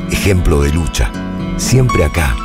[0.09, 1.11] ejemplo de lucha,
[1.57, 2.35] siempre acá,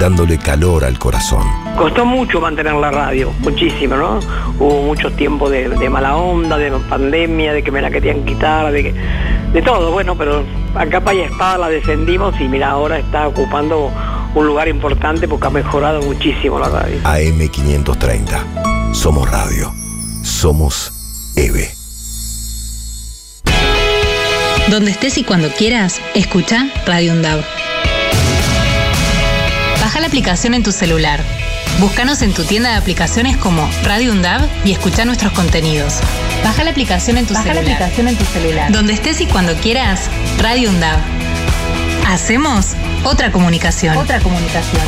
[0.00, 1.46] dándole calor al corazón.
[1.76, 4.20] Costó mucho mantener la radio, muchísimo, ¿no?
[4.58, 8.70] Hubo muchos tiempos de, de mala onda, de pandemia, de que me la querían quitar,
[8.72, 8.94] de, que-
[9.52, 10.44] de todo, bueno, pero
[10.74, 13.90] a capa y espada la defendimos y mira, ahora está ocupando
[14.34, 16.96] un lugar importante porque ha mejorado muchísimo la radio.
[17.04, 18.92] AM530.
[18.94, 19.72] Somos Radio.
[20.22, 20.92] Somos
[21.36, 21.70] EVE.
[24.70, 27.40] Donde estés y cuando quieras, escucha Radio Undab.
[29.80, 31.20] Baja la aplicación en tu celular.
[31.80, 35.94] Búscanos en tu tienda de aplicaciones como Radio Undab y escucha nuestros contenidos.
[36.42, 37.74] Baja la aplicación en tu Baja la celular.
[37.82, 38.72] aplicación en tu celular.
[38.72, 40.98] Donde estés y cuando quieras, Radio Undab.
[42.06, 42.74] Hacemos
[43.04, 43.96] otra comunicación.
[43.96, 44.82] Otra comunicación.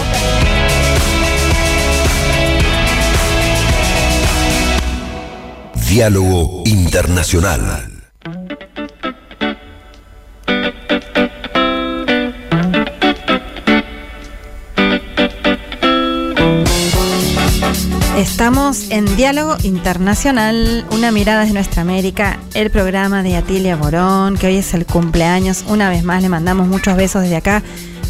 [5.88, 7.95] Diálogo Internacional.
[18.16, 24.46] Estamos en Diálogo Internacional, una mirada de nuestra América, el programa de Atilia Borón, que
[24.46, 25.66] hoy es el cumpleaños.
[25.68, 27.62] Una vez más le mandamos muchos besos desde acá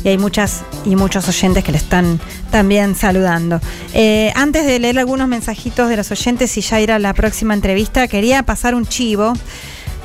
[0.04, 2.20] y hay muchas y muchos oyentes que le están
[2.52, 3.60] también saludando.
[3.94, 7.54] Eh, antes de leer algunos mensajitos de los oyentes y ya ir a la próxima
[7.54, 9.32] entrevista, quería pasar un chivo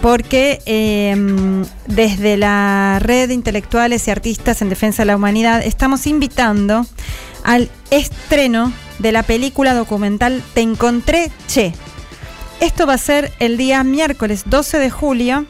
[0.02, 1.16] porque eh,
[1.86, 6.88] desde la red de intelectuales y artistas en defensa de la humanidad estamos invitando
[7.44, 11.74] al estreno de la película documental Te encontré, che.
[12.60, 15.46] Esto va a ser el día miércoles 12 de julio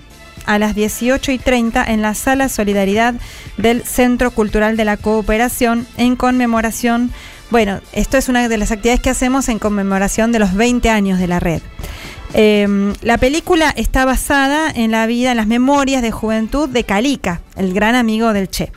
[0.46, 3.16] a las 18 y 30 en la Sala Solidaridad
[3.58, 7.12] del Centro Cultural de la Cooperación en conmemoración,
[7.50, 11.20] bueno, esto es una de las actividades que hacemos en conmemoración de los 20 años
[11.20, 11.62] de la red.
[12.34, 17.42] Eh, la película está basada en la vida, en las memorias de juventud de Calica,
[17.58, 18.72] el gran amigo del Che.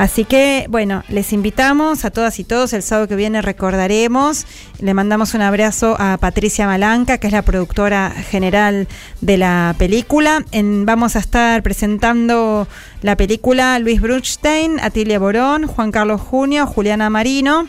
[0.00, 2.72] Así que, bueno, les invitamos a todas y todos.
[2.72, 4.46] El sábado que viene recordaremos.
[4.78, 8.88] Le mandamos un abrazo a Patricia Malanca, que es la productora general
[9.20, 10.42] de la película.
[10.54, 12.66] Vamos a estar presentando
[13.02, 17.68] la película Luis Bruchstein, Atilia Borón, Juan Carlos Junio, Juliana Marino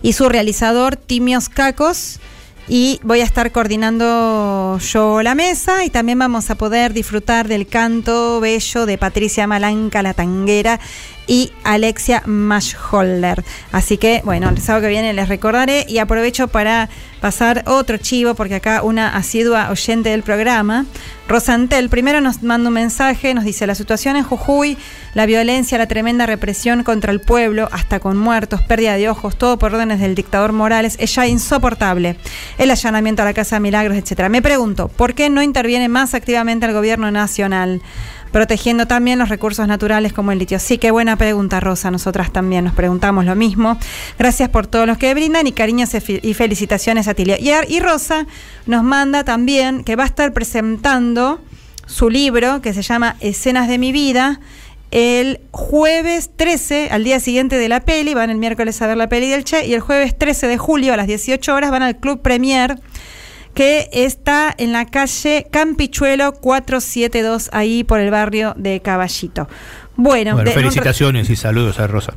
[0.00, 2.20] y su realizador Timios Cacos.
[2.70, 7.66] Y voy a estar coordinando yo la mesa y también vamos a poder disfrutar del
[7.66, 10.78] canto bello de Patricia Malanca, la tanguera,
[11.28, 13.44] y Alexia Maschholder.
[13.70, 16.88] Así que, bueno, el sábado que viene les recordaré y aprovecho para
[17.20, 20.86] pasar otro chivo, porque acá una asidua oyente del programa,
[21.28, 24.78] Rosantel, primero nos manda un mensaje, nos dice, la situación en Jujuy,
[25.14, 29.58] la violencia, la tremenda represión contra el pueblo, hasta con muertos, pérdida de ojos, todo
[29.58, 32.16] por órdenes del dictador Morales, es ya insoportable.
[32.56, 34.30] El allanamiento a la Casa de Milagros, etcétera.
[34.30, 37.82] Me pregunto, ¿por qué no interviene más activamente el gobierno nacional?
[38.30, 40.58] Protegiendo también los recursos naturales como el litio.
[40.58, 41.90] Sí, qué buena pregunta, Rosa.
[41.90, 43.78] Nosotras también nos preguntamos lo mismo.
[44.18, 47.36] Gracias por todos los que brindan y cariños y felicitaciones a Tilio.
[47.38, 48.26] Y, Rosa
[48.66, 51.40] nos manda también que va a estar presentando
[51.86, 54.40] su libro que se llama Escenas de mi vida
[54.90, 59.08] el jueves 13, al día siguiente de la peli, van el miércoles a ver la
[59.08, 61.96] peli del Che, y el jueves 13 de julio a las 18 horas van al
[61.98, 62.80] Club Premier
[63.58, 69.48] que está en la calle Campichuelo 472, ahí por el barrio de Caballito.
[69.96, 72.14] Bueno, felicitaciones y saludos a Rosa.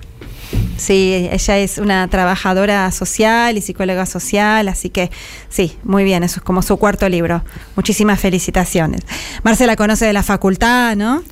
[0.78, 5.12] Sí, ella es una trabajadora social y psicóloga social, así que
[5.50, 7.44] sí, muy bien, eso es como su cuarto libro.
[7.76, 9.02] Muchísimas felicitaciones.
[9.44, 11.24] Marcela conoce de la facultad, ¿no?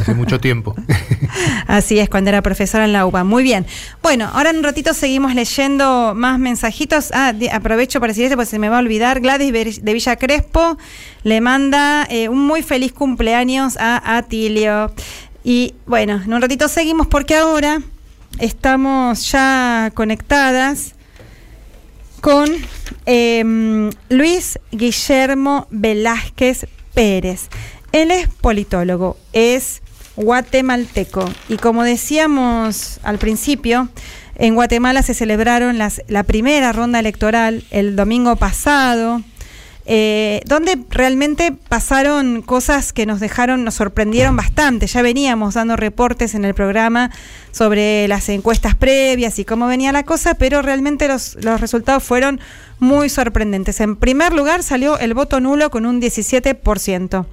[0.00, 0.74] Hace mucho tiempo.
[1.66, 3.24] así es, cuando era profesora en la UBA.
[3.24, 3.66] Muy bien.
[4.02, 7.10] Bueno, ahora en un ratito seguimos leyendo más mensajitos.
[7.12, 9.20] Ah, aprovecho para decir esto porque se me va a olvidar.
[9.20, 10.78] Gladys de Villa Crespo
[11.22, 14.92] le manda eh, un muy feliz cumpleaños a Atilio.
[15.44, 17.80] Y bueno, en un ratito seguimos porque ahora
[18.38, 20.94] estamos ya conectadas
[22.20, 22.48] con
[23.06, 27.48] em, Luis Guillermo Velázquez Pérez.
[27.92, 29.82] Él es politólogo, es
[30.16, 33.88] guatemalteco y como decíamos al principio,
[34.34, 39.22] en Guatemala se celebraron las, la primera ronda electoral el domingo pasado
[39.88, 44.88] eh, donde realmente pasaron cosas que nos dejaron, nos sorprendieron bastante.
[44.88, 47.12] Ya veníamos dando reportes en el programa
[47.52, 52.40] sobre las encuestas previas y cómo venía la cosa, pero realmente los, los resultados fueron
[52.80, 53.80] muy sorprendentes.
[53.80, 57.26] En primer lugar salió el voto nulo con un 17%.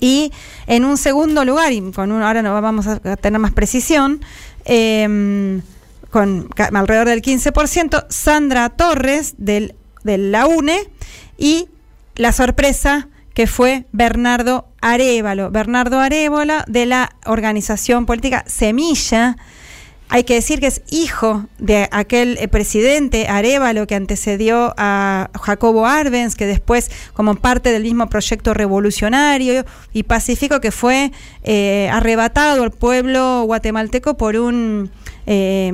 [0.00, 0.30] Y
[0.66, 4.20] en un segundo lugar, y con ahora no vamos a tener más precisión,
[4.66, 5.62] em,
[6.10, 9.74] con alrededor del 15%, Sandra Torres del,
[10.04, 10.78] de la UNE
[11.36, 11.68] y
[12.18, 15.50] la sorpresa que fue Bernardo Arevalo.
[15.50, 19.36] Bernardo Arevalo de la organización política Semilla.
[20.10, 25.86] Hay que decir que es hijo de aquel eh, presidente Arevalo que antecedió a Jacobo
[25.86, 31.12] Arbenz, que después, como parte del mismo proyecto revolucionario y pacífico, que fue
[31.44, 34.90] eh, arrebatado al pueblo guatemalteco por un
[35.30, 35.70] eh,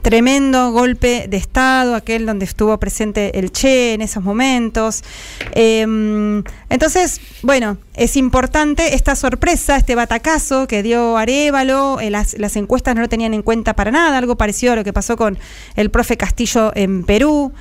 [0.00, 5.04] tremendo golpe de Estado, aquel donde estuvo presente el Che en esos momentos.
[5.52, 12.56] Em, entonces, bueno, es importante esta sorpresa, este batacazo que dio Arevalo, eh, las, las,
[12.56, 15.38] encuestas no lo tenían en cuenta para nada, algo parecido a lo que pasó con
[15.76, 17.52] el profe Castillo en Perú.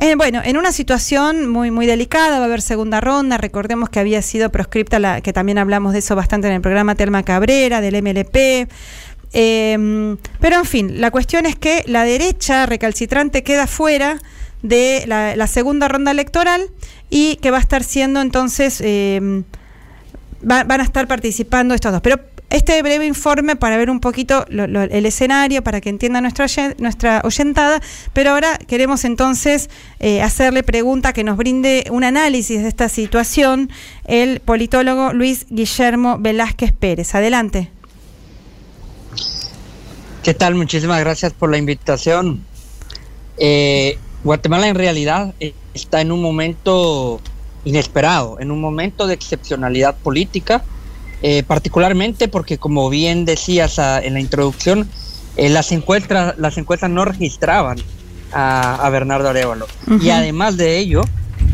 [0.00, 3.36] Eh, bueno, en una situación muy, muy delicada, va a haber segunda ronda.
[3.36, 6.94] Recordemos que había sido proscripta, la, que también hablamos de eso bastante en el programa
[6.94, 8.70] Telma Cabrera, del MLP.
[9.32, 14.18] Em, pero en fin, la cuestión es que la derecha recalcitrante queda fuera
[14.62, 16.62] de la, segunda ronda electoral
[17.10, 19.44] y que va a estar siendo entonces, em,
[20.42, 22.00] van a estar participando estos dos.
[22.00, 26.46] Pero este breve informe para ver un poquito el escenario, para que entienda nuestra,
[26.78, 27.80] nuestra oyentada,
[28.14, 29.68] pero ahora queremos entonces
[30.00, 33.70] eh, hacerle pregunta que nos brinde un análisis de esta situación
[34.06, 37.14] el politólogo Luis Guillermo Velázquez Pérez.
[37.14, 37.70] Adelante.
[40.28, 40.56] ¿Qué tal?
[40.56, 42.44] Muchísimas gracias por la invitación.
[43.38, 47.18] Eh, Guatemala en realidad eh, está en un momento
[47.64, 50.62] inesperado, en un momento de excepcionalidad política,
[51.22, 54.90] eh, particularmente porque como bien decías ah, en la introducción,
[55.38, 57.78] las, encuestas, las encuestas no registraban
[58.30, 59.66] a, Bernardo Arevalo.
[60.02, 61.04] Y además de ello,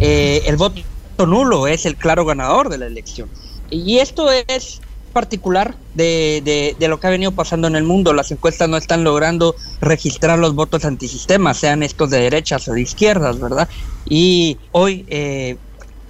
[0.00, 0.82] el voto
[1.28, 3.28] nulo es el claro ganador de la elección.
[3.70, 4.80] Y esto es
[5.14, 8.12] particular de, de, lo que ha venido pasando en el mundo.
[8.12, 12.82] Las encuestas no están logrando registrar los votos antisistema, sean estos de derechas o de
[12.82, 13.68] izquierdas, ¿verdad?
[14.04, 15.56] Y hoy, eh,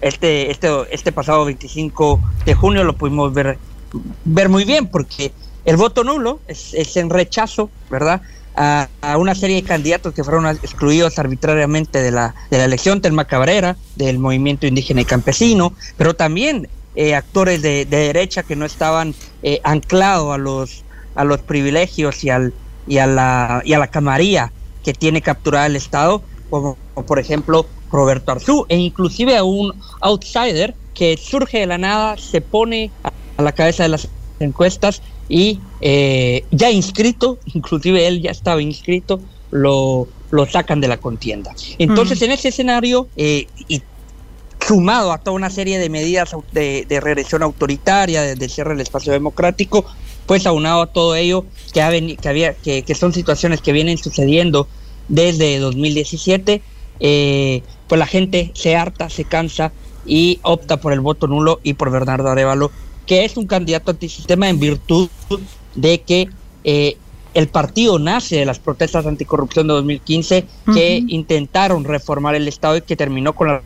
[0.01, 3.59] este, este, este pasado 25 de junio, lo pudimos ver,
[4.25, 5.33] ver muy bien, porque
[5.65, 8.23] el voto nulo es, es en rechazo, ¿verdad?
[8.57, 13.01] A, a, una serie de candidatos que fueron excluidos arbitrariamente de la, de la elección,
[13.01, 18.65] Telma Cabrera, del movimiento indígena y campesino, pero también eh, actores de, derecha que no
[18.65, 20.85] estaban eh, anclados a los,
[21.15, 22.53] a los privilegios y, al,
[22.87, 24.53] y, a la, y a la camarilla
[24.85, 26.77] que tiene capturada el Estado, como,
[27.07, 32.41] por ejemplo Roberto Arzú, e inclusive a un outsider que surge de la nada, se
[32.41, 34.09] pone a, la cabeza de las
[34.39, 40.99] encuestas y eh, ya inscrito, inclusive él ya estaba inscrito, lo, lo sacan de la
[40.99, 41.55] contienda.
[41.79, 43.83] Entonces, en ese escenario, eh, y
[44.67, 48.81] sumado a toda una serie de medidas de, de regresión autoritaria, de, de cierre del
[48.81, 49.85] espacio democrático,
[50.27, 53.73] pues aunado a todo ello, que, ha veni- que, había, que, que son situaciones que
[53.73, 54.69] vienen sucediendo
[55.09, 56.63] desde 2017,
[57.01, 59.73] eh, pues la gente se harta, se cansa
[60.07, 62.71] y opta por el voto nulo y por Bernardo Arevalo,
[63.07, 65.09] que es un candidato antisistema en virtud
[65.75, 66.29] de que
[66.65, 66.97] eh,
[67.35, 72.83] el partido nace de las protestas anticorrupción de 2015 que intentaron reformar el Estado y
[72.83, 73.63] que terminó con la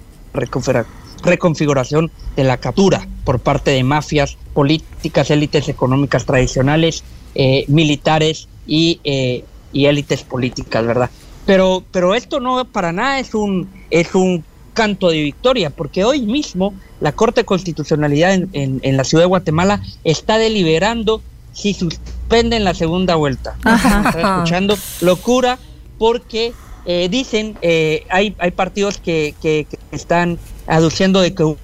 [1.22, 9.00] reconfiguración de la captura por parte de mafias políticas, élites económicas tradicionales, eh, militares y,
[9.04, 11.10] eh, y élites políticas, ¿verdad?
[11.46, 14.44] Pero, pero esto no para nada es un, es un
[14.74, 19.24] canto de victoria, porque hoy mismo la Corte de Constitucionalidad en, en- en la ciudad
[19.24, 21.20] de Guatemala está deliberando
[21.52, 23.56] si suspenden la segunda vuelta.
[23.64, 24.08] Ajá.
[24.10, 25.58] Están escuchando locura
[25.98, 26.52] porque
[26.90, 31.58] eh, dicen, eh, hay, hay partidos que, que- que están aduciendo de que hubo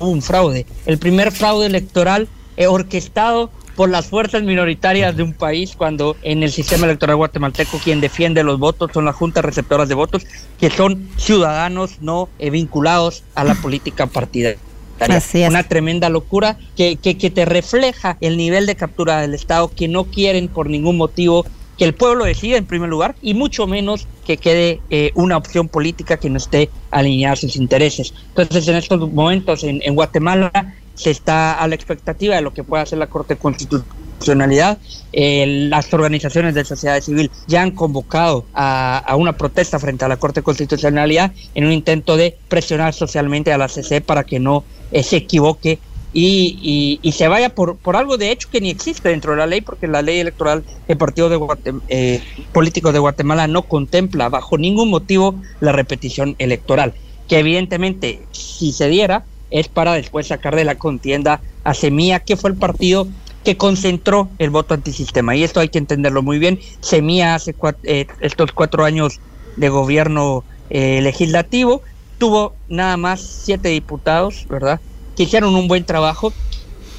[0.00, 0.64] un fraude.
[0.86, 2.26] El primer fraude electoral
[2.56, 7.78] eh, orquestado por las fuerzas minoritarias de un país cuando en el sistema electoral guatemalteco
[7.84, 10.26] quien defiende los votos son las juntas receptoras de votos
[10.58, 14.58] que son ciudadanos no eh, vinculados a la política partidaria.
[14.98, 15.48] Así es.
[15.48, 19.88] Una tremenda locura que, que, que te refleja el nivel de captura del Estado que
[19.88, 21.46] no quieren por ningún motivo
[21.80, 25.66] que el pueblo decida en primer lugar y mucho menos que quede eh, una opción
[25.66, 28.12] política que no esté alineada a sus intereses.
[28.28, 32.82] Entonces en estos momentos en, Guatemala se está a la expectativa de lo que pueda
[32.82, 34.76] hacer la Corte de Constitucionalidad.
[35.14, 40.08] Eh, las organizaciones de sociedad civil ya han convocado a, a una protesta frente a
[40.08, 44.38] la Corte de Constitucionalidad en un intento de presionar socialmente a la CC para que
[44.38, 45.78] no eh, se equivoque
[46.12, 49.60] y, se vaya por, por algo de hecho que ni existe dentro de la ley,
[49.60, 52.22] porque la ley electoral del Partido de Guatem- eh,
[52.52, 56.94] Político de Guatemala no contempla bajo ningún motivo la repetición electoral,
[57.28, 62.36] que evidentemente si se diera es para después sacar de la contienda a Semilla, que
[62.36, 63.08] fue el partido
[63.44, 65.34] que concentró el voto antisistema.
[65.34, 66.58] Y esto hay que entenderlo muy bien.
[66.80, 69.20] Semilla hace eh, estos cuatro años
[69.56, 71.82] de gobierno eh, legislativo
[72.18, 74.80] tuvo nada más siete diputados, ¿verdad?
[75.20, 76.32] Que hicieron un buen trabajo,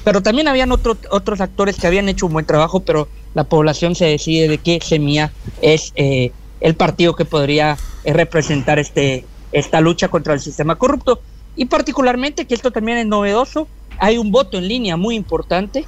[0.04, 3.96] pero también habían otro- otros actores que habían hecho un buen trabajo, pero la población
[3.96, 9.82] se decide de que Semilla es eh, el partido que podría eh, representar este, esta
[9.82, 11.20] lucha contra el sistema corrupto.
[11.56, 13.68] Y particularmente, que esto también es novedoso,
[13.98, 15.88] hay un voto en línea muy importante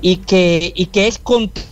[0.00, 1.62] y que, y que es contra,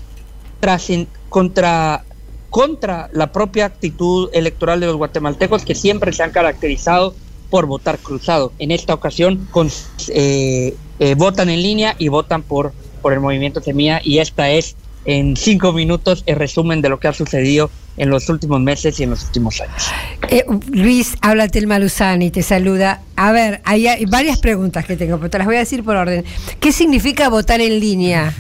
[1.31, 2.05] contra,
[2.51, 7.15] contra la propia actitud electoral de los guatemaltecos que siempre se han caracterizado
[7.51, 8.53] por votar cruzado.
[8.59, 9.71] En esta ocasión con,
[10.09, 12.73] eh, eh, votan en línea y votan por,
[13.03, 17.09] por el movimiento Semilla y esta es en cinco minutos el resumen de lo que
[17.09, 19.91] ha sucedido en los últimos meses y en los últimos años.
[20.31, 23.03] Eh, Luis, habla Telma Luzani, te saluda.
[23.17, 26.25] A ver, hay varias preguntas que tengo, pero te las voy a decir por orden.
[26.61, 28.35] ¿Qué significa votar en línea?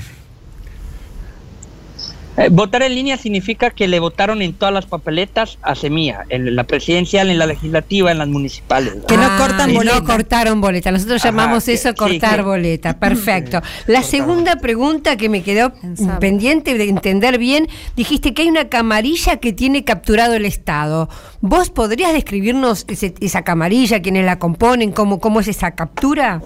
[2.38, 6.54] Eh, votar en línea significa que le votaron en todas las papeletas a Semilla, en
[6.54, 8.94] la presidencial, en la legislativa, en las municipales.
[9.08, 9.98] Que no cortan boleta.
[9.98, 10.90] No cortaron boleta.
[10.92, 12.98] Nosotros Ajá, llamamos que- eso sí, cortar que- boleta.
[12.98, 13.60] Perfecto.
[13.86, 15.72] La segunda pregunta que me quedó
[16.20, 21.08] pendiente de entender bien, dijiste que hay una camarilla que tiene capturado el Estado.
[21.40, 26.40] ¿Vos podrías describirnos ese- esa camarilla, quiénes la componen, cómo, cómo es esa captura?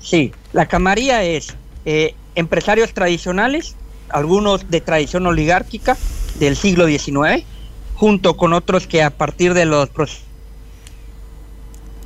[0.00, 1.54] Sí, la camarilla es
[1.84, 3.74] eh, empresarios tradicionales,
[4.12, 5.96] algunos de tradición oligárquica
[6.38, 7.44] del siglo XIX,
[7.94, 10.24] junto con otros que a partir de los procesos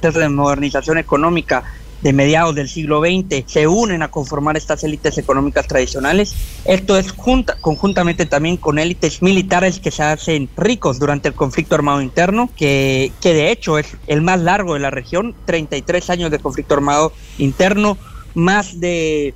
[0.02, 1.64] de modernización económica
[2.04, 6.34] de mediados del siglo XX se unen a conformar estas élites económicas tradicionales.
[6.66, 11.74] Esto es junta, conjuntamente también con élites militares que se hacen ricos durante el conflicto
[11.74, 16.30] armado interno, que, que de hecho es el más largo de la región, 33 años
[16.30, 17.96] de conflicto armado interno,
[18.34, 19.32] más de,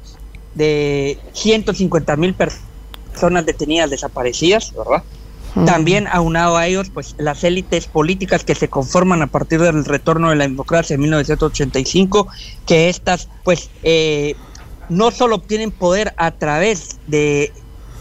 [0.59, 5.02] de 150 mil personas detenidas desaparecidas, ¿verdad?
[5.64, 10.30] También aunado a ellos, pues las élites políticas que se conforman a partir del retorno
[10.30, 12.28] de la democracia en 1985,
[12.66, 14.36] que estas, pues, eh,
[14.89, 17.52] no solo obtienen poder a través de,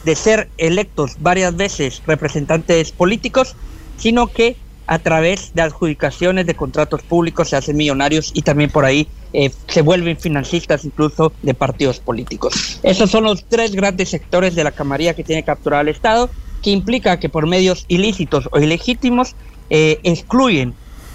[0.04, 3.56] de ser electos varias veces representantes políticos,
[3.98, 8.86] sino que a través de adjudicaciones de contratos públicos se hacen millonarios y también por
[8.86, 12.80] ahí eh, se vuelven financistas incluso de partidos políticos.
[12.84, 16.30] Esos son los tres grandes sectores de la camarilla que tiene capturado el Estado,
[16.62, 19.36] que implica que por medios ilícitos o ilegítimos
[19.70, 20.74] eh, excluyen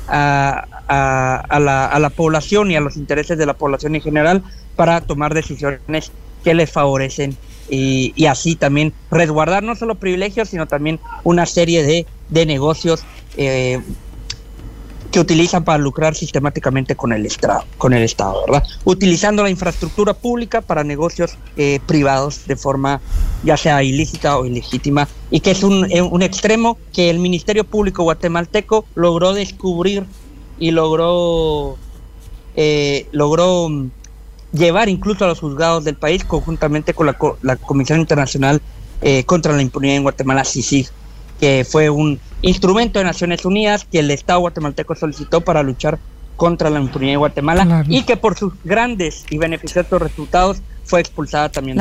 [0.08, 0.66] a,
[1.98, 4.42] la, población y a los intereses de la población en general
[4.76, 6.12] para tomar decisiones
[6.44, 7.36] que les favorecen
[7.70, 13.04] y, y así también resguardar no solo privilegios, sino también una serie de, de negocios
[13.36, 13.80] eh,
[15.12, 18.64] que utilizan para lucrar sistemáticamente con el Estado, con el Estado, ¿verdad?
[18.84, 23.00] Utilizando la infraestructura pública para negocios eh, privados de forma
[23.44, 28.04] ya sea ilícita o ilegítima, y que es un, eh, extremo que el Ministerio Público
[28.04, 30.06] guatemalteco logró descubrir
[30.58, 31.76] y logró
[32.56, 33.90] eh, logró mm,
[34.52, 38.62] llevar incluso a los juzgados del país conjuntamente con la, la Comisión Internacional
[39.26, 40.88] contra la Impunidad en Guatemala, CICIG,
[41.42, 45.98] que fue un instrumento de Naciones Unidas que el Estado guatemalteco solicitó para luchar
[46.36, 47.88] contra la impunidad en Guatemala Claro.
[47.88, 51.78] y que por sus grandes y beneficiosos resultados fue expulsada también.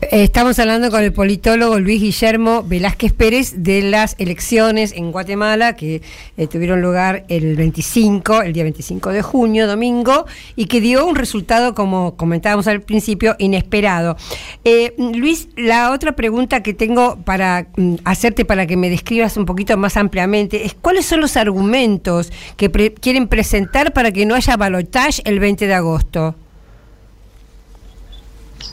[0.00, 5.74] Eh, Estamos hablando con el politólogo Luis Guillermo Velázquez Pérez de las elecciones en Guatemala
[5.76, 6.02] que
[6.36, 10.26] eh, tuvieron lugar el 25, el día 25 de junio, domingo,
[10.56, 14.16] y que dio un resultado, como comentábamos al principio, inesperado.
[14.64, 19.44] Eh, Luis, la otra pregunta que tengo para mm, hacerte para que me describas un
[19.46, 24.34] poquito más ampliamente es cuáles son los argumentos que pre- quieren presentar para que no
[24.34, 26.34] haya balotage el 20 de agosto.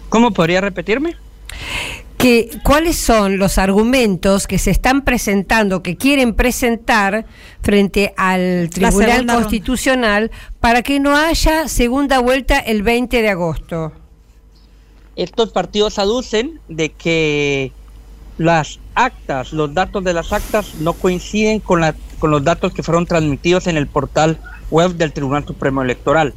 [0.09, 1.15] ¿Cómo podría repetirme?
[2.19, 7.25] que cuáles son los argumentos que se están presentando, que quieren presentar
[7.61, 9.35] frente al Tribunal ronda.
[9.35, 10.29] Constitucional
[10.59, 13.93] para que no haya segunda vuelta el 20 de agosto.
[15.15, 17.71] estos partidos aducen de que
[18.37, 22.83] las actas, los datos de las actas no coinciden con, la, con los datos que
[22.83, 24.39] fueron transmitidos en el portal
[24.71, 26.33] web del Tribunal Supremo Electoral.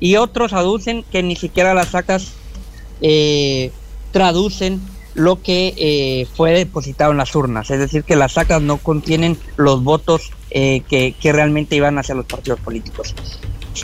[0.00, 2.32] Y otros aducen que ni siquiera las actas
[3.00, 3.70] eh,
[4.12, 4.80] traducen
[5.14, 7.70] lo que eh, fue depositado en las urnas.
[7.70, 12.14] Es decir, que las actas no contienen los votos eh, que, que realmente iban hacia
[12.14, 13.14] los partidos políticos.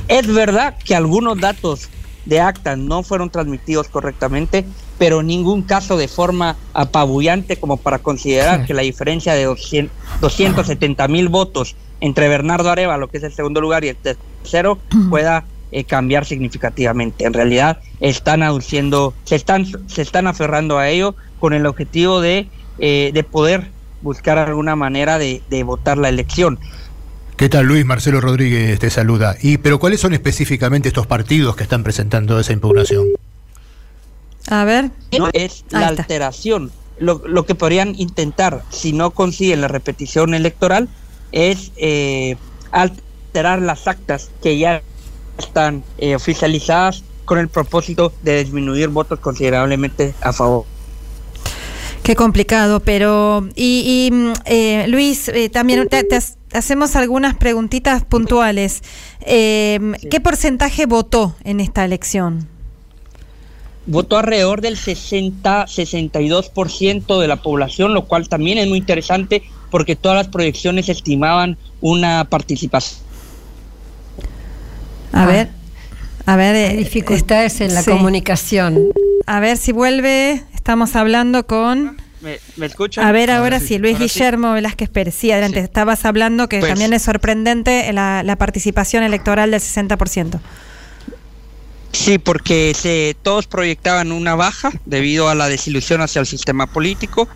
[0.09, 1.89] Es verdad que algunos datos
[2.25, 4.65] de actas no fueron transmitidos correctamente,
[4.99, 8.67] pero en ningún caso de forma apabullante como para considerar Sí.
[8.67, 13.61] que la diferencia de 200 270 mil votos entre Bernardo Arevalo, que es el segundo
[13.61, 14.79] lugar, y el tercero
[15.11, 17.25] pueda eh, cambiar significativamente.
[17.25, 22.49] En realidad están aduciendo, se están, se están aferrando a ello con el objetivo de,
[22.79, 23.69] eh, de poder
[24.03, 26.59] buscar alguna manera de, de votar la elección.
[27.37, 27.85] ¿Qué tal Luis?
[27.85, 29.37] Marcelo Rodríguez te saluda.
[29.43, 33.05] Y pero ¿cuáles son específicamente estos partidos que están presentando esa impugnación?
[34.49, 34.91] A ver.
[35.19, 36.03] No es Ahí la está.
[36.03, 36.71] alteración.
[36.99, 40.89] Lo, lo que podrían intentar, si no consiguen la repetición electoral,
[41.33, 42.37] es eh,
[42.71, 44.81] alterar las actas que ya
[45.39, 50.65] están eh, oficializadas con el propósito de disminuir votos considerablemente a favor.
[52.07, 56.07] Qué complicado, pero y, y, mm, eh, Luis, eh, también te,
[56.53, 58.83] hacemos algunas preguntitas puntuales.
[59.23, 62.47] Eh, ¿Qué porcentaje votó en esta elección?
[63.87, 69.43] Votó alrededor del 60-62% de la población, lo cual también es muy interesante
[69.73, 73.05] porque todas las proyecciones estimaban una participación.
[75.13, 75.49] A ver,
[76.27, 76.55] a ver.
[76.57, 77.91] eh, dificultades en la sí.
[77.91, 78.79] comunicación.
[79.27, 80.43] A ver si vuelve.
[80.55, 81.97] Estamos hablando con.
[82.21, 83.05] ¿Me, me escuchan?
[83.07, 84.15] A ver, ahora sí, Luis ahora sí.
[84.19, 85.15] Guillermo Velázquez Pérez.
[85.15, 85.61] Sí, adelante.
[85.61, 90.41] Estabas hablando que Pues- también es sorprendente la, la participación electoral del 60%.
[91.93, 97.27] Sí, porque se, todos proyectaban una baja debido a la desilusión hacia el sistema político,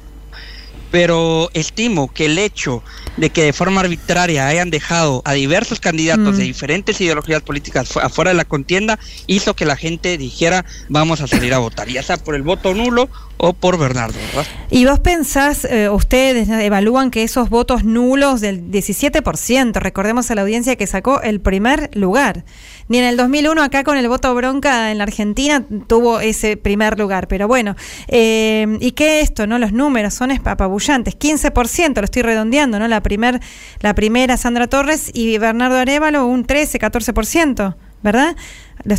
[0.90, 2.82] pero estimo que el hecho
[3.16, 6.38] de que de forma arbitraria hayan dejado a diversos candidatos Mm.
[6.38, 11.20] de diferentes ideologías políticas fu- afuera de la contienda hizo que la gente dijera vamos
[11.20, 14.46] a salir a votar, ya sea por el voto nulo o por Bernardo, ¿verdad?
[14.70, 20.42] ¿Y vos pensás, eh, ustedes evalúan que esos votos nulos del 17%, recordemos a la
[20.42, 22.44] audiencia que sacó el primer lugar,
[22.90, 26.98] ni en el 2001 acá con el voto bronca en la Argentina tuvo ese primer
[26.98, 27.76] lugar, pero bueno,
[28.08, 29.58] eh, ¿y qué esto, no?
[29.58, 32.88] Los números son apabullantes, 15%, lo estoy redondeando, ¿no?
[32.88, 33.40] La, primer,
[33.80, 37.76] la primera Sandra Torres y Bernardo Arevalo un 13, 14%.
[38.02, 38.34] ¿Verdad?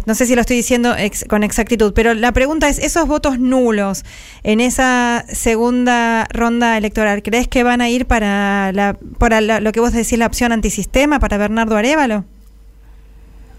[0.05, 0.95] No sé si lo estoy diciendo
[1.27, 4.05] con exactitud, pero la pregunta es, esos votos nulos
[4.43, 9.72] en esa segunda ronda electoral, ¿crees que van a ir para, la, para la- lo
[9.72, 12.26] que vos decís, la opción antisistema, para Bernardo Arevalo?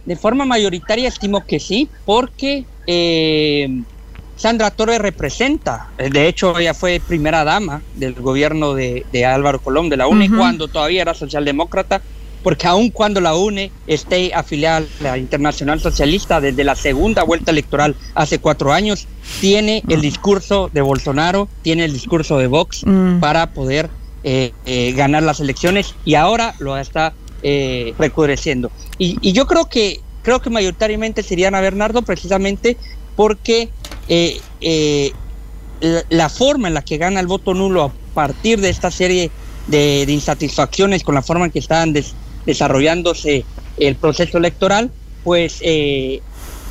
[0.05, 3.83] De forma mayoritaria estimo que sí, porque eh,
[4.37, 9.61] Sandra Torres representa, eh, de hecho ella fue primera dama del gobierno de, de Álvaro
[9.61, 12.03] Colón, de la UNE, cuando todavía era socialdemócrata,
[12.43, 17.53] porque aun cuando la UNE esté afiliada a la Internacional Socialista desde la segunda vuelta
[17.53, 19.07] electoral hace cuatro años,
[19.41, 23.21] tiene el discurso de Bolsonaro, tiene el discurso de Vox Mm.
[23.21, 23.91] para poder
[24.25, 27.13] eh, eh, ganar las elecciones y ahora lo está
[27.43, 27.95] eh.
[28.99, 32.77] Y, yo creo que creo que mayoritariamente serían a Bernardo precisamente
[33.17, 33.71] porque
[34.09, 35.13] eh, eh,
[36.11, 39.31] la, forma en la que gana el voto nulo a partir de esta serie
[39.67, 42.15] de, insatisfacciones con la forma en que estaban des-
[42.47, 43.45] desarrollándose
[43.79, 44.91] el proceso electoral,
[45.25, 46.21] pues eh,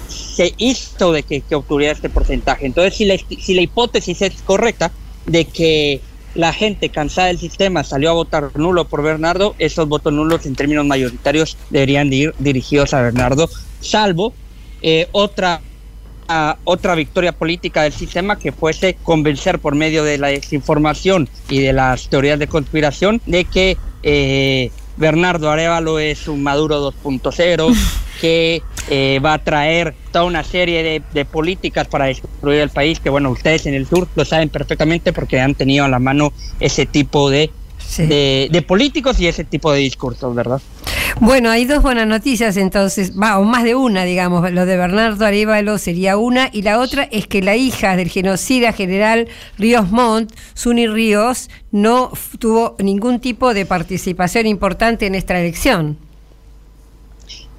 [0.08, 2.66] se hizo de que, obtuviera este porcentaje.
[2.66, 4.92] Entonces, si la hipótesis es correcta
[5.26, 6.02] de que
[6.36, 10.56] la gente cansada del sistema salió a votar nulo por Bernardo, esos votos nulos en
[10.56, 13.50] términos mayoritarios deberían de ir dirigidos a Bernardo,
[13.80, 14.34] salvo
[14.82, 15.62] eh, otra
[16.64, 21.74] otra victoria política del sistema que fuese convencer por medio de la desinformación y de
[21.74, 27.76] las teorías de conspiración de que eh, Bernardo Arevalo es un Maduro 2.0,
[28.22, 33.00] que eh, va a traer toda una serie de, de políticas para destruir el país,
[33.00, 36.32] que bueno, ustedes en el sur lo saben perfectamente porque han tenido a la mano
[36.60, 37.50] ese tipo de,
[37.98, 40.62] de, de políticos y ese tipo de discursos, ¿verdad?
[41.20, 44.50] Bueno, hay dos buenas noticias entonces, va, o más de una, digamos.
[44.52, 48.72] Lo de Bernardo Arevalo sería una, y la otra es que la hija del genocida
[48.72, 49.28] general
[49.58, 56.11] Ríos Montt, Suni Ríos, no tuvo ningún tipo de participación importante en esta elección.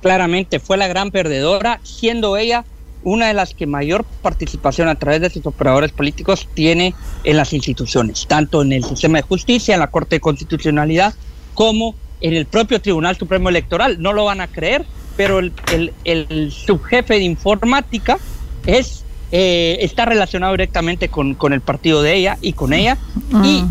[0.03, 2.65] Claramente fue la gran perdedora, siendo ella
[3.05, 7.53] una de las que mayor participación a través de sus operadores políticos tiene en las
[7.53, 11.15] instituciones, tanto en el sistema de justicia, en la Corte de Constitucionalidad,
[11.55, 14.01] como en el propio Tribunal Supremo Electoral.
[14.01, 14.85] No lo van a creer,
[15.17, 18.19] pero el, el- el subjefe de informática
[18.67, 19.05] es
[19.35, 22.99] eh, está relacionado directamente con, con el partido de ella y con ella.
[23.43, 23.65] Y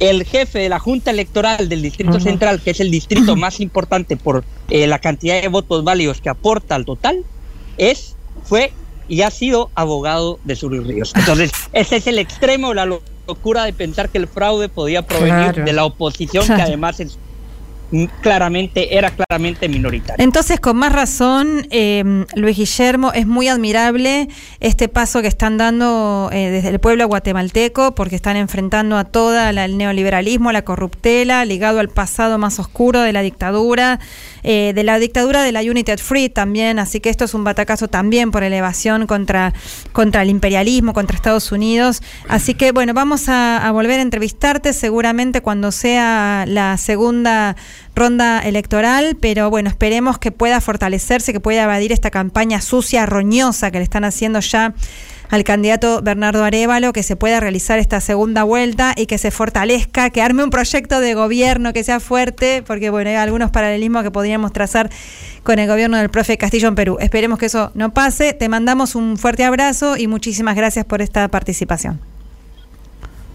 [0.00, 2.18] el jefe de la Junta Electoral del Distrito.
[2.20, 6.28] Central, que es el distrito más importante por eh, la cantidad de votos válidos que
[6.28, 7.24] aporta al total,
[7.78, 8.72] es, fue
[9.08, 11.12] y ha sido abogado de Suri Ríos.
[11.14, 15.34] Entonces, ese es el extremo la lo- locura de pensar que el fraude podía provenir
[15.52, 15.64] Claro.
[15.64, 17.18] de la oposición, que además es
[17.92, 20.24] mm, claramente, era claramente minoritaria.
[20.24, 24.28] Entonces, con más razón, eh, Luis Guillermo, es muy admirable
[24.60, 29.52] este paso que están dando eh, desde el pueblo guatemalteco, porque están enfrentando a toda
[29.52, 34.00] la- el neoliberalismo, la corruptela, ligado al pasado más oscuro de la dictadura,
[34.48, 37.88] eh, de la dictadura de la United Free también, así que esto es un batacazo
[37.88, 39.52] también por elevación contra,
[39.92, 42.00] contra el imperialismo, contra Estados Unidos.
[42.28, 47.56] Así que, bueno, vamos a, a volver a entrevistarte seguramente cuando sea la segunda
[47.96, 53.72] ronda electoral, pero bueno, esperemos que pueda fortalecerse, que pueda evadir esta campaña sucia, roñosa
[53.72, 54.74] que le están haciendo ya
[55.28, 60.10] al candidato Bernardo Arevalo, que se pueda realizar esta segunda vuelta y que se fortalezca,
[60.10, 64.10] que arme un proyecto de gobierno que sea fuerte, porque bueno, hay algunos paralelismos que
[64.10, 64.90] podríamos trazar
[65.42, 66.96] con el gobierno del profe Castillo en Perú.
[67.00, 68.32] Esperemos que eso no pase.
[68.32, 72.00] Te mandamos un fuerte abrazo y muchísimas gracias por esta participación.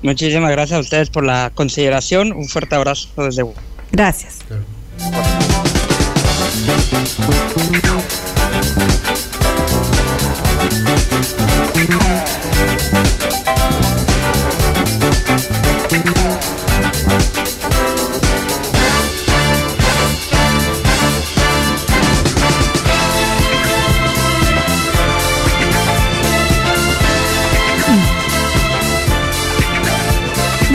[0.02, 2.32] Muchísimas gracias a ustedes por la consideración.
[2.32, 3.44] Un fuerte abrazo desde
[3.92, 4.40] Gracias.
[11.90, 12.41] Yeah.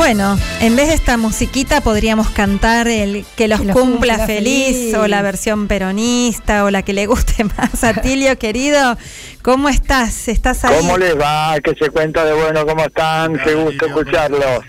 [0.06, 4.26] Bueno, en vez de esta musiquita podríamos cantar el que los Que los cumpla, cumpla
[4.26, 4.94] feliz, feliz.
[4.94, 7.82] o la versión peronista o la que le guste más.
[7.82, 8.96] Atilio, querido,
[9.42, 10.28] ¿cómo estás?
[10.28, 10.76] ¿Estás ahí?
[10.78, 11.56] ¿Cómo les va?
[11.60, 12.64] ¿Qué se cuenta de bueno?
[12.64, 13.36] ¿Cómo están?
[13.44, 14.64] Qué gusto escucharlos.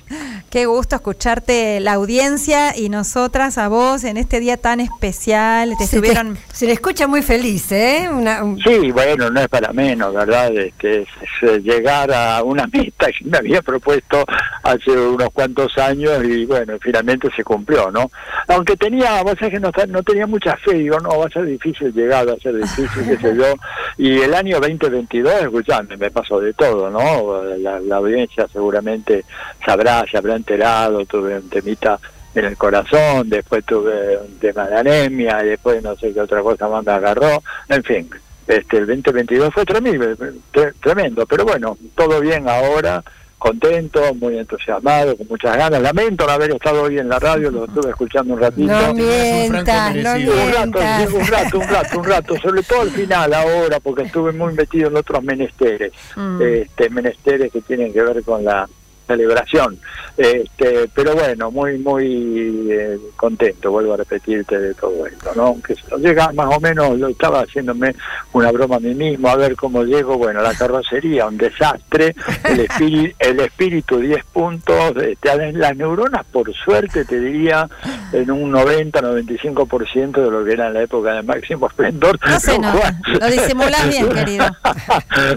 [0.50, 5.70] Qué gusto escucharte la audiencia y nosotras a vos en este día tan especial.
[5.78, 8.08] Te Se, te- estuvieron se le escucha muy feliz, ¿eh?
[8.12, 10.56] Una- un- Sí, bueno, no es para menos, ¿verdad?
[10.58, 11.08] Este, es,
[11.44, 14.24] es llegar a una meta que me había propuesto
[14.64, 18.10] hace unos cuantos años y bueno, finalmente se cumplió, ¿no?
[18.48, 21.45] Aunque tenía, vos sabés que no, no tenía mucha fe, digo, no, va a ser
[21.45, 23.54] difícil llegar, va a ser difícil, qué sé yo.
[23.99, 27.44] Y el año 2022, escuchame, me pasó de todo, ¿no?
[27.58, 29.26] La, la audiencia seguramente
[29.66, 31.99] sabrá, se habrá enterado, tuve un temita
[32.36, 36.41] en el corazón, después tuve un tema de anemia, y después no sé qué otra
[36.41, 38.08] cosa más me agarró, en fin,
[38.45, 40.06] este el 2022 fue tremendo,
[40.54, 43.04] tre- tremendo, pero bueno, todo bien ahora,
[43.38, 47.66] contento, muy entusiasmado, con muchas ganas, lamento no haber estado hoy en la radio, lo
[47.66, 48.68] estuve escuchando un ratito.
[48.72, 53.34] No mientas, no Un rato, un rato, un rato, un rato, sobre todo al final
[53.34, 56.42] ahora, porque estuve muy metido en otros menesteres, Mm.
[56.42, 58.68] este, menesteres que tienen que ver con la
[59.08, 59.80] celebración.
[60.18, 65.44] Este, pero bueno, muy, muy eh, contento, vuelvo a repetirte de todo esto, ¿no?
[65.48, 67.96] Aunque llega más o menos, lo estaba haciéndome
[68.34, 72.16] una broma a mí mismo, a ver cómo llego, bueno, la carrocería, un desastre,
[72.46, 77.70] el espíritu, el espíritu 10 puntos, este, las neuronas, por suerte, te diría,
[78.12, 82.20] en un 90-95% de lo que era en la época de máximo esplendor.
[82.28, 84.46] No se lo cual- lo disimulás bien, querido.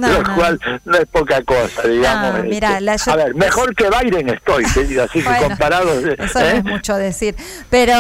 [0.01, 0.35] No, lo no.
[0.35, 2.31] cual no es poca cosa, digamos.
[2.33, 2.49] No, este.
[2.49, 6.01] mira, la- yo- a ver, mejor que Biden estoy, querido, así Bueno, que comparado...
[6.01, 6.57] Eso no ¿eh?
[6.59, 7.35] es mucho decir.
[7.71, 7.95] Pero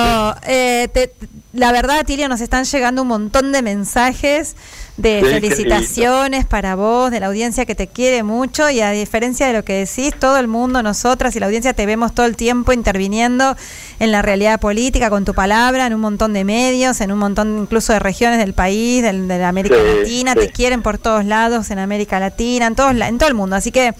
[0.47, 1.12] eh, te-
[1.53, 4.57] la verdad, Tilio, nos están llegando un montón de mensajes
[5.01, 9.53] de felicitaciones para vos, de la audiencia que te quiere mucho y a diferencia de
[9.53, 12.73] lo que decís, todo el mundo, nosotras y la audiencia te vemos todo el tiempo
[12.73, 13.57] interviniendo
[13.99, 17.59] en la realidad política con tu palabra, en un montón de medios, en un montón
[17.63, 20.39] incluso de regiones del país, del- de la América Sí, Latina, sí.
[20.41, 23.57] te quieren por todos lados, en América Latina, en, todos, en todo el mundo.
[23.57, 23.93] Así que,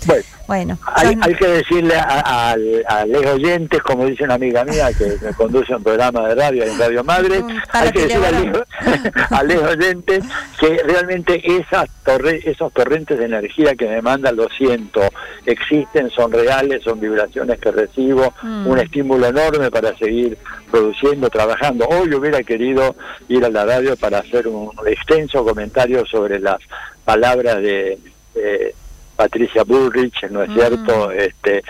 [0.47, 2.51] bueno, Hay, hay que decirle a, a,
[2.89, 6.65] a los oyentes, como dice una amiga mía que me conduce un programa de radio
[6.65, 8.53] en Radio Madre, hay que decirle
[9.31, 10.25] a los oyentes
[10.59, 15.01] que realmente esas torre, esos torrentes de energía que me mandan, lo siento,
[15.47, 18.67] existen, son reales, son vibraciones que recibo, Mm.
[18.67, 20.37] un estímulo enorme para seguir
[20.71, 21.87] produciendo, trabajando.
[21.89, 22.95] Hoy hubiera querido
[23.29, 26.59] ir a la radio para hacer un extenso comentario sobre las
[27.05, 27.99] palabras de...
[29.17, 31.63] Patricia Bullrich, ¿no es cierto?, este,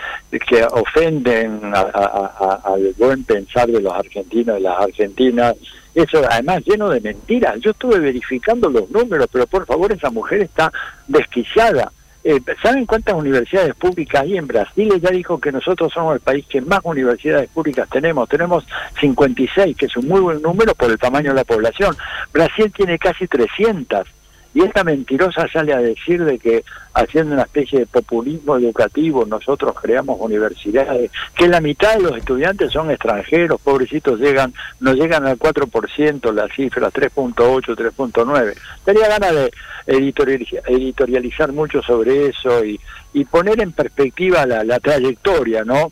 [0.47, 2.31] que ofenden a- a-
[2.63, 5.55] a- al buen pensar de los argentinos y las argentinas.
[5.93, 7.59] Eso además lleno de mentiras.
[7.59, 10.71] Yo estuve verificando los números, pero por favor esa mujer está
[11.07, 11.91] desquiciada.
[12.23, 14.91] Eh, ¿Saben cuántas universidades públicas hay en Brasil?
[14.93, 18.29] Ella dijo que nosotros somos el país que más universidades públicas tenemos.
[18.29, 18.65] Tenemos
[18.99, 21.95] 56, que es un muy buen número por el tamaño de la población.
[22.31, 24.07] Brasil tiene casi 300.
[24.53, 26.63] Y esta mentirosa sale a decir de que
[26.93, 32.71] haciendo una especie de populismo educativo nosotros creamos universidades, que la mitad de los estudiantes
[32.71, 37.35] son extranjeros, pobrecitos llegan, no llegan al 4%, las cifras 3.8,
[37.75, 38.53] 3.9.
[38.83, 39.51] Tenía ganas de
[39.87, 42.79] editorializa- editorializar mucho sobre eso y,
[43.13, 45.91] y poner en perspectiva la, la trayectoria, ¿no?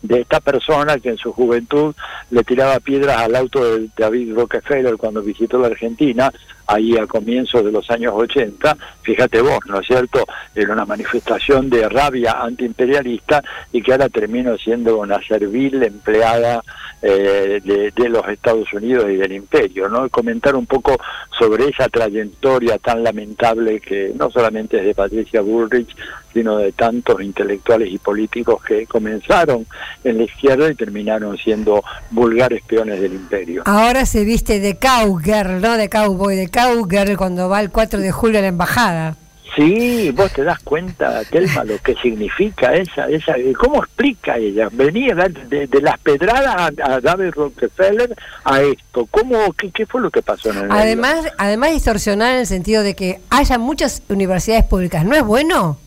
[0.00, 1.92] de esta persona que en su juventud
[2.30, 6.32] le tiraba piedras al auto de David Rockefeller cuando visitó la Argentina,
[6.68, 10.24] ahí a comienzos de los años 80, fíjate vos, ¿no es cierto?
[10.54, 13.42] Era una manifestación de rabia antiimperialista
[13.72, 16.62] y que ahora terminó siendo una servil empleada
[17.00, 17.60] eh,
[17.94, 20.08] de, los Estados Unidos y del imperio, ¿no?
[20.08, 20.96] Comentar un poco
[21.38, 25.94] sobre esa trayectoria tan lamentable que no solamente es de Patricia Bullrich,
[26.32, 29.66] sino de tantos intelectuales y políticos que comenzaron
[30.04, 33.62] en la izquierda y terminaron siendo vulgares peones del imperio.
[33.66, 36.48] Ahora se viste de cowgirl, no de cowboy, de
[37.16, 39.16] cuando va el 4 de julio a la embajada.
[39.56, 44.68] Sí, vos te das cuenta, Telma, lo que significa esa, esa, ¿cómo explica ella?
[44.70, 48.14] Venía de, las pedradas a, a David Rockefeller
[48.44, 50.74] a esto, ¿cómo, qué, qué fue lo que pasó en el medio?
[50.80, 55.78] Además, además distorsionar en el sentido de que haya muchas universidades públicas, ¿no es bueno?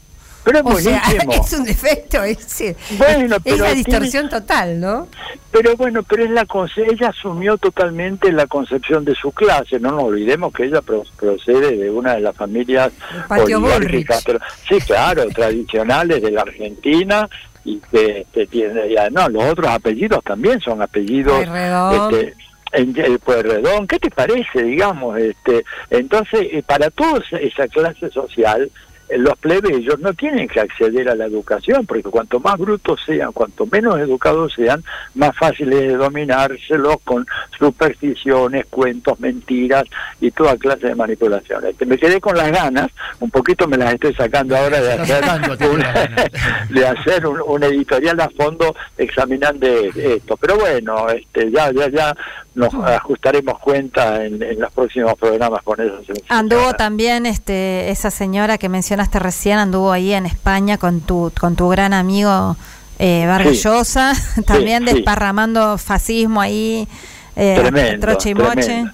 [0.43, 1.33] Pero es o sea, buenísimo.
[1.45, 2.63] es un defecto, es,
[2.97, 5.07] Bueno, es pero la tiene- distorsión total, ¿no?
[5.51, 6.45] Pero bueno, pero es la
[6.89, 9.79] ella asumió totalmente la concepción de su clase.
[9.79, 12.91] No nos olvidemos que ella pro- procede de una de las familias
[13.29, 17.29] oligárquicas, pero- sí, claro, tradicionales de la Argentina
[17.63, 22.33] y que, que tiene, y además los otros apellidos también son apellidos este,
[22.73, 23.85] en el Pueyrredón.
[23.87, 25.17] ¿Qué te parece, digamos?
[25.19, 28.71] este Entonces, eh, para toda esa clase social, eh,
[29.17, 33.65] los plebeyos no tienen que acceder a la educación, porque cuanto más brutos sean, cuanto
[33.65, 34.83] menos educados sean,
[35.15, 37.25] más fácil es de dominárselos con
[37.57, 39.83] supersticiones, cuentos, mentiras
[40.19, 41.75] y toda clase de manipulaciones.
[41.85, 45.23] Me quedé con las ganas, un poquito me las estoy sacando ahora hacer,
[46.69, 50.37] de hacer un, un editorial a fondo examinando esto.
[50.37, 52.15] Pero bueno, este, ya, ya, ya
[52.53, 56.01] nos ajustaremos cuenta en, en los próximos programas con eso.
[56.27, 61.55] Anduvo también este esa señora que mencionaste recién, anduvo ahí en España con tu con
[61.55, 62.57] tu gran amigo
[62.99, 63.63] eh, Vargas Sí.
[63.63, 64.13] Llosa,
[64.45, 64.93] también sí.
[64.93, 66.87] desparramando fascismo ahí,
[67.35, 68.53] eh, Tremendo, troche y moche.
[68.61, 68.91] tremendo.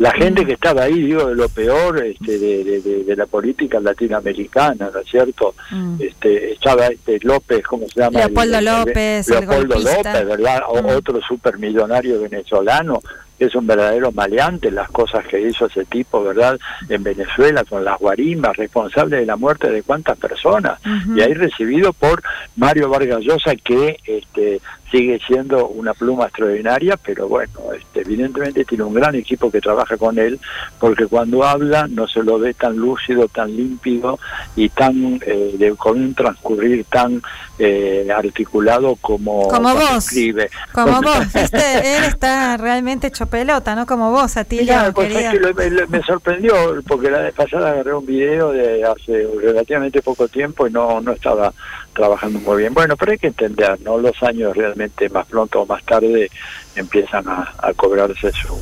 [0.00, 3.26] La gente que estaba ahí, digo, de lo peor este, de, de- de- de la
[3.26, 5.54] política latinoamericana, ¿no es cierto?
[5.70, 5.96] Mm.
[6.00, 8.20] Este, estaba este López, ¿cómo se llama?
[8.20, 9.74] Leopoldo López, Leopoldo.
[9.78, 10.62] López, ¿verdad?
[10.82, 10.86] Mm.
[10.96, 13.00] Otro supermillonario venezolano.
[13.38, 16.58] Es un verdadero maleante las cosas que hizo ese tipo, ¿verdad?
[16.90, 20.78] En Venezuela con las guarimbas, responsable de la muerte de cuántas personas.
[21.16, 22.22] Y ahí recibido por
[22.56, 24.60] Mario Vargas Llosa, que este,
[24.90, 29.96] sigue siendo una pluma extraordinaria, pero bueno, este, evidentemente tiene un gran equipo que trabaja
[29.96, 30.38] con él,
[30.78, 34.18] porque cuando habla no se lo ve tan lúcido, tan límpido
[34.56, 37.22] y tan eh, de- con un transcurrir tan
[37.62, 39.98] eh, articulado como, Como vos.
[39.98, 40.48] escribe.
[40.72, 41.96] Como vos, ¿viste?
[41.96, 43.84] Él está realmente hecho pelota, ¿no?
[43.86, 45.30] Como vos, Atilio, Mira, pues, querido.
[45.30, 46.54] es que lo- me, lo- me sorprendió
[46.88, 51.12] porque la vez pasada agarré un video de hace relativamente poco tiempo y no, no
[51.12, 51.52] estaba
[51.92, 52.72] trabajando muy bien.
[52.72, 53.98] Bueno, pero hay que entender, ¿no?
[53.98, 56.30] Los años realmente más pronto o más tarde
[56.76, 58.56] empiezan a, a cobrarse su,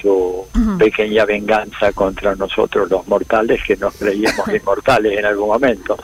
[0.00, 0.46] su
[0.78, 5.96] pequeña venganza contra nosotros los mortales que nos creíamos inmortales en algún momento.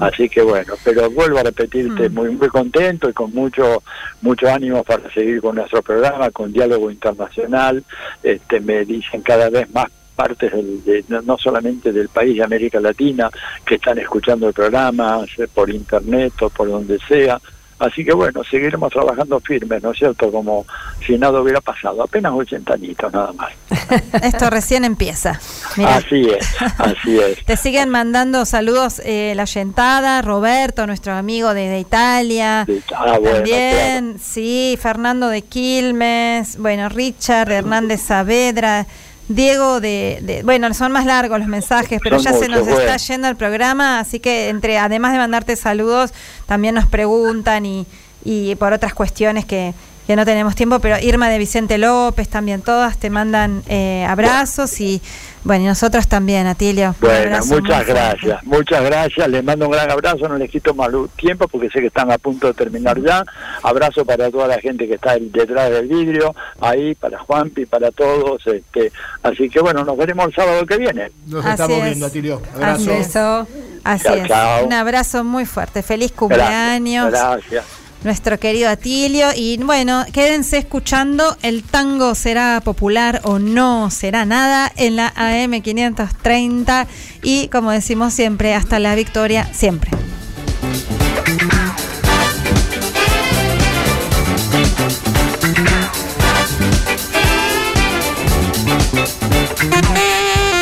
[0.00, 3.82] Así que bueno, pero vuelvo a repetirte, muy, muy contento y con mucho
[4.22, 7.82] mucho ánimo para seguir con nuestro programa, con diálogo internacional.
[8.22, 12.80] Este, me dicen cada vez más partes del- de- no- solamente del país de América
[12.80, 13.28] Latina
[13.66, 15.20] que están escuchando el programa
[15.54, 17.38] por internet o por donde sea.
[17.78, 20.30] Así que bueno, seguiremos trabajando firmes, ¿no es cierto?
[20.32, 20.64] Como
[21.06, 23.52] si nada hubiera pasado, apenas 80 añitos nada más.
[24.22, 25.38] Esto recién empieza.
[25.76, 25.96] Mirá.
[25.96, 27.44] Así es, así es.
[27.44, 32.66] Te siguen mandando saludos eh, la Yentada, Roberto, nuestro amigo de, de Italia.
[32.94, 38.86] Ah, bueno, También, sí, Fernando de Quilmes, bueno, Richard Hernández Saavedra,
[39.28, 42.96] Diego de, de- bueno, son más largos los mensajes, pero Son ya se nos está
[42.96, 46.12] yendo el programa, así que entre además de mandarte saludos,
[46.46, 47.86] también nos preguntan y,
[48.24, 49.74] y por otras cuestiones que,
[50.06, 54.80] que no tenemos tiempo, pero Irma de Vicente López también, todas te mandan eh, abrazos
[54.80, 55.02] y
[55.42, 56.94] bueno, y nosotros también, Atilio.
[57.00, 57.92] Bueno, muchas fuerte.
[57.92, 59.28] gracias, muchas gracias.
[59.28, 62.18] Les mando un gran abrazo, no les quito más tiempo porque sé que están a
[62.18, 63.24] punto de terminar ya.
[63.62, 68.44] Abrazo para toda la gente que está detrás del vidrio, ahí, para Juanpi, para todos.
[68.46, 68.90] Este,
[69.22, 71.10] así que bueno, nos veremos el sábado que viene.
[71.26, 71.84] Nos Así estamos es.
[71.84, 72.42] viendo, Atilio.
[72.60, 73.40] Así Abrazo.
[73.42, 73.76] es.
[73.84, 74.28] Así Chao, es.
[74.28, 74.64] chao.
[74.66, 75.82] Un abrazo muy fuerte.
[75.84, 77.10] Feliz Gracias, cumpleaños.
[77.10, 77.85] Gracias.
[78.06, 79.26] Nuestro querido Atilio.
[79.34, 81.36] Y bueno, quédense escuchando.
[81.42, 86.86] El tango será popular o no será nada en la AM 530.
[87.24, 89.90] Y como decimos siempre, hasta la victoria, siempre.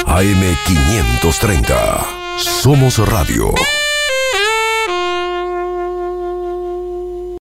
[0.06, 2.38] AM530.
[2.38, 3.52] Somos Radio.